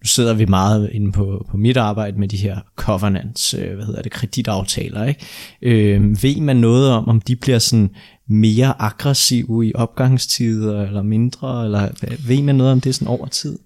nu 0.03 0.07
sidder 0.07 0.35
vi 0.35 0.45
meget 0.45 0.91
inde 0.93 1.13
på, 1.13 1.47
på 1.51 1.57
mit 1.57 1.77
arbejde 1.77 2.21
med 2.21 2.29
de 2.29 2.37
her 2.37 2.57
covenants, 2.77 3.55
øh, 3.55 3.75
hvad 3.75 3.87
hedder 3.87 4.03
det, 4.03 4.13
kreditaftaler, 4.13 5.05
ikke? 5.05 5.27
Øh, 5.63 6.23
ved 6.23 6.41
man 6.41 6.57
noget 6.57 6.91
om, 6.91 7.09
om 7.09 7.21
de 7.21 7.37
bliver 7.37 7.59
sådan 7.59 7.91
mere 8.29 8.83
aggressive 8.83 9.67
i 9.67 9.73
opgangstider, 9.75 10.87
eller 10.87 11.03
mindre, 11.03 11.65
eller 11.65 11.89
ved 12.27 12.43
man 12.43 12.55
noget 12.55 12.73
om 12.73 12.81
det 12.81 12.95
sådan 12.95 13.09
over 13.09 13.27
tid? 13.27 13.59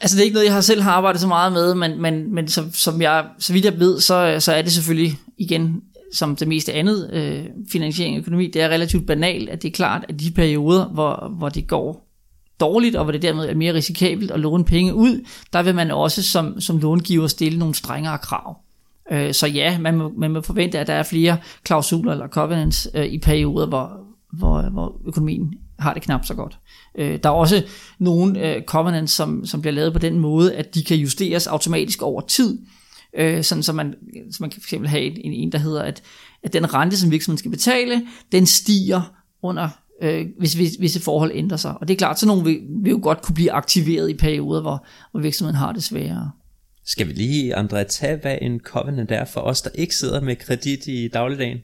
Altså 0.00 0.16
det 0.16 0.20
er 0.20 0.24
ikke 0.24 0.34
noget, 0.34 0.46
jeg 0.46 0.54
har 0.54 0.60
selv 0.60 0.82
har 0.82 0.92
arbejdet 0.92 1.20
så 1.20 1.26
meget 1.26 1.52
med, 1.52 1.74
men, 1.74 2.02
men, 2.02 2.34
men 2.34 2.48
som, 2.48 2.72
som 2.72 3.02
jeg, 3.02 3.24
så 3.38 3.52
vidt 3.52 3.64
jeg 3.64 3.78
ved, 3.78 4.00
så, 4.00 4.36
så 4.38 4.52
er 4.52 4.62
det 4.62 4.72
selvfølgelig 4.72 5.18
igen 5.38 5.80
som 6.12 6.36
det 6.36 6.48
meste 6.48 6.72
andet 6.72 7.10
øh, 7.12 7.44
finansiering 7.72 8.16
og 8.16 8.20
økonomi, 8.20 8.46
det 8.46 8.62
er 8.62 8.68
relativt 8.68 9.06
banalt, 9.06 9.48
at 9.48 9.62
det 9.62 9.68
er 9.68 9.72
klart, 9.72 10.04
at 10.08 10.20
de 10.20 10.30
perioder, 10.30 10.86
hvor, 10.86 11.32
hvor 11.38 11.48
det 11.48 11.66
går 11.66 12.06
dårligt, 12.60 12.96
og 12.96 13.04
hvor 13.04 13.12
det 13.12 13.22
dermed 13.22 13.48
er 13.48 13.54
mere 13.54 13.74
risikabelt 13.74 14.30
at 14.30 14.40
låne 14.40 14.64
penge 14.64 14.94
ud, 14.94 15.26
der 15.52 15.62
vil 15.62 15.74
man 15.74 15.90
også 15.90 16.22
som, 16.22 16.60
som 16.60 16.78
långiver 16.78 17.26
stille 17.26 17.58
nogle 17.58 17.74
strengere 17.74 18.18
krav. 18.18 18.56
Øh, 19.12 19.34
så 19.34 19.46
ja, 19.46 19.78
man 19.78 19.96
må, 19.96 20.12
man 20.18 20.30
må 20.30 20.40
forvente, 20.40 20.78
at 20.78 20.86
der 20.86 20.92
er 20.92 21.02
flere 21.02 21.36
klausuler 21.64 22.12
eller 22.12 22.28
covenants 22.28 22.88
øh, 22.94 23.06
i 23.06 23.18
perioder, 23.18 23.66
hvor, 23.66 24.09
hvor, 24.32 24.62
hvor 24.62 25.00
økonomien 25.06 25.54
har 25.78 25.94
det 25.94 26.02
knap 26.02 26.24
så 26.24 26.34
godt. 26.34 26.58
Øh, 26.98 27.18
der 27.22 27.28
er 27.28 27.34
også 27.34 27.62
nogle 27.98 28.46
øh, 28.46 28.62
covenants, 28.62 29.12
som, 29.12 29.46
som 29.46 29.60
bliver 29.60 29.74
lavet 29.74 29.92
på 29.92 29.98
den 29.98 30.18
måde, 30.18 30.54
at 30.54 30.74
de 30.74 30.84
kan 30.84 30.96
justeres 30.96 31.46
automatisk 31.46 32.02
over 32.02 32.20
tid, 32.20 32.58
øh, 33.16 33.44
sådan 33.44 33.62
så 33.62 33.72
man, 33.72 33.94
så 34.30 34.36
man 34.40 34.50
kan 34.50 34.62
fx 34.62 34.74
have 34.86 35.24
en, 35.24 35.32
en, 35.32 35.52
der 35.52 35.58
hedder, 35.58 35.82
at, 35.82 36.02
at 36.42 36.52
den 36.52 36.74
rente, 36.74 36.96
som 36.96 37.10
virksomheden 37.10 37.38
skal 37.38 37.50
betale, 37.50 38.02
den 38.32 38.46
stiger 38.46 39.14
under 39.42 39.68
øh, 40.02 40.26
hvis, 40.38 40.54
hvis 40.54 40.76
visse 40.80 41.00
forhold 41.00 41.30
ændrer 41.34 41.56
sig. 41.56 41.74
Og 41.80 41.88
det 41.88 41.94
er 41.94 41.98
klart, 41.98 42.18
så 42.18 42.26
nogle 42.26 42.44
vil, 42.44 42.60
vil 42.82 42.90
jo 42.90 43.00
godt 43.02 43.22
kunne 43.22 43.34
blive 43.34 43.52
aktiveret 43.52 44.10
i 44.10 44.14
perioder, 44.14 44.60
hvor, 44.60 44.86
hvor 45.10 45.20
virksomheden 45.20 45.56
har 45.56 45.72
det 45.72 45.82
sværere. 45.82 46.30
Skal 46.86 47.08
vi 47.08 47.12
lige, 47.12 47.56
André, 47.56 47.82
tage, 47.82 48.16
hvad 48.16 48.38
en 48.42 48.60
covenant 48.60 49.10
er 49.10 49.24
for 49.24 49.40
os, 49.40 49.62
der 49.62 49.70
ikke 49.74 49.94
sidder 49.94 50.20
med 50.20 50.36
kredit 50.36 50.86
i 50.86 51.08
dagligdagen? 51.08 51.58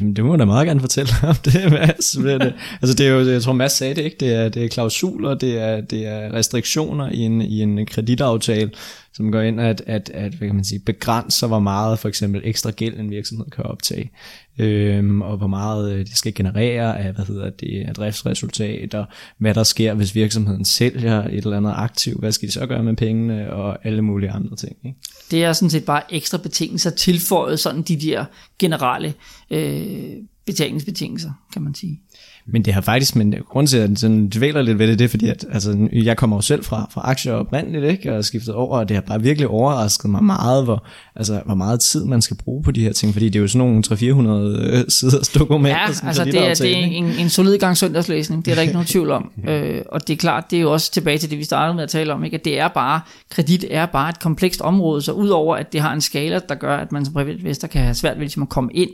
Jamen, 0.00 0.16
det 0.16 0.24
må 0.24 0.32
jeg 0.32 0.38
da 0.38 0.44
meget 0.44 0.66
gerne 0.66 0.80
fortælle 0.80 1.10
om 1.22 1.34
det, 1.44 1.72
Mads. 1.72 2.12
Hvad 2.12 2.38
det? 2.38 2.54
altså, 2.82 2.96
det 2.96 3.06
er 3.06 3.10
jo, 3.10 3.30
jeg 3.30 3.42
tror, 3.42 3.52
Mads 3.52 3.72
sagde 3.72 3.94
det, 3.94 4.02
ikke? 4.02 4.16
Det 4.20 4.34
er, 4.34 4.48
det 4.48 4.64
er 4.64 4.68
klausuler, 4.68 5.34
det 5.34 5.58
er, 5.60 5.80
det 5.80 6.06
er 6.06 6.32
restriktioner 6.32 7.10
i 7.10 7.18
en, 7.18 7.42
i 7.42 7.62
en 7.62 7.86
kreditaftale, 7.86 8.70
som 9.14 9.32
går 9.32 9.40
ind 9.40 9.60
at, 9.60 9.82
at, 9.86 10.10
at 10.14 10.34
hvad 10.34 10.48
kan 10.48 10.54
man 10.54 10.64
sige, 10.64 10.78
begrænser, 10.78 11.46
hvor 11.46 11.58
meget 11.58 11.98
for 11.98 12.08
eksempel 12.08 12.40
ekstra 12.44 12.70
gæld 12.70 13.00
en 13.00 13.10
virksomhed 13.10 13.46
kan 13.46 13.64
optage, 13.64 14.10
øhm, 14.58 15.22
og 15.22 15.36
hvor 15.36 15.46
meget 15.46 15.92
øh, 15.92 15.98
det 15.98 16.16
skal 16.16 16.34
generere 16.34 16.98
af, 16.98 17.12
hvad 17.12 17.24
hedder 17.24 17.50
det, 17.50 17.84
af 17.88 17.94
driftsresultater, 17.94 19.04
hvad 19.38 19.54
der 19.54 19.62
sker, 19.62 19.94
hvis 19.94 20.14
virksomheden 20.14 20.64
sælger 20.64 21.24
et 21.24 21.36
eller 21.36 21.56
andet 21.56 21.74
aktiv, 21.76 22.18
hvad 22.18 22.32
skal 22.32 22.48
de 22.48 22.52
så 22.52 22.66
gøre 22.66 22.82
med 22.82 22.96
pengene, 22.96 23.52
og 23.52 23.86
alle 23.86 24.02
mulige 24.02 24.30
andre 24.30 24.56
ting, 24.56 24.76
ikke? 24.84 24.98
Det 25.30 25.44
er 25.44 25.52
sådan 25.52 25.70
set 25.70 25.84
bare 25.84 26.14
ekstra 26.14 26.38
betingelser 26.38 26.90
tilføjet 26.90 27.60
sådan 27.60 27.82
de 27.82 27.96
der 27.96 28.24
generelle 28.58 29.14
øh, 29.50 30.16
betalingsbetingelser, 30.46 31.30
kan 31.52 31.62
man 31.62 31.74
sige. 31.74 32.00
Men 32.46 32.64
det 32.64 32.74
har 32.74 32.80
faktisk, 32.80 33.16
men 33.16 33.34
grund 33.48 33.66
til, 33.66 33.76
at 33.76 33.90
jeg 33.90 33.98
sådan 33.98 34.28
dvæler 34.28 34.62
lidt 34.62 34.78
ved 34.78 34.88
det, 34.88 34.98
det 34.98 35.04
er 35.04 35.08
fordi, 35.08 35.28
at 35.28 35.44
altså, 35.52 35.88
jeg 35.92 36.16
kommer 36.16 36.36
jo 36.36 36.40
selv 36.40 36.64
fra, 36.64 36.88
fra 36.90 37.00
aktier 37.04 37.32
oprindeligt, 37.32 37.84
ikke? 37.84 38.16
og 38.16 38.24
skiftet 38.24 38.54
over, 38.54 38.78
og 38.78 38.88
det 38.88 38.96
har 38.96 39.00
bare 39.00 39.22
virkelig 39.22 39.48
overrasket 39.48 40.10
mig 40.10 40.24
meget, 40.24 40.64
hvor, 40.64 40.86
altså, 41.16 41.42
hvor 41.46 41.54
meget 41.54 41.80
tid 41.80 42.04
man 42.04 42.22
skal 42.22 42.36
bruge 42.36 42.62
på 42.62 42.70
de 42.70 42.80
her 42.80 42.92
ting, 42.92 43.12
fordi 43.12 43.28
det 43.28 43.36
er 43.36 43.40
jo 43.40 43.48
sådan 43.48 43.68
nogle 43.68 43.82
300-400 43.86 44.90
siders 44.90 45.28
dokumenter. 45.28 45.80
Ja, 45.80 45.92
sådan 45.92 46.08
altså 46.08 46.24
det 46.24 46.48
er, 46.48 46.54
det 46.54 46.78
er 46.78 46.84
en, 46.84 47.04
en 47.04 47.28
solid 47.28 47.58
gang 47.58 47.76
søndagslæsning, 47.76 48.44
det 48.44 48.50
er 48.50 48.54
der 48.54 48.62
ikke 48.62 48.74
nogen 48.74 48.86
tvivl 48.86 49.10
om. 49.10 49.30
Øh, 49.48 49.82
og 49.88 50.08
det 50.08 50.12
er 50.12 50.16
klart, 50.16 50.50
det 50.50 50.56
er 50.56 50.60
jo 50.60 50.72
også 50.72 50.92
tilbage 50.92 51.18
til 51.18 51.30
det, 51.30 51.38
vi 51.38 51.44
startede 51.44 51.74
med 51.74 51.82
at 51.82 51.88
tale 51.88 52.12
om, 52.12 52.24
ikke? 52.24 52.34
at 52.34 52.44
det 52.44 52.58
er 52.58 52.68
bare, 52.68 53.00
kredit 53.30 53.64
er 53.70 53.86
bare 53.86 54.08
et 54.08 54.20
komplekst 54.20 54.60
område, 54.60 55.02
så 55.02 55.12
udover 55.12 55.56
at 55.56 55.72
det 55.72 55.80
har 55.80 55.92
en 55.92 56.00
skala, 56.00 56.40
der 56.48 56.54
gør, 56.54 56.76
at 56.76 56.92
man 56.92 57.04
som 57.04 57.14
privatinvestor 57.14 57.68
kan 57.68 57.82
have 57.82 57.94
svært 57.94 58.16
ved 58.16 58.20
ligesom 58.20 58.42
at 58.42 58.48
komme 58.48 58.70
ind, 58.72 58.90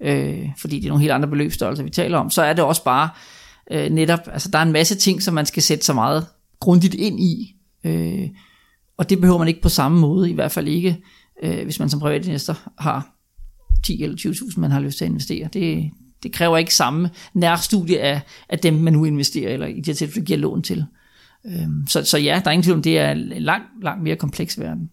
øh, 0.00 0.48
fordi 0.58 0.76
det 0.76 0.84
er 0.84 0.88
nogle 0.88 1.02
helt 1.02 1.12
andre 1.12 1.28
beløbsstørrelser, 1.28 1.84
vi 1.84 1.90
taler 1.90 2.18
om, 2.18 2.30
så 2.30 2.42
er 2.42 2.52
det 2.52 2.64
også 2.64 2.84
bare 2.84 3.08
øh, 3.70 3.90
netop, 3.90 4.20
altså 4.32 4.50
der 4.50 4.58
er 4.58 4.62
en 4.62 4.72
masse 4.72 4.94
ting, 4.94 5.22
som 5.22 5.34
man 5.34 5.46
skal 5.46 5.62
sætte 5.62 5.84
så 5.84 5.92
meget 5.92 6.26
grundigt 6.60 6.94
ind 6.94 7.20
i, 7.20 7.56
øh, 7.84 8.28
og 8.96 9.10
det 9.10 9.20
behøver 9.20 9.38
man 9.38 9.48
ikke 9.48 9.62
på 9.62 9.68
samme 9.68 10.00
måde, 10.00 10.30
i 10.30 10.32
hvert 10.32 10.52
fald 10.52 10.68
ikke, 10.68 11.02
øh, 11.42 11.64
hvis 11.64 11.78
man 11.78 11.90
som 11.90 12.00
privatinvestor 12.00 12.58
har 12.78 13.16
10 13.84 14.02
eller 14.02 14.16
20.000, 14.16 14.60
man 14.60 14.70
har 14.70 14.80
lyst 14.80 14.98
til 14.98 15.04
at 15.04 15.08
investere. 15.08 15.48
Det, 15.52 15.90
det 16.22 16.32
kræver 16.32 16.56
ikke 16.56 16.74
samme 16.74 17.10
nærstudie 17.34 18.00
af, 18.00 18.20
af 18.48 18.58
dem, 18.58 18.74
man 18.74 18.92
nu 18.92 19.04
investerer, 19.04 19.52
eller 19.52 19.66
i 19.66 19.76
det 19.76 19.86
her 19.86 19.94
tilfælde 19.94 20.26
giver 20.26 20.38
lån 20.38 20.62
til. 20.62 20.84
Øh, 21.46 21.68
så, 21.86 22.04
så 22.04 22.18
ja, 22.18 22.40
der 22.44 22.50
er 22.50 22.52
ingen 22.52 22.62
tvivl 22.62 22.76
om, 22.76 22.82
det 22.82 22.98
er 22.98 23.10
en 23.10 23.42
langt, 23.42 23.66
langt 23.82 24.02
mere 24.02 24.16
kompleks 24.16 24.60
verden. 24.60 24.90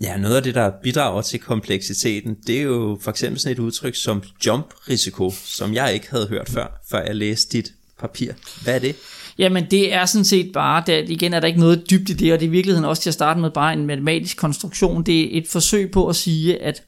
Ja, 0.00 0.16
noget 0.16 0.36
af 0.36 0.42
det, 0.42 0.54
der 0.54 0.70
bidrager 0.82 1.22
til 1.22 1.40
kompleksiteten, 1.40 2.36
det 2.46 2.58
er 2.58 2.62
jo 2.62 2.98
for 3.00 3.10
eksempel 3.10 3.40
sådan 3.40 3.52
et 3.52 3.58
udtryk 3.58 3.94
som 3.94 4.22
jump-risiko, 4.46 5.30
som 5.44 5.74
jeg 5.74 5.94
ikke 5.94 6.10
havde 6.10 6.26
hørt 6.28 6.48
før, 6.48 6.80
før 6.90 7.04
jeg 7.04 7.16
læste 7.16 7.58
dit 7.58 7.72
papir. 7.98 8.32
Hvad 8.62 8.74
er 8.74 8.78
det? 8.78 8.96
Jamen 9.38 9.66
det 9.70 9.94
er 9.94 10.06
sådan 10.06 10.24
set 10.24 10.52
bare, 10.52 10.82
der, 10.86 10.98
igen 10.98 11.34
er 11.34 11.40
der 11.40 11.46
ikke 11.46 11.60
noget 11.60 11.90
dybt 11.90 12.10
i 12.10 12.12
det, 12.12 12.32
og 12.32 12.40
det 12.40 12.46
er 12.46 12.48
i 12.48 12.52
virkeligheden 12.52 12.84
også 12.84 13.02
til 13.02 13.10
at 13.10 13.14
starte 13.14 13.40
med 13.40 13.50
bare 13.50 13.72
en 13.72 13.86
matematisk 13.86 14.36
konstruktion. 14.36 15.02
Det 15.02 15.20
er 15.20 15.38
et 15.38 15.48
forsøg 15.48 15.90
på 15.90 16.08
at 16.08 16.16
sige, 16.16 16.62
at 16.62 16.82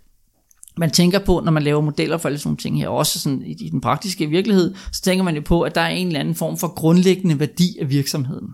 man 0.77 0.91
tænker 0.91 1.19
på, 1.19 1.41
når 1.45 1.53
man 1.53 1.63
laver 1.63 1.81
modeller 1.81 2.19
for 2.19 2.29
alle 2.29 2.39
sådan 2.39 2.49
nogle 2.49 2.57
ting 2.57 2.79
her, 2.79 2.89
også 2.89 3.21
sådan 3.21 3.43
i, 3.43 3.57
i 3.61 3.71
den 3.71 3.81
praktiske 3.81 4.27
virkelighed, 4.27 4.75
så 4.93 5.03
tænker 5.03 5.25
man 5.25 5.35
jo 5.35 5.41
på, 5.41 5.63
at 5.63 5.75
der 5.75 5.81
er 5.81 5.89
en 5.89 6.07
eller 6.07 6.21
anden 6.21 6.35
form 6.35 6.59
for 6.59 6.75
grundlæggende 6.75 7.41
værdi 7.41 7.79
af 7.81 7.91
virksomheden. 7.91 8.49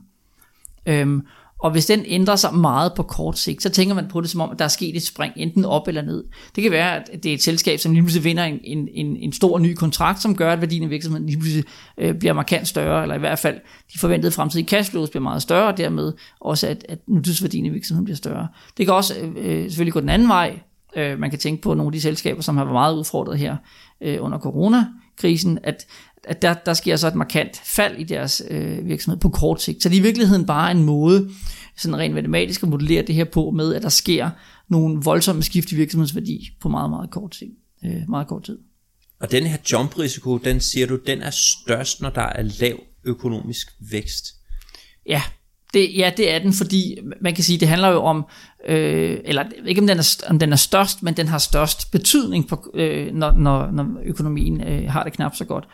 Øhm, 0.86 1.22
og 1.62 1.70
hvis 1.70 1.86
den 1.86 2.04
ændrer 2.06 2.36
sig 2.36 2.54
meget 2.54 2.92
på 2.96 3.02
kort 3.02 3.38
sigt, 3.38 3.62
så 3.62 3.70
tænker 3.70 3.94
man 3.94 4.08
på 4.08 4.20
det 4.20 4.30
som 4.30 4.40
om, 4.40 4.50
at 4.50 4.58
der 4.58 4.64
er 4.64 4.68
sket 4.68 4.96
et 4.96 5.06
spring, 5.06 5.32
enten 5.36 5.64
op 5.64 5.88
eller 5.88 6.02
ned. 6.02 6.24
Det 6.56 6.62
kan 6.62 6.72
være, 6.72 6.96
at 6.96 7.22
det 7.22 7.26
er 7.26 7.34
et 7.34 7.42
selskab, 7.42 7.78
som 7.78 7.92
lige 7.92 8.02
pludselig 8.02 8.24
vinder 8.24 8.44
en, 8.44 8.60
en, 8.64 8.88
en, 8.92 9.16
en 9.16 9.32
stor 9.32 9.58
ny 9.58 9.74
kontrakt, 9.74 10.22
som 10.22 10.36
gør, 10.36 10.52
at 10.52 10.60
værdien 10.60 10.82
af 10.82 10.90
virksomheden 10.90 11.26
lige 11.26 11.38
pludselig 11.38 11.64
øh, 11.98 12.14
bliver 12.14 12.32
markant 12.32 12.68
større, 12.68 13.02
eller 13.02 13.14
i 13.14 13.18
hvert 13.18 13.38
fald 13.38 13.56
de 13.92 13.98
forventede 13.98 14.32
fremtidige 14.32 14.68
cashflows 14.68 15.10
bliver 15.10 15.22
meget 15.22 15.42
større, 15.42 15.66
og 15.66 15.76
dermed 15.76 16.12
også, 16.40 16.66
at, 16.66 16.86
at 16.88 16.98
nutidsværdien 17.06 17.66
af 17.66 17.72
virksomheden 17.72 18.04
bliver 18.04 18.16
større. 18.16 18.48
Det 18.76 18.86
kan 18.86 18.94
også 18.94 19.14
øh, 19.20 19.30
øh 19.36 19.64
selvfølgelig 19.64 19.92
gå 19.92 20.00
den 20.00 20.08
anden 20.08 20.28
vej. 20.28 20.58
Øh, 20.96 21.18
man 21.18 21.30
kan 21.30 21.38
tænke 21.38 21.62
på 21.62 21.74
nogle 21.74 21.88
af 21.88 21.92
de 21.92 22.00
selskaber, 22.00 22.42
som 22.42 22.56
har 22.56 22.64
været 22.64 22.74
meget 22.74 22.96
udfordret 22.96 23.38
her 23.38 23.56
øh, 24.00 24.18
under 24.20 24.38
coronakrisen, 24.38 25.58
at 25.62 25.86
at 26.24 26.42
der, 26.42 26.54
der 26.54 26.74
sker 26.74 26.96
så 26.96 27.08
et 27.08 27.14
markant 27.14 27.60
fald 27.64 27.98
i 27.98 28.04
deres 28.04 28.42
øh, 28.50 28.86
virksomhed 28.86 29.20
på 29.20 29.28
kort 29.28 29.62
sigt. 29.62 29.82
Så 29.82 29.88
det 29.88 29.94
er 29.94 30.00
i 30.00 30.02
virkeligheden 30.02 30.46
bare 30.46 30.70
en 30.70 30.84
måde, 30.84 31.30
sådan 31.76 31.98
rent 31.98 32.14
matematisk 32.14 32.62
at 32.62 32.68
modellere 32.68 33.02
det 33.02 33.14
her 33.14 33.24
på, 33.24 33.50
med 33.50 33.74
at 33.74 33.82
der 33.82 33.88
sker 33.88 34.30
nogle 34.68 35.02
voldsomme 35.04 35.42
skift 35.42 35.72
i 35.72 35.76
virksomhedsværdi 35.76 36.50
på 36.60 36.68
meget, 36.68 36.90
meget 36.90 37.10
kort, 37.10 37.34
sigt, 37.34 37.52
øh, 37.84 38.08
meget 38.08 38.28
kort 38.28 38.44
tid. 38.44 38.58
Og 39.20 39.30
den 39.30 39.46
her 39.46 39.56
jump-risiko, 39.72 40.38
den 40.38 40.60
siger 40.60 40.86
du, 40.86 40.98
den 41.06 41.22
er 41.22 41.30
størst, 41.30 42.00
når 42.00 42.10
der 42.10 42.22
er 42.22 42.42
lav 42.60 42.80
økonomisk 43.04 43.72
vækst. 43.90 44.24
Ja, 45.06 45.22
det, 45.74 45.96
ja, 45.96 46.12
det 46.16 46.34
er 46.34 46.38
den, 46.38 46.52
fordi 46.52 46.98
man 47.20 47.34
kan 47.34 47.44
sige, 47.44 47.58
det 47.60 47.68
handler 47.68 47.88
jo 47.88 48.02
om, 48.02 48.26
øh, 48.66 49.18
eller 49.24 49.44
ikke 49.66 49.80
om 49.80 49.86
den, 49.86 49.98
er, 49.98 50.24
om 50.28 50.38
den 50.38 50.52
er 50.52 50.56
størst, 50.56 51.02
men 51.02 51.14
den 51.14 51.28
har 51.28 51.38
størst 51.38 51.90
betydning, 51.90 52.48
på, 52.48 52.72
øh, 52.74 53.14
når, 53.14 53.32
når, 53.32 53.70
når 53.70 53.86
økonomien 54.04 54.60
øh, 54.60 54.90
har 54.90 55.04
det 55.04 55.12
knap 55.12 55.36
så 55.36 55.44
godt. 55.44 55.68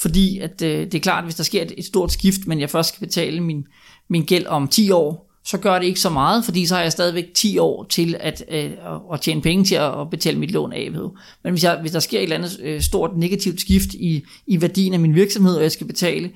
Fordi 0.00 0.38
at, 0.38 0.62
øh, 0.62 0.78
det 0.78 0.94
er 0.94 1.00
klart, 1.00 1.18
at 1.18 1.24
hvis 1.24 1.34
der 1.34 1.44
sker 1.44 1.62
et, 1.62 1.72
et 1.78 1.84
stort 1.84 2.12
skift, 2.12 2.46
men 2.46 2.60
jeg 2.60 2.70
først 2.70 2.88
skal 2.88 3.06
betale 3.06 3.40
min, 3.40 3.64
min 4.08 4.24
gæld 4.24 4.46
om 4.46 4.68
10 4.68 4.90
år, 4.90 5.30
så 5.44 5.58
gør 5.58 5.78
det 5.78 5.86
ikke 5.86 6.00
så 6.00 6.10
meget, 6.10 6.44
fordi 6.44 6.66
så 6.66 6.74
har 6.74 6.82
jeg 6.82 6.92
stadigvæk 6.92 7.24
10 7.34 7.58
år 7.58 7.84
til 7.84 8.16
at, 8.20 8.44
øh, 8.50 8.70
at 9.12 9.20
tjene 9.20 9.42
penge 9.42 9.64
til 9.64 9.74
at, 9.74 10.00
at 10.00 10.10
betale 10.10 10.38
mit 10.38 10.50
lån 10.50 10.72
af. 10.72 10.88
Ved. 10.92 11.08
Men 11.44 11.52
hvis, 11.52 11.64
jeg, 11.64 11.78
hvis 11.80 11.92
der 11.92 12.00
sker 12.00 12.18
et 12.18 12.22
eller 12.22 12.36
andet 12.36 12.60
øh, 12.62 12.80
stort 12.80 13.16
negativt 13.16 13.60
skift 13.60 13.94
i, 13.94 14.24
i 14.46 14.60
værdien 14.60 14.94
af 14.94 15.00
min 15.00 15.14
virksomhed, 15.14 15.56
og 15.56 15.62
jeg 15.62 15.72
skal 15.72 15.86
betale 15.86 16.30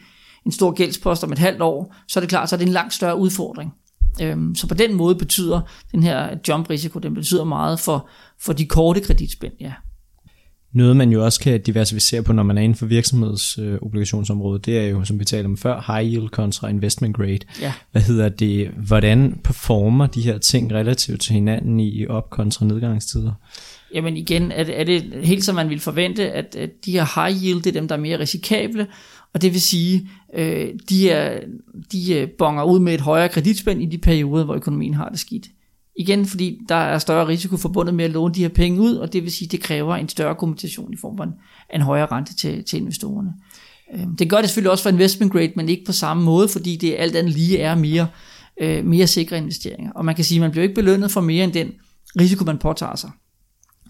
en 0.47 0.53
stor 0.53 0.71
gældspost 0.71 1.25
om 1.25 1.33
et 1.33 1.39
halvt 1.39 1.63
år, 1.63 1.95
så 2.09 2.19
er 2.19 2.21
det 2.21 2.29
klart, 2.29 2.49
så 2.49 2.57
er 2.57 2.59
det 2.59 2.67
en 2.67 2.73
langt 2.73 2.95
større 2.95 3.19
udfordring. 3.19 3.73
Øhm, 4.23 4.55
så 4.55 4.67
på 4.67 4.75
den 4.75 4.95
måde 4.95 5.15
betyder 5.15 5.61
den 5.93 6.03
her 6.03 6.37
jump-risiko, 6.49 6.99
den 6.99 7.15
betyder 7.15 7.45
meget 7.45 7.81
for, 7.81 8.09
for 8.41 8.53
de 8.53 8.67
korte 8.67 9.01
kreditspænd, 9.01 9.53
ja. 9.61 9.73
Noget 10.75 10.97
man 10.97 11.11
jo 11.11 11.25
også 11.25 11.41
kan 11.41 11.61
diversificere 11.61 12.23
på, 12.23 12.33
når 12.33 12.43
man 12.43 12.59
er 12.59 12.63
inden 12.63 12.79
for 12.79 12.87
virksomhedsobligationsområdet, 12.87 14.67
det 14.67 14.79
er 14.79 14.87
jo, 14.87 15.05
som 15.05 15.21
vi 15.21 15.25
talte 15.25 15.47
om 15.47 15.57
før, 15.57 15.95
high 15.95 16.13
yield 16.13 16.29
kontra 16.29 16.69
investment 16.69 17.17
grade. 17.17 17.39
Ja. 17.61 17.73
Hvad 17.93 18.03
hedder 18.03 18.29
det? 18.29 18.69
Hvordan 18.69 19.39
performer 19.45 20.07
de 20.07 20.21
her 20.21 20.39
ting 20.39 20.73
relativt 20.73 21.21
til 21.21 21.33
hinanden 21.33 21.81
i 21.81 22.07
op- 22.07 22.31
kontra 22.31 22.67
nedgangstider? 22.67 23.33
Jamen 23.95 24.17
igen, 24.17 24.53
er 24.53 24.65
det, 24.65 24.81
er 24.81 24.85
det 24.85 25.03
helt 25.23 25.45
som 25.45 25.55
man 25.55 25.69
ville 25.69 25.81
forvente, 25.81 26.33
at, 26.33 26.57
at 26.57 26.71
de 26.85 26.93
her 26.93 27.27
high 27.27 27.45
yield, 27.45 27.63
det 27.63 27.77
er 27.77 27.81
dem, 27.81 27.89
der 27.89 27.97
er 27.97 28.01
mere 28.01 28.19
risikable, 28.19 28.87
og 29.35 29.43
det 29.43 29.53
vil 29.53 29.61
sige, 29.61 30.09
øh, 30.35 30.69
de, 30.89 31.11
er, 31.11 31.41
de 31.93 32.15
øh, 32.15 32.29
bonger 32.29 32.63
ud 32.63 32.81
med 32.81 32.95
et 32.95 33.01
højere 33.01 33.29
kreditspænd 33.29 33.83
i 33.83 33.87
de 33.87 33.99
perioder, 33.99 34.45
hvor 34.45 34.55
økonomien 34.55 34.95
har 34.95 35.09
det 35.09 35.19
skidt. 35.19 35.47
Igen, 35.97 36.27
fordi 36.27 36.59
der 36.69 36.75
er 36.75 36.99
større 36.99 37.29
risiko 37.29 37.57
forbundet 37.57 37.95
med 37.95 38.05
at 38.05 38.11
låne 38.11 38.35
de 38.35 38.41
her 38.41 38.49
penge 38.49 38.81
ud, 38.81 38.95
og 38.95 39.13
det 39.13 39.23
vil 39.23 39.33
sige, 39.33 39.49
det 39.49 39.61
kræver 39.61 39.97
en 39.97 40.09
større 40.09 40.35
kompensation 40.35 40.93
i 40.93 40.97
form 41.01 41.21
af 41.21 41.25
en, 41.25 41.33
en 41.75 41.81
højere 41.81 42.07
rente 42.07 42.37
til, 42.37 42.65
til 42.65 42.79
investorerne. 42.79 43.33
Øhm, 43.95 44.17
det 44.17 44.31
gør 44.31 44.37
det 44.37 44.49
selvfølgelig 44.49 44.71
også 44.71 44.83
for 44.83 44.91
investment 44.91 45.33
grade, 45.33 45.53
men 45.57 45.69
ikke 45.69 45.85
på 45.85 45.93
samme 45.93 46.23
måde, 46.23 46.49
fordi 46.49 46.77
det 46.77 46.95
alt 46.99 47.17
andet 47.17 47.33
lige 47.33 47.59
er 47.59 47.75
mere, 47.75 48.07
øh, 48.61 48.85
mere 48.85 49.07
sikre 49.07 49.37
investeringer. 49.37 49.93
Og 49.93 50.05
man 50.05 50.15
kan 50.15 50.25
sige, 50.25 50.39
at 50.39 50.41
man 50.41 50.51
bliver 50.51 50.63
ikke 50.63 50.75
belønnet 50.75 51.11
for 51.11 51.21
mere 51.21 51.45
end 51.45 51.53
den 51.53 51.73
risiko, 52.21 52.45
man 52.45 52.59
påtager 52.59 52.97
sig. 52.97 53.11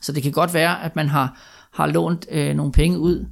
Så 0.02 0.12
det 0.12 0.22
kan 0.22 0.32
godt 0.32 0.54
være, 0.54 0.84
at 0.84 0.96
man 0.96 1.08
har, 1.08 1.40
har 1.72 1.86
lånt 1.86 2.26
øh, 2.30 2.56
nogle 2.56 2.72
penge 2.72 2.98
ud 2.98 3.26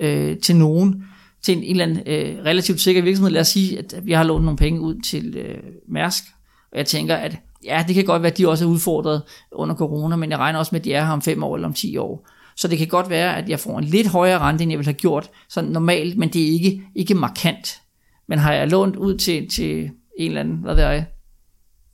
øh, 0.00 0.38
til 0.38 0.56
nogen, 0.56 1.04
til 1.42 1.56
en, 1.56 1.62
en 1.62 1.70
eller 1.70 1.84
anden 1.84 1.98
øh, 2.06 2.44
relativt 2.44 2.80
sikker 2.80 3.02
virksomhed. 3.02 3.30
Lad 3.32 3.40
os 3.40 3.48
sige, 3.48 3.78
at 3.78 3.94
vi 4.02 4.12
har 4.12 4.24
lånt 4.24 4.44
nogle 4.44 4.58
penge 4.58 4.80
ud 4.80 5.00
til 5.00 5.36
øh, 5.36 5.58
Mærsk, 5.88 6.24
og 6.72 6.78
jeg 6.78 6.86
tænker, 6.86 7.16
at 7.16 7.38
ja, 7.66 7.84
det 7.86 7.94
kan 7.94 8.04
godt 8.04 8.22
være, 8.22 8.32
at 8.32 8.38
de 8.38 8.48
også 8.48 8.64
er 8.64 8.68
udfordret 8.68 9.22
under 9.52 9.74
corona, 9.74 10.16
men 10.16 10.30
jeg 10.30 10.38
regner 10.38 10.58
også 10.58 10.70
med, 10.72 10.80
at 10.80 10.84
de 10.84 10.94
er 10.94 11.04
her 11.04 11.12
om 11.12 11.22
5 11.22 11.42
år 11.42 11.54
eller 11.54 11.68
om 11.68 11.74
10 11.74 11.96
år. 11.96 12.28
Så 12.56 12.68
det 12.68 12.78
kan 12.78 12.86
godt 12.86 13.10
være, 13.10 13.36
at 13.36 13.48
jeg 13.48 13.60
får 13.60 13.78
en 13.78 13.84
lidt 13.84 14.06
højere 14.06 14.38
rente, 14.38 14.62
end 14.62 14.72
jeg 14.72 14.78
ville 14.78 14.88
have 14.88 14.98
gjort 14.98 15.30
sådan 15.48 15.70
normalt, 15.70 16.18
men 16.18 16.28
det 16.28 16.42
er 16.42 16.52
ikke, 16.52 16.82
ikke 16.94 17.14
markant. 17.14 17.80
Men 18.26 18.38
har 18.38 18.52
jeg 18.52 18.68
lånt 18.68 18.96
ud 18.96 19.16
til, 19.16 19.48
til 19.48 19.90
en 20.18 20.30
eller 20.30 20.40
anden, 20.40 20.56
hvad 20.56 20.74
ved 20.74 20.82
jeg, 20.82 21.06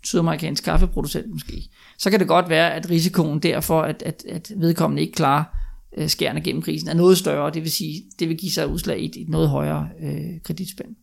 sydamerikansk 0.04 0.64
kaffeproducent 0.64 1.30
måske, 1.30 1.68
så 1.98 2.10
kan 2.10 2.20
det 2.20 2.28
godt 2.28 2.48
være, 2.48 2.74
at 2.74 2.90
risikoen 2.90 3.38
derfor, 3.38 3.82
at, 3.82 4.02
at, 4.06 4.24
at 4.28 4.52
vedkommende 4.56 5.02
ikke 5.02 5.14
klarer 5.14 5.44
øh, 5.96 6.42
gennem 6.44 6.62
krisen, 6.62 6.88
er 6.88 6.94
noget 6.94 7.18
større, 7.18 7.50
det 7.50 7.62
vil 7.62 7.72
sige, 7.72 8.02
det 8.18 8.28
vil 8.28 8.36
give 8.36 8.52
sig 8.52 8.68
udslag 8.68 9.00
i 9.00 9.04
et, 9.04 9.16
et 9.16 9.28
noget 9.28 9.48
højere 9.48 9.88
øh, 10.02 10.40
kreditspænd. 10.44 10.96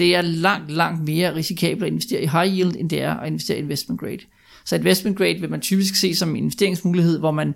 Det 0.00 0.16
er 0.16 0.22
langt, 0.22 0.70
langt 0.70 1.04
mere 1.04 1.34
risikabelt 1.34 1.82
at 1.82 1.88
investere 1.88 2.22
i 2.22 2.26
high 2.26 2.58
yield, 2.58 2.76
end 2.78 2.90
det 2.90 3.02
er 3.02 3.14
at 3.14 3.26
investere 3.26 3.58
i 3.58 3.60
investment 3.60 4.00
grade. 4.00 4.18
Så 4.64 4.76
investment 4.76 5.18
grade 5.18 5.40
vil 5.40 5.50
man 5.50 5.60
typisk 5.60 5.94
se 5.94 6.14
som 6.14 6.30
en 6.30 6.36
investeringsmulighed, 6.36 7.18
hvor 7.18 7.30
man, 7.30 7.54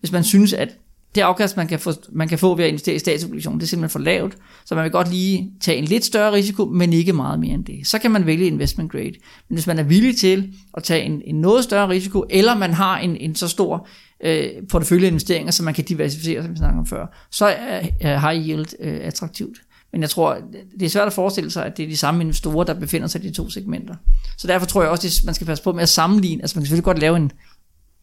hvis 0.00 0.12
man 0.12 0.24
synes, 0.24 0.52
at 0.52 0.68
det 1.14 1.20
afkast, 1.20 1.56
man 1.56 1.68
kan, 1.68 1.78
få, 1.78 1.92
man 2.12 2.28
kan 2.28 2.38
få 2.38 2.54
ved 2.54 2.64
at 2.64 2.68
investere 2.68 2.94
i 2.94 2.98
statsobligationer, 2.98 3.58
det 3.58 3.66
er 3.66 3.68
simpelthen 3.68 3.90
for 3.90 3.98
lavt, 3.98 4.36
så 4.64 4.74
man 4.74 4.84
vil 4.84 4.92
godt 4.92 5.10
lige 5.10 5.50
tage 5.60 5.78
en 5.78 5.84
lidt 5.84 6.04
større 6.04 6.32
risiko, 6.32 6.64
men 6.64 6.92
ikke 6.92 7.12
meget 7.12 7.40
mere 7.40 7.54
end 7.54 7.64
det. 7.64 7.86
Så 7.86 7.98
kan 7.98 8.10
man 8.10 8.26
vælge 8.26 8.46
investment 8.46 8.92
grade. 8.92 9.12
Men 9.48 9.56
hvis 9.56 9.66
man 9.66 9.78
er 9.78 9.82
villig 9.82 10.16
til 10.16 10.52
at 10.76 10.82
tage 10.82 11.02
en, 11.02 11.22
en 11.24 11.40
noget 11.40 11.64
større 11.64 11.88
risiko, 11.88 12.24
eller 12.30 12.58
man 12.58 12.72
har 12.72 12.98
en, 12.98 13.16
en 13.16 13.34
så 13.34 13.48
stor 13.48 13.88
øh, 14.24 14.48
porteføljeinvesteringer, 14.70 15.52
så 15.52 15.62
man 15.62 15.74
kan 15.74 15.84
diversificere, 15.84 16.42
som 16.42 16.52
vi 16.52 16.56
snakkede 16.56 16.80
om 16.80 16.86
før, 16.86 17.26
så 17.30 17.46
er, 17.46 17.82
er 18.00 18.30
high 18.30 18.48
yield 18.48 18.66
øh, 18.80 18.98
attraktivt. 19.02 19.58
Men 19.96 20.02
jeg 20.02 20.10
tror, 20.10 20.42
det 20.80 20.86
er 20.86 20.88
svært 20.88 21.06
at 21.06 21.12
forestille 21.12 21.50
sig, 21.50 21.66
at 21.66 21.76
det 21.76 21.82
er 21.82 21.88
de 21.88 21.96
samme 21.96 22.20
investorer, 22.20 22.64
der 22.64 22.74
befinder 22.74 23.06
sig 23.06 23.24
i 23.24 23.28
de 23.28 23.34
to 23.34 23.50
segmenter. 23.50 23.94
Så 24.38 24.46
derfor 24.46 24.66
tror 24.66 24.82
jeg 24.82 24.90
også, 24.90 25.06
at 25.06 25.24
man 25.24 25.34
skal 25.34 25.46
passe 25.46 25.64
på 25.64 25.72
med 25.72 25.82
at 25.82 25.88
sammenligne. 25.88 26.42
Altså 26.42 26.58
man 26.58 26.62
kan 26.62 26.66
selvfølgelig 26.66 26.84
godt 26.84 26.98
lave 26.98 27.16
en, 27.16 27.32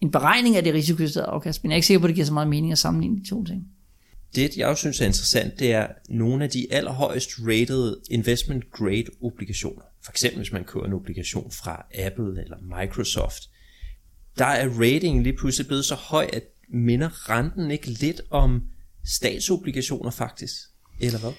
en 0.01 0.11
beregning 0.11 0.55
af 0.55 0.63
det 0.63 0.73
risikojusterede 0.73 1.29
afkast, 1.29 1.63
men 1.63 1.71
jeg 1.71 1.75
er 1.75 1.77
ikke 1.77 1.87
sikker 1.87 1.99
på, 1.99 2.05
at 2.05 2.09
det 2.09 2.15
giver 2.15 2.25
så 2.25 2.33
meget 2.33 2.47
mening 2.47 2.71
at 2.71 2.77
sammenligne 2.77 3.19
de 3.19 3.29
to 3.29 3.43
ting. 3.43 3.67
Det, 4.35 4.57
jeg 4.57 4.67
også 4.67 4.81
synes 4.81 5.01
er 5.01 5.05
interessant, 5.05 5.59
det 5.59 5.73
er 5.73 5.87
nogle 6.09 6.43
af 6.43 6.49
de 6.49 6.67
allerhøjest 6.71 7.29
rated 7.39 7.95
investment 8.11 8.71
grade 8.71 9.05
obligationer. 9.21 9.83
For 10.03 10.11
eksempel 10.11 10.39
hvis 10.39 10.51
man 10.51 10.63
køber 10.63 10.85
en 10.85 10.93
obligation 10.93 11.51
fra 11.51 11.85
Apple 11.99 12.41
eller 12.43 12.57
Microsoft. 12.79 13.43
Der 14.37 14.45
er 14.45 14.69
ratingen 14.69 15.23
lige 15.23 15.37
pludselig 15.37 15.67
blevet 15.67 15.85
så 15.85 15.95
høj, 15.95 16.29
at 16.33 16.43
minder 16.69 17.29
renten 17.29 17.71
ikke 17.71 17.87
lidt 17.87 18.21
om 18.29 18.61
statsobligationer 19.05 20.11
faktisk? 20.11 20.53
Eller 20.99 21.19
hvad? 21.19 21.31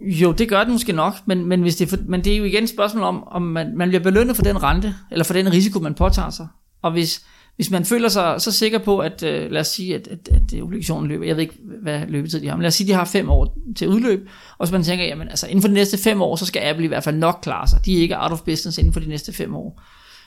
Jo, 0.00 0.32
det 0.32 0.48
gør 0.48 0.64
den 0.64 0.72
måske 0.72 0.92
nok, 0.92 1.14
men, 1.26 1.46
men, 1.46 1.62
hvis 1.62 1.76
det 1.76 1.86
er 1.86 1.96
for, 1.96 2.04
men 2.06 2.24
det 2.24 2.32
er 2.32 2.36
jo 2.36 2.44
igen 2.44 2.64
et 2.64 2.70
spørgsmål 2.70 3.04
om, 3.04 3.28
om 3.28 3.42
man, 3.42 3.76
man 3.76 3.88
bliver 3.88 4.02
belønnet 4.02 4.36
for 4.36 4.42
den 4.42 4.62
rente, 4.62 4.94
eller 5.10 5.24
for 5.24 5.34
den 5.34 5.52
risiko, 5.52 5.80
man 5.80 5.94
påtager 5.94 6.30
sig. 6.30 6.48
Og 6.82 6.92
hvis, 6.92 7.24
hvis 7.56 7.70
man 7.70 7.84
føler 7.84 8.08
sig 8.08 8.40
så 8.40 8.52
sikker 8.52 8.78
på, 8.78 8.98
at 8.98 9.22
øh, 9.22 9.50
lad 9.50 9.60
os 9.60 9.66
sige, 9.66 9.94
at, 9.94 10.08
at, 10.08 10.28
at 10.32 10.62
obligationen 10.62 11.08
løber, 11.08 11.24
jeg 11.26 11.36
ved 11.36 11.42
ikke, 11.42 11.58
hvad 11.82 12.06
løbetid 12.08 12.40
de 12.40 12.48
har, 12.48 12.56
men 12.56 12.62
lad 12.62 12.68
os 12.68 12.74
sige, 12.74 12.86
at 12.86 12.88
de 12.88 12.94
har 12.94 13.04
fem 13.04 13.30
år 13.30 13.58
til 13.76 13.88
udløb, 13.88 14.28
og 14.58 14.66
så 14.66 14.72
man 14.72 14.82
tænker, 14.82 15.04
jamen 15.04 15.28
altså 15.28 15.46
inden 15.46 15.62
for 15.62 15.68
de 15.68 15.74
næste 15.74 15.98
fem 15.98 16.22
år, 16.22 16.36
så 16.36 16.46
skal 16.46 16.62
Apple 16.62 16.84
i 16.84 16.88
hvert 16.88 17.04
fald 17.04 17.16
nok 17.16 17.38
klare 17.42 17.68
sig. 17.68 17.80
De 17.84 17.96
er 17.96 18.00
ikke 18.00 18.18
out 18.18 18.32
of 18.32 18.40
business 18.40 18.78
inden 18.78 18.92
for 18.92 19.00
de 19.00 19.08
næste 19.08 19.32
fem 19.32 19.54
år. 19.54 19.82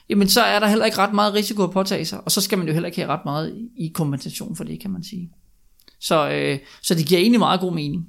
Jamen 0.09 0.29
så 0.29 0.41
er 0.41 0.59
der 0.59 0.67
heller 0.67 0.85
ikke 0.85 0.97
ret 0.97 1.13
meget 1.13 1.33
risiko 1.33 1.63
at 1.63 1.71
påtage 1.71 2.05
sig, 2.05 2.19
og 2.25 2.31
så 2.31 2.41
skal 2.41 2.57
man 2.57 2.67
jo 2.67 2.73
heller 2.73 2.87
ikke 2.87 3.01
have 3.01 3.11
ret 3.11 3.25
meget 3.25 3.67
i 3.77 3.91
kompensation 3.93 4.55
for 4.55 4.63
det, 4.63 4.79
kan 4.79 4.91
man 4.91 5.03
sige. 5.03 5.31
Så, 5.99 6.29
øh, 6.29 6.59
så 6.81 6.95
det 6.95 7.05
giver 7.05 7.21
egentlig 7.21 7.39
meget 7.39 7.59
god 7.59 7.73
mening. 7.73 8.07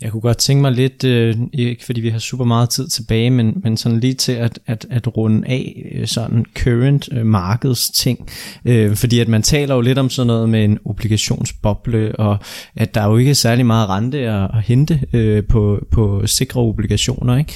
Jeg 0.00 0.12
kunne 0.12 0.20
godt 0.20 0.38
tænke 0.38 0.62
mig 0.62 0.72
lidt, 0.72 1.04
øh, 1.04 1.36
ikke 1.52 1.84
fordi 1.84 2.00
vi 2.00 2.08
har 2.08 2.18
super 2.18 2.44
meget 2.44 2.70
tid 2.70 2.88
tilbage, 2.88 3.30
men, 3.30 3.60
men 3.62 3.76
sådan 3.76 4.00
lige 4.00 4.14
til 4.14 4.32
at, 4.32 4.58
at, 4.66 4.86
at 4.90 5.16
runde 5.16 5.48
af 5.48 5.92
øh, 5.94 6.06
sådan 6.06 6.44
current 6.58 7.08
øh, 7.12 7.26
markedsting. 7.26 8.28
Øh, 8.64 8.96
fordi 8.96 9.20
at 9.20 9.28
man 9.28 9.42
taler 9.42 9.74
jo 9.74 9.80
lidt 9.80 9.98
om 9.98 10.10
sådan 10.10 10.26
noget 10.26 10.48
med 10.48 10.64
en 10.64 10.78
obligationsboble, 10.84 12.16
og 12.16 12.38
at 12.76 12.94
der 12.94 13.04
jo 13.04 13.16
ikke 13.16 13.30
er 13.30 13.34
særlig 13.34 13.66
meget 13.66 13.88
rente 13.88 14.18
at, 14.18 14.50
at 14.54 14.62
hente 14.62 15.00
øh, 15.12 15.44
på, 15.44 15.86
på 15.90 16.26
sikre 16.26 16.60
obligationer. 16.60 17.36
Ikke? 17.36 17.52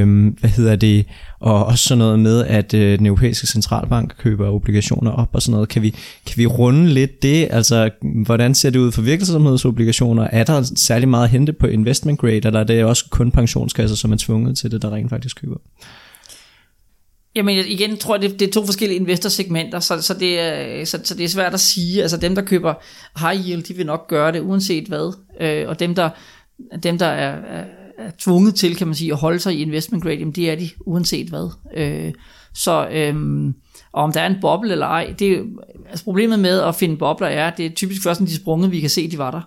Øh, 0.00 0.32
hvad 0.40 0.50
hedder 0.50 0.76
det? 0.76 1.06
Og 1.40 1.66
også 1.66 1.84
sådan 1.84 1.98
noget 1.98 2.18
med, 2.18 2.44
at 2.44 2.74
øh, 2.74 2.98
den 2.98 3.06
europæiske 3.06 3.46
centralbank 3.46 4.14
køber 4.18 4.48
obligationer 4.48 5.10
op 5.10 5.28
og 5.32 5.42
sådan 5.42 5.52
noget. 5.52 5.68
Kan 5.68 5.82
vi, 5.82 5.90
kan 6.26 6.34
vi 6.36 6.46
runde 6.46 6.88
lidt 6.88 7.22
det? 7.22 7.48
Altså, 7.50 7.90
hvordan 8.24 8.54
ser 8.54 8.70
det 8.70 8.78
ud 8.78 8.92
for 8.92 9.02
virksomhedsobligationer? 9.02 10.28
Er 10.32 10.44
der 10.44 10.62
særlig 10.76 11.08
meget 11.08 11.24
at 11.24 11.30
hente 11.30 11.52
på 11.52 11.66
investment 11.66 12.20
grade, 12.20 12.36
eller 12.36 12.60
er 12.60 12.64
det 12.64 12.84
også 12.84 13.04
kun 13.10 13.30
pensionskasser, 13.30 13.96
som 13.96 14.12
er 14.12 14.16
tvunget 14.16 14.58
til 14.58 14.70
det, 14.70 14.82
der 14.82 14.90
rent 14.90 15.10
faktisk 15.10 15.40
køber? 15.40 15.56
Jamen 17.34 17.64
igen 17.66 17.96
tror 17.96 18.14
jeg, 18.14 18.22
det, 18.22 18.40
det 18.40 18.48
er 18.48 18.52
to 18.52 18.66
forskellige 18.66 19.00
investorsegmenter, 19.00 19.80
så, 19.80 20.02
så, 20.02 20.14
det 20.14 20.40
er, 20.40 20.84
så, 20.84 21.00
så 21.04 21.14
det 21.14 21.24
er 21.24 21.28
svært 21.28 21.54
at 21.54 21.60
sige. 21.60 22.02
Altså 22.02 22.16
dem, 22.16 22.34
der 22.34 22.42
køber 22.42 22.74
high 23.18 23.48
yield, 23.48 23.62
de 23.62 23.74
vil 23.74 23.86
nok 23.86 24.08
gøre 24.08 24.32
det 24.32 24.40
uanset 24.40 24.88
hvad. 24.88 25.16
Øh, 25.40 25.68
og 25.68 25.80
dem, 25.80 25.94
der, 25.94 26.10
dem, 26.82 26.98
der 26.98 27.06
er, 27.06 27.58
er 27.58 27.64
er 28.00 28.10
tvunget 28.18 28.54
til, 28.54 28.76
kan 28.76 28.86
man 28.86 28.94
sige, 28.94 29.12
at 29.12 29.18
holde 29.18 29.38
sig 29.38 29.54
i 29.54 29.62
investment 29.62 30.02
grade, 30.02 30.16
jamen 30.16 30.34
det 30.34 30.50
er 30.50 30.54
de 30.54 30.70
uanset 30.80 31.28
hvad. 31.28 31.50
Øh, 31.76 32.12
så 32.54 32.88
øhm, 32.92 33.54
og 33.92 34.02
om 34.02 34.12
der 34.12 34.20
er 34.20 34.26
en 34.26 34.40
boble 34.40 34.72
eller 34.72 34.86
ej, 34.86 35.14
det, 35.18 35.46
altså 35.88 36.04
problemet 36.04 36.38
med 36.38 36.60
at 36.60 36.74
finde 36.74 36.96
bobler 36.96 37.26
er, 37.26 37.48
at 37.48 37.56
det 37.56 37.66
er 37.66 37.70
typisk 37.70 38.02
først, 38.02 38.20
når 38.20 38.26
de 38.26 38.32
er 38.32 38.36
sprunget, 38.36 38.70
vi 38.70 38.80
kan 38.80 38.90
se, 38.90 39.00
at 39.00 39.10
de 39.10 39.18
var 39.18 39.30
der. 39.30 39.40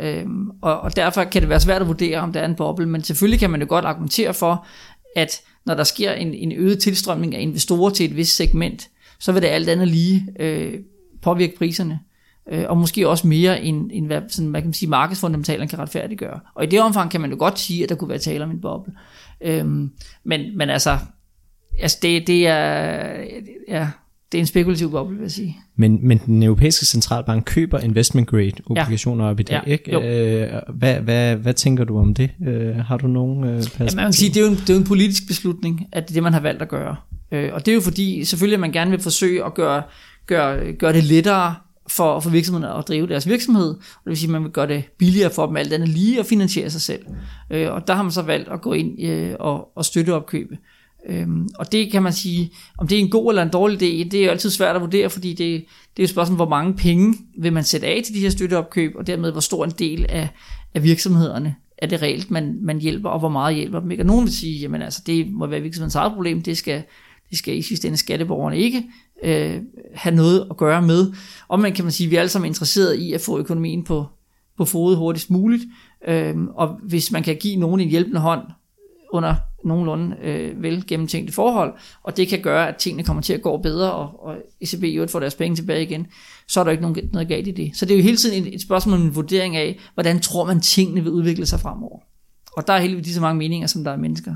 Øhm, 0.00 0.50
og, 0.62 0.80
og 0.80 0.96
derfor 0.96 1.24
kan 1.24 1.42
det 1.42 1.48
være 1.48 1.60
svært 1.60 1.82
at 1.82 1.88
vurdere, 1.88 2.18
om 2.18 2.32
der 2.32 2.40
er 2.40 2.44
en 2.44 2.54
boble, 2.54 2.86
men 2.86 3.02
selvfølgelig 3.02 3.40
kan 3.40 3.50
man 3.50 3.60
jo 3.60 3.66
godt 3.68 3.84
argumentere 3.84 4.34
for, 4.34 4.66
at 5.16 5.40
når 5.66 5.74
der 5.74 5.84
sker 5.84 6.12
en, 6.12 6.34
en 6.34 6.52
øget 6.52 6.78
tilstrømning 6.78 7.34
af 7.34 7.40
investorer 7.40 7.90
til 7.90 8.06
et 8.10 8.16
vist 8.16 8.36
segment, 8.36 8.88
så 9.20 9.32
vil 9.32 9.42
det 9.42 9.48
alt 9.48 9.68
andet 9.68 9.88
lige 9.88 10.26
øh, 10.40 10.74
påvirke 11.22 11.54
priserne 11.58 12.00
øh, 12.50 12.64
og 12.68 12.76
måske 12.76 13.08
også 13.08 13.26
mere 13.26 13.62
end, 13.62 13.90
end 13.92 14.06
hvad 14.06 14.22
sådan, 14.28 14.50
man 14.50 14.62
kan 14.62 14.72
sige, 14.72 14.88
markedsfundamentalerne 14.88 15.68
kan 15.68 15.78
retfærdiggøre. 15.78 16.40
Og 16.54 16.64
i 16.64 16.66
det 16.66 16.80
omfang 16.80 17.10
kan 17.10 17.20
man 17.20 17.30
jo 17.30 17.36
godt 17.38 17.58
sige, 17.58 17.82
at 17.82 17.88
der 17.88 17.94
kunne 17.94 18.10
være 18.10 18.18
tale 18.18 18.44
om 18.44 18.50
en 18.50 18.60
boble. 18.60 18.92
Øhm, 19.40 19.90
men, 20.24 20.58
men 20.58 20.70
altså, 20.70 20.98
altså 21.80 21.98
det, 22.02 22.26
det 22.26 22.46
er, 22.46 22.64
ja, 23.68 23.88
det 24.32 24.38
er 24.38 24.42
en 24.42 24.46
spekulativ 24.46 24.90
boble, 24.90 25.16
vil 25.16 25.22
jeg 25.22 25.30
sige. 25.30 25.56
Men, 25.76 25.98
men 26.02 26.20
den 26.26 26.42
europæiske 26.42 26.86
centralbank 26.86 27.44
køber 27.46 27.78
investment 27.78 28.28
grade 28.28 28.52
obligationer 28.66 29.24
ja. 29.24 29.30
op 29.30 29.40
i 29.40 29.42
dag, 29.42 29.62
ja. 29.66 29.72
ikke? 29.72 29.96
Øh, 29.96 30.52
hvad, 30.74 30.94
hvad, 30.94 31.36
hvad 31.36 31.54
tænker 31.54 31.84
du 31.84 31.98
om 31.98 32.14
det? 32.14 32.30
Øh, 32.46 32.76
har 32.76 32.96
du 32.96 33.06
nogen 33.06 33.44
øh, 33.44 33.62
Ja, 33.78 33.84
man 33.94 34.04
kan 34.04 34.12
sige, 34.12 34.28
det 34.28 34.36
er, 34.36 34.44
jo 34.44 34.50
en, 34.50 34.56
det 34.56 34.70
er 34.70 34.74
jo 34.74 34.80
en 34.80 34.86
politisk 34.86 35.26
beslutning, 35.26 35.86
at 35.92 36.02
det 36.02 36.10
er 36.10 36.14
det, 36.14 36.22
man 36.22 36.32
har 36.32 36.40
valgt 36.40 36.62
at 36.62 36.68
gøre. 36.68 36.96
Øh, 37.32 37.50
og 37.52 37.66
det 37.66 37.72
er 37.72 37.74
jo 37.74 37.80
fordi, 37.80 38.24
selvfølgelig 38.24 38.54
at 38.54 38.60
man 38.60 38.72
gerne 38.72 38.90
vil 38.90 39.00
forsøge 39.00 39.44
at 39.44 39.54
gøre, 39.54 39.82
gøre, 40.26 40.72
gøre 40.72 40.92
det 40.92 41.04
lettere 41.04 41.54
for, 41.88 42.20
for 42.20 42.30
virksomhederne 42.30 42.78
at 42.78 42.88
drive 42.88 43.06
deres 43.06 43.28
virksomhed. 43.28 43.68
Og 43.70 44.00
det 44.04 44.10
vil 44.10 44.16
sige, 44.16 44.28
at 44.28 44.32
man 44.32 44.44
vil 44.44 44.50
gøre 44.50 44.66
det 44.66 44.84
billigere 44.98 45.30
for 45.30 45.46
dem 45.46 45.56
alt 45.56 45.72
andet 45.72 45.88
lige 45.88 46.20
at 46.20 46.26
finansiere 46.26 46.70
sig 46.70 46.80
selv. 46.80 47.02
Øh, 47.50 47.72
og 47.72 47.86
der 47.86 47.94
har 47.94 48.02
man 48.02 48.12
så 48.12 48.22
valgt 48.22 48.48
at 48.48 48.60
gå 48.60 48.72
ind 48.72 49.02
øh, 49.02 49.34
og, 49.40 49.76
og 49.76 49.84
støtte 49.84 50.14
opkøbe 50.14 50.58
Øhm, 51.06 51.48
og 51.58 51.72
det 51.72 51.92
kan 51.92 52.02
man 52.02 52.12
sige, 52.12 52.50
om 52.78 52.88
det 52.88 52.96
er 52.98 53.02
en 53.02 53.10
god 53.10 53.32
eller 53.32 53.42
en 53.42 53.48
dårlig 53.48 53.76
idé, 53.76 54.08
det 54.08 54.14
er 54.14 54.24
jo 54.24 54.30
altid 54.30 54.50
svært 54.50 54.76
at 54.76 54.82
vurdere, 54.82 55.10
fordi 55.10 55.28
det, 55.28 55.38
det 55.38 55.56
er 55.56 55.62
jo 55.98 56.04
et 56.04 56.10
spørgsmål, 56.10 56.36
hvor 56.36 56.48
mange 56.48 56.74
penge 56.74 57.14
vil 57.38 57.52
man 57.52 57.64
sætte 57.64 57.86
af 57.86 58.02
til 58.04 58.14
de 58.14 58.20
her 58.20 58.30
støtteopkøb, 58.30 58.92
og 58.96 59.06
dermed 59.06 59.32
hvor 59.32 59.40
stor 59.40 59.64
en 59.64 59.70
del 59.70 60.06
af, 60.08 60.28
af 60.74 60.82
virksomhederne 60.82 61.54
er 61.78 61.86
det 61.86 62.02
reelt, 62.02 62.30
man, 62.30 62.58
man 62.62 62.80
hjælper, 62.80 63.08
og 63.08 63.18
hvor 63.18 63.28
meget 63.28 63.56
hjælper 63.56 63.80
dem. 63.80 63.90
Ikke? 63.90 64.02
Og 64.02 64.06
nogen 64.06 64.24
vil 64.24 64.32
sige, 64.32 64.60
jamen 64.60 64.82
altså, 64.82 65.02
det 65.06 65.30
må 65.30 65.46
være 65.46 65.60
virksomhedens 65.60 65.94
eget 65.94 66.12
problem, 66.12 66.42
det 66.42 66.58
skal, 66.58 66.82
det 67.30 67.38
skal 67.38 67.58
i 67.58 67.62
sidste 67.62 67.88
ende 67.88 67.98
skatteborgerne 67.98 68.58
ikke 68.58 68.84
øh, 69.22 69.60
have 69.94 70.14
noget 70.14 70.46
at 70.50 70.56
gøre 70.56 70.82
med. 70.82 71.12
Og 71.48 71.60
man 71.60 71.72
kan 71.72 71.84
man 71.84 71.92
sige, 71.92 72.06
at 72.06 72.10
vi 72.10 72.16
er 72.16 72.20
alle 72.20 72.30
sammen 72.30 72.48
interesseret 72.48 72.94
i 72.94 73.12
at 73.12 73.20
få 73.20 73.38
økonomien 73.38 73.84
på, 73.84 74.06
på 74.56 74.64
fod 74.64 74.96
hurtigst 74.96 75.30
muligt, 75.30 75.62
øh, 76.08 76.36
og 76.54 76.80
hvis 76.82 77.12
man 77.12 77.22
kan 77.22 77.36
give 77.36 77.56
nogen 77.56 77.80
en 77.80 77.88
hjælpende 77.88 78.20
hånd 78.20 78.42
under 79.12 79.34
nogenlunde 79.64 80.16
øh, 80.22 80.62
vel 80.62 80.86
gennemtænkte 80.86 81.32
forhold, 81.32 81.74
og 82.02 82.16
det 82.16 82.28
kan 82.28 82.40
gøre, 82.42 82.68
at 82.68 82.76
tingene 82.76 83.04
kommer 83.04 83.22
til 83.22 83.32
at 83.32 83.42
gå 83.42 83.56
bedre, 83.56 83.92
og, 83.92 84.26
og 84.26 84.36
ECB 84.60 84.84
i 84.84 84.94
øvrigt 84.94 85.12
får 85.12 85.20
deres 85.20 85.34
penge 85.34 85.56
tilbage 85.56 85.82
igen, 85.82 86.06
så 86.48 86.60
er 86.60 86.64
der 86.64 86.70
ikke 86.70 86.82
nogen, 86.82 87.10
noget 87.12 87.28
galt 87.28 87.48
i 87.48 87.50
det. 87.50 87.70
Så 87.74 87.86
det 87.86 87.94
er 87.94 87.98
jo 87.98 88.02
hele 88.02 88.16
tiden 88.16 88.46
et, 88.46 88.54
et 88.54 88.62
spørgsmål 88.62 88.94
om 88.94 89.02
en 89.02 89.14
vurdering 89.14 89.56
af, 89.56 89.78
hvordan 89.94 90.20
tror 90.20 90.44
man 90.44 90.60
tingene 90.60 91.00
vil 91.00 91.12
udvikle 91.12 91.46
sig 91.46 91.60
fremover. 91.60 91.98
Og 92.56 92.66
der 92.66 92.72
er 92.72 92.80
heldigvis 92.80 93.06
lige 93.06 93.14
så 93.14 93.20
mange 93.20 93.38
meninger, 93.38 93.66
som 93.66 93.84
der 93.84 93.90
er 93.90 93.96
mennesker. 93.96 94.34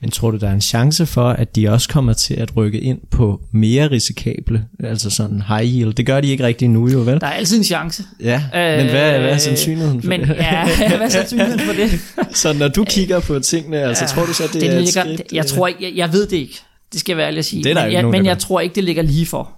Men 0.00 0.10
tror 0.10 0.30
du, 0.30 0.36
der 0.36 0.48
er 0.48 0.52
en 0.52 0.60
chance 0.60 1.06
for, 1.06 1.28
at 1.28 1.56
de 1.56 1.68
også 1.68 1.88
kommer 1.88 2.12
til 2.12 2.34
at 2.34 2.56
rykke 2.56 2.80
ind 2.80 2.98
på 3.10 3.40
mere 3.52 3.90
risikable, 3.90 4.64
altså 4.80 5.10
sådan 5.10 5.42
high 5.48 5.64
yield? 5.64 5.94
Det 5.94 6.06
gør 6.06 6.20
de 6.20 6.28
ikke 6.28 6.44
rigtig 6.44 6.68
nu 6.68 6.88
jo, 6.88 6.98
vel? 6.98 7.20
Der 7.20 7.26
er 7.26 7.30
altid 7.30 7.58
en 7.58 7.64
chance. 7.64 8.04
Ja, 8.20 8.42
men 8.52 8.90
hvad, 8.90 9.18
hvad 9.18 9.30
er 9.30 9.38
sandsynligheden 9.38 10.02
for 10.02 10.08
men, 10.08 10.20
det? 10.20 10.28
Ja, 10.28 10.68
hvad 10.88 11.00
er 11.00 11.08
sandsynligheden 11.08 11.60
for 11.60 11.72
det? 11.72 12.00
så 12.42 12.52
når 12.52 12.68
du 12.68 12.84
kigger 12.84 13.20
på 13.20 13.38
tingene, 13.38 13.80
altså 13.80 14.04
Ja, 14.04 14.08
tror 14.08 14.24
du 14.24 14.32
så, 14.32 14.42
det, 14.42 14.54
det 14.54 14.62
er 14.62 14.72
et 14.72 14.84
ligger, 14.84 15.02
skridt? 15.02 15.22
Jeg 15.32 15.44
øh, 15.44 15.48
tror 15.48 15.66
ikke, 15.66 15.84
jeg, 15.84 15.92
jeg 15.96 16.12
ved 16.12 16.26
det 16.26 16.36
ikke. 16.36 16.60
Det 16.92 17.00
skal 17.00 17.12
jeg 17.12 17.16
være 17.16 17.26
ærlig 17.26 17.38
at 17.38 17.44
sige. 17.44 17.64
Det 17.64 17.70
er 17.70 17.74
der 17.74 17.84
men 17.84 17.92
jeg, 17.92 18.02
nogen, 18.02 18.18
men 18.18 18.26
jeg 18.26 18.38
tror 18.38 18.60
ikke, 18.60 18.74
det 18.74 18.84
ligger 18.84 19.02
lige 19.02 19.26
for. 19.26 19.50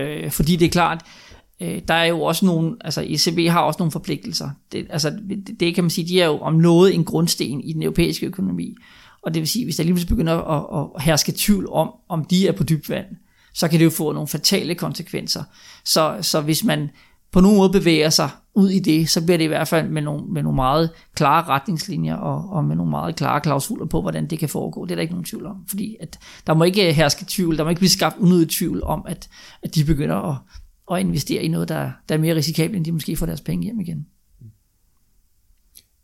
Øh, 0.00 0.30
fordi 0.30 0.56
det 0.56 0.66
er 0.66 0.70
klart, 0.70 1.00
øh, 1.60 1.80
der 1.88 1.94
er 1.94 2.04
jo 2.04 2.22
også 2.22 2.46
nogle, 2.46 2.76
altså 2.80 3.04
ECB 3.06 3.50
har 3.50 3.60
også 3.60 3.76
nogle 3.78 3.92
forpligtelser. 3.92 4.50
Det, 4.72 4.86
altså, 4.90 5.10
det, 5.10 5.60
det 5.60 5.74
kan 5.74 5.84
man 5.84 5.90
sige, 5.90 6.08
de 6.08 6.20
er 6.20 6.26
jo 6.26 6.38
om 6.38 6.54
noget 6.54 6.94
en 6.94 7.04
grundsten 7.04 7.60
i 7.60 7.72
den 7.72 7.82
europæiske 7.82 8.26
økonomi. 8.26 8.74
Og 9.22 9.34
det 9.34 9.40
vil 9.40 9.48
sige, 9.48 9.64
hvis 9.64 9.76
der 9.76 9.82
lige 9.82 9.92
pludselig 9.92 10.16
begynder 10.16 10.36
at, 10.36 10.90
at 10.96 11.02
herske 11.02 11.32
tvivl 11.36 11.68
om, 11.72 11.90
om 12.08 12.24
de 12.24 12.48
er 12.48 12.52
på 12.52 12.64
dybt 12.64 12.88
vand, 12.88 13.06
så 13.54 13.68
kan 13.68 13.78
det 13.78 13.84
jo 13.84 13.90
få 13.90 14.12
nogle 14.12 14.28
fatale 14.28 14.74
konsekvenser. 14.74 15.44
Så, 15.84 16.18
så 16.20 16.40
hvis 16.40 16.64
man 16.64 16.90
på 17.32 17.40
nogen 17.40 17.56
måde 17.56 17.70
bevæger 17.70 18.10
sig 18.10 18.30
ud 18.54 18.70
i 18.70 18.78
det, 18.78 19.10
så 19.10 19.24
bliver 19.24 19.38
det 19.38 19.44
i 19.44 19.48
hvert 19.48 19.68
fald 19.68 19.88
med 19.88 20.02
nogle, 20.02 20.24
med 20.32 20.42
nogle 20.42 20.56
meget 20.56 20.90
klare 21.14 21.44
retningslinjer 21.44 22.16
og, 22.16 22.50
og 22.50 22.64
med 22.64 22.76
nogle 22.76 22.90
meget 22.90 23.16
klare 23.16 23.40
klausuler 23.40 23.86
på, 23.86 24.00
hvordan 24.00 24.26
det 24.26 24.38
kan 24.38 24.48
foregå. 24.48 24.84
Det 24.84 24.90
er 24.90 24.94
der 24.94 25.02
ikke 25.02 25.14
nogen 25.14 25.24
tvivl 25.24 25.46
om, 25.46 25.56
fordi 25.68 25.96
at 26.00 26.18
der 26.46 26.54
må 26.54 26.64
ikke 26.64 26.92
herske 26.92 27.24
tvivl, 27.28 27.56
der 27.58 27.64
må 27.64 27.70
ikke 27.70 27.80
blive 27.80 27.90
skabt 27.90 28.16
unødig 28.18 28.48
tvivl 28.48 28.82
om, 28.82 29.04
at, 29.08 29.28
at 29.62 29.74
de 29.74 29.84
begynder 29.84 30.16
at, 30.16 30.36
at 30.92 31.00
investere 31.00 31.42
i 31.42 31.48
noget, 31.48 31.68
der, 31.68 31.90
der 32.08 32.14
er 32.14 32.18
mere 32.18 32.34
risikabelt, 32.34 32.76
end 32.76 32.84
de 32.84 32.92
måske 32.92 33.16
får 33.16 33.26
deres 33.26 33.40
penge 33.40 33.64
hjem 33.64 33.80
igen. 33.80 34.06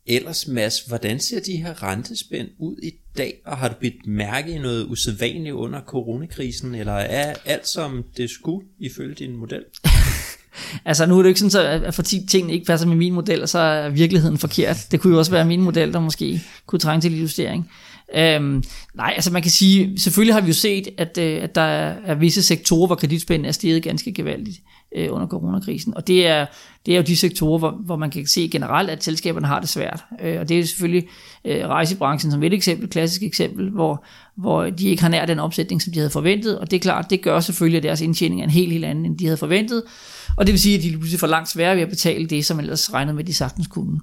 Ellers, 0.07 0.47
Mads, 0.49 0.81
hvordan 0.81 1.21
ser 1.21 1.41
de 1.41 1.57
her 1.57 1.83
rentespænd 1.83 2.49
ud 2.59 2.77
i 2.83 2.91
dag, 3.19 3.35
og 3.47 3.57
har 3.57 3.69
du 3.69 3.75
bidt 3.81 4.07
mærke 4.07 4.53
i 4.53 4.59
noget 4.59 4.85
usædvanligt 4.85 5.55
under 5.55 5.81
coronakrisen, 5.81 6.75
eller 6.75 6.93
er 6.93 7.35
alt 7.45 7.69
som 7.69 8.05
det 8.17 8.31
skulle, 8.31 8.67
ifølge 8.79 9.15
din 9.15 9.37
model? 9.37 9.65
Altså 10.85 11.07
nu 11.07 11.15
er 11.15 11.19
det 11.19 11.25
jo 11.25 11.29
ikke 11.29 11.41
sådan, 11.41 11.51
så 11.51 11.63
at 11.87 11.95
fordi 11.95 12.27
tingene 12.29 12.53
ikke 12.53 12.67
passer 12.67 12.87
med 12.87 12.97
min 12.97 13.13
model, 13.13 13.43
og 13.43 13.49
så 13.49 13.59
er 13.59 13.89
virkeligheden 13.89 14.39
forkert. 14.39 14.87
Det 14.91 15.01
kunne 15.01 15.13
jo 15.13 15.19
også 15.19 15.31
være 15.31 15.45
min 15.45 15.61
model, 15.61 15.93
der 15.93 16.01
måske 16.01 16.43
kunne 16.67 16.79
trænge 16.79 17.01
til 17.01 17.21
justering. 17.21 17.71
Øhm, 18.15 18.65
nej, 18.95 19.13
altså 19.17 19.33
man 19.33 19.43
kan 19.43 19.51
sige, 19.51 19.99
selvfølgelig 19.99 20.35
har 20.35 20.41
vi 20.41 20.47
jo 20.47 20.53
set, 20.53 20.89
at, 20.99 21.19
øh, 21.19 21.43
at 21.43 21.55
der 21.55 21.61
er, 21.61 21.95
er 22.05 22.15
visse 22.15 22.43
sektorer, 22.43 22.87
hvor 22.87 22.97
kreditspænden 22.97 23.47
er 23.47 23.53
steget 23.53 23.83
ganske 23.83 24.13
gevaldigt 24.13 24.59
øh, 24.59 24.76
øh, 24.97 25.09
under 25.13 25.27
coronakrisen. 25.27 25.97
Og 25.97 26.07
det 26.07 26.27
er, 26.27 26.47
det 26.87 26.93
er 26.93 26.97
jo 26.97 27.03
de 27.03 27.17
sektorer, 27.17 27.59
hvor, 27.59 27.71
hvor 27.71 27.97
man 27.97 28.11
kan 28.11 28.27
se 28.27 28.49
generelt, 28.53 28.91
at 28.91 29.05
selskaberne 29.05 29.47
har 29.47 29.61
det 29.61 29.69
svært. 29.69 30.05
Øh, 30.23 30.41
og 30.41 30.49
det 30.49 30.59
er 30.59 30.65
selvfølgelig 30.65 31.09
øh, 31.45 31.69
rejsebranchen 31.69 32.33
som 32.33 32.43
et 32.43 32.53
eksempel, 32.53 32.89
klassisk 32.89 33.23
eksempel, 33.23 33.71
hvor, 33.71 34.05
hvor 34.37 34.65
de 34.65 34.89
ikke 34.89 35.03
har 35.03 35.09
nær 35.09 35.27
den 35.27 35.39
opsætning, 35.39 35.83
som 35.83 35.93
de 35.93 35.99
havde 35.99 36.11
forventet. 36.11 36.59
Og 36.59 36.71
det 36.71 36.77
er 36.77 36.81
klart, 36.81 37.11
det 37.11 37.23
gør 37.23 37.41
selvfølgelig, 37.41 37.77
at 37.77 37.83
deres 37.83 38.01
indtjening 38.01 38.41
er 38.41 38.45
en 38.45 38.51
helt, 38.51 38.73
helt 38.73 38.85
anden, 38.85 39.07
end 39.07 39.19
de 39.19 39.25
havde 39.25 39.37
forventet. 39.37 39.83
Og 40.37 40.47
det 40.47 40.53
vil 40.53 40.61
sige, 40.61 40.77
at 40.77 40.83
de 40.83 40.91
pludselig 40.91 41.21
får 41.21 41.27
langt 41.27 41.49
sværere 41.49 41.77
ved 41.77 41.83
at 41.83 41.89
betale 41.89 42.27
det, 42.27 42.45
som 42.45 42.59
ellers 42.59 42.93
regnede 42.93 43.15
med, 43.15 43.23
at 43.23 43.27
de 43.27 43.35
sagtens 43.35 43.67
kunne. 43.67 44.01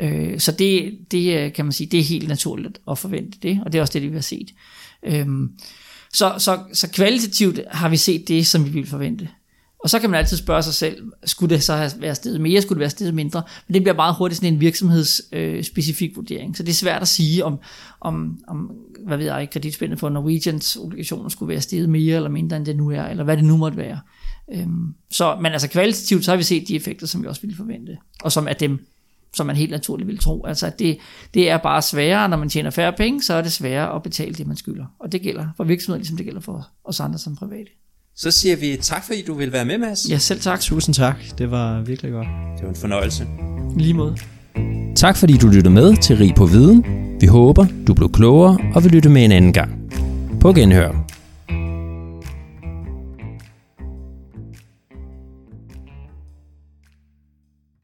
Øh, 0.00 0.38
så 0.40 0.52
det, 0.52 0.98
det 1.10 1.38
øh, 1.38 1.52
kan 1.52 1.64
man 1.64 1.72
sige, 1.72 1.90
det 1.90 2.00
er 2.00 2.04
helt 2.04 2.28
naturligt 2.28 2.78
at 2.90 2.98
forvente 2.98 3.38
det, 3.42 3.60
og 3.64 3.72
det 3.72 3.78
er 3.78 3.82
også 3.82 3.98
det, 3.98 4.02
vi 4.02 4.14
har 4.14 4.20
set. 4.20 4.50
Øh, 5.02 5.26
så, 6.12 6.34
så, 6.38 6.58
så 6.72 6.90
kvalitativt 6.90 7.60
har 7.70 7.88
vi 7.88 7.96
set 7.96 8.28
det, 8.28 8.46
som 8.46 8.64
vi 8.64 8.70
ville 8.70 8.88
forvente. 8.88 9.28
Og 9.84 9.90
så 9.90 9.98
kan 9.98 10.10
man 10.10 10.18
altid 10.18 10.36
spørge 10.36 10.62
sig 10.62 10.74
selv, 10.74 11.12
skulle 11.24 11.54
det 11.54 11.62
så 11.62 11.74
have 11.74 11.90
været 11.98 12.16
stedet 12.16 12.40
mere, 12.40 12.62
skulle 12.62 12.76
det 12.76 12.80
være 12.80 12.90
stedet 12.90 13.14
mindre? 13.14 13.42
Men 13.66 13.74
det 13.74 13.82
bliver 13.82 13.94
meget 13.94 14.14
hurtigt 14.14 14.40
sådan 14.40 14.54
en 14.54 14.60
virksomhedsspecifik 14.60 16.10
øh, 16.10 16.16
vurdering. 16.16 16.56
Så 16.56 16.62
det 16.62 16.70
er 16.70 16.74
svært 16.74 17.02
at 17.02 17.08
sige, 17.08 17.44
om, 17.44 17.58
om, 18.00 18.38
om 18.48 18.70
hvad 19.06 19.16
ved 19.16 19.26
jeg, 19.26 19.48
kreditspændet 19.52 19.98
for 19.98 20.08
Norwegians 20.08 20.76
obligationer 20.76 21.28
skulle 21.28 21.48
være 21.48 21.60
steget 21.60 21.88
mere 21.88 22.16
eller 22.16 22.30
mindre, 22.30 22.56
end 22.56 22.66
det 22.66 22.76
nu 22.76 22.90
er, 22.90 23.04
eller 23.04 23.24
hvad 23.24 23.36
det 23.36 23.44
nu 23.44 23.56
måtte 23.56 23.78
være. 23.78 24.00
Øhm, 24.52 24.94
så, 25.10 25.36
men 25.42 25.52
altså 25.52 25.68
kvalitativt, 25.68 26.24
så 26.24 26.30
har 26.30 26.36
vi 26.36 26.42
set 26.42 26.68
de 26.68 26.76
effekter, 26.76 27.06
som 27.06 27.22
vi 27.22 27.26
også 27.26 27.40
ville 27.40 27.56
forvente, 27.56 27.98
og 28.22 28.32
som 28.32 28.48
er 28.48 28.52
dem, 28.52 28.86
som 29.34 29.46
man 29.46 29.56
helt 29.56 29.70
naturligt 29.70 30.08
vil 30.08 30.18
tro. 30.18 30.44
Altså 30.44 30.66
at 30.66 30.78
det, 30.78 30.98
det 31.34 31.50
er 31.50 31.58
bare 31.58 31.82
sværere, 31.82 32.28
når 32.28 32.36
man 32.36 32.48
tjener 32.48 32.70
færre 32.70 32.92
penge, 32.92 33.22
så 33.22 33.34
er 33.34 33.42
det 33.42 33.52
sværere 33.52 33.94
at 33.94 34.02
betale 34.02 34.34
det, 34.34 34.46
man 34.46 34.56
skylder. 34.56 34.84
Og 34.98 35.12
det 35.12 35.22
gælder 35.22 35.46
for 35.56 35.64
virksomheder, 35.64 35.98
ligesom 35.98 36.16
det 36.16 36.26
gælder 36.26 36.40
for 36.40 36.68
os 36.84 37.00
andre 37.00 37.18
som 37.18 37.36
private. 37.36 37.70
Så 38.16 38.30
siger 38.30 38.56
vi 38.56 38.78
tak, 38.82 39.04
fordi 39.04 39.22
du 39.26 39.34
vil 39.34 39.52
være 39.52 39.64
med, 39.64 39.78
Mads. 39.78 40.10
Ja, 40.10 40.18
selv 40.18 40.40
tak. 40.40 40.60
Tusind 40.60 40.94
tak, 40.94 41.16
det 41.38 41.50
var 41.50 41.80
virkelig 41.80 42.12
godt. 42.12 42.26
Det 42.56 42.64
var 42.64 42.68
en 42.68 42.76
fornøjelse. 42.80 43.26
Lige 43.76 43.94
måde. 43.94 44.16
Tak 44.96 45.16
fordi 45.16 45.36
du 45.36 45.46
lyttede 45.46 45.74
med 45.74 45.96
til 45.96 46.16
Rig 46.16 46.34
på 46.34 46.46
Viden. 46.46 46.84
Vi 47.20 47.26
håber, 47.26 47.66
du 47.86 47.94
blev 47.94 48.12
klogere 48.12 48.58
og 48.74 48.84
vil 48.84 48.92
lytte 48.92 49.08
med 49.08 49.24
en 49.24 49.32
anden 49.32 49.52
gang. 49.52 49.92
På 50.40 50.52
genhør. 50.52 51.09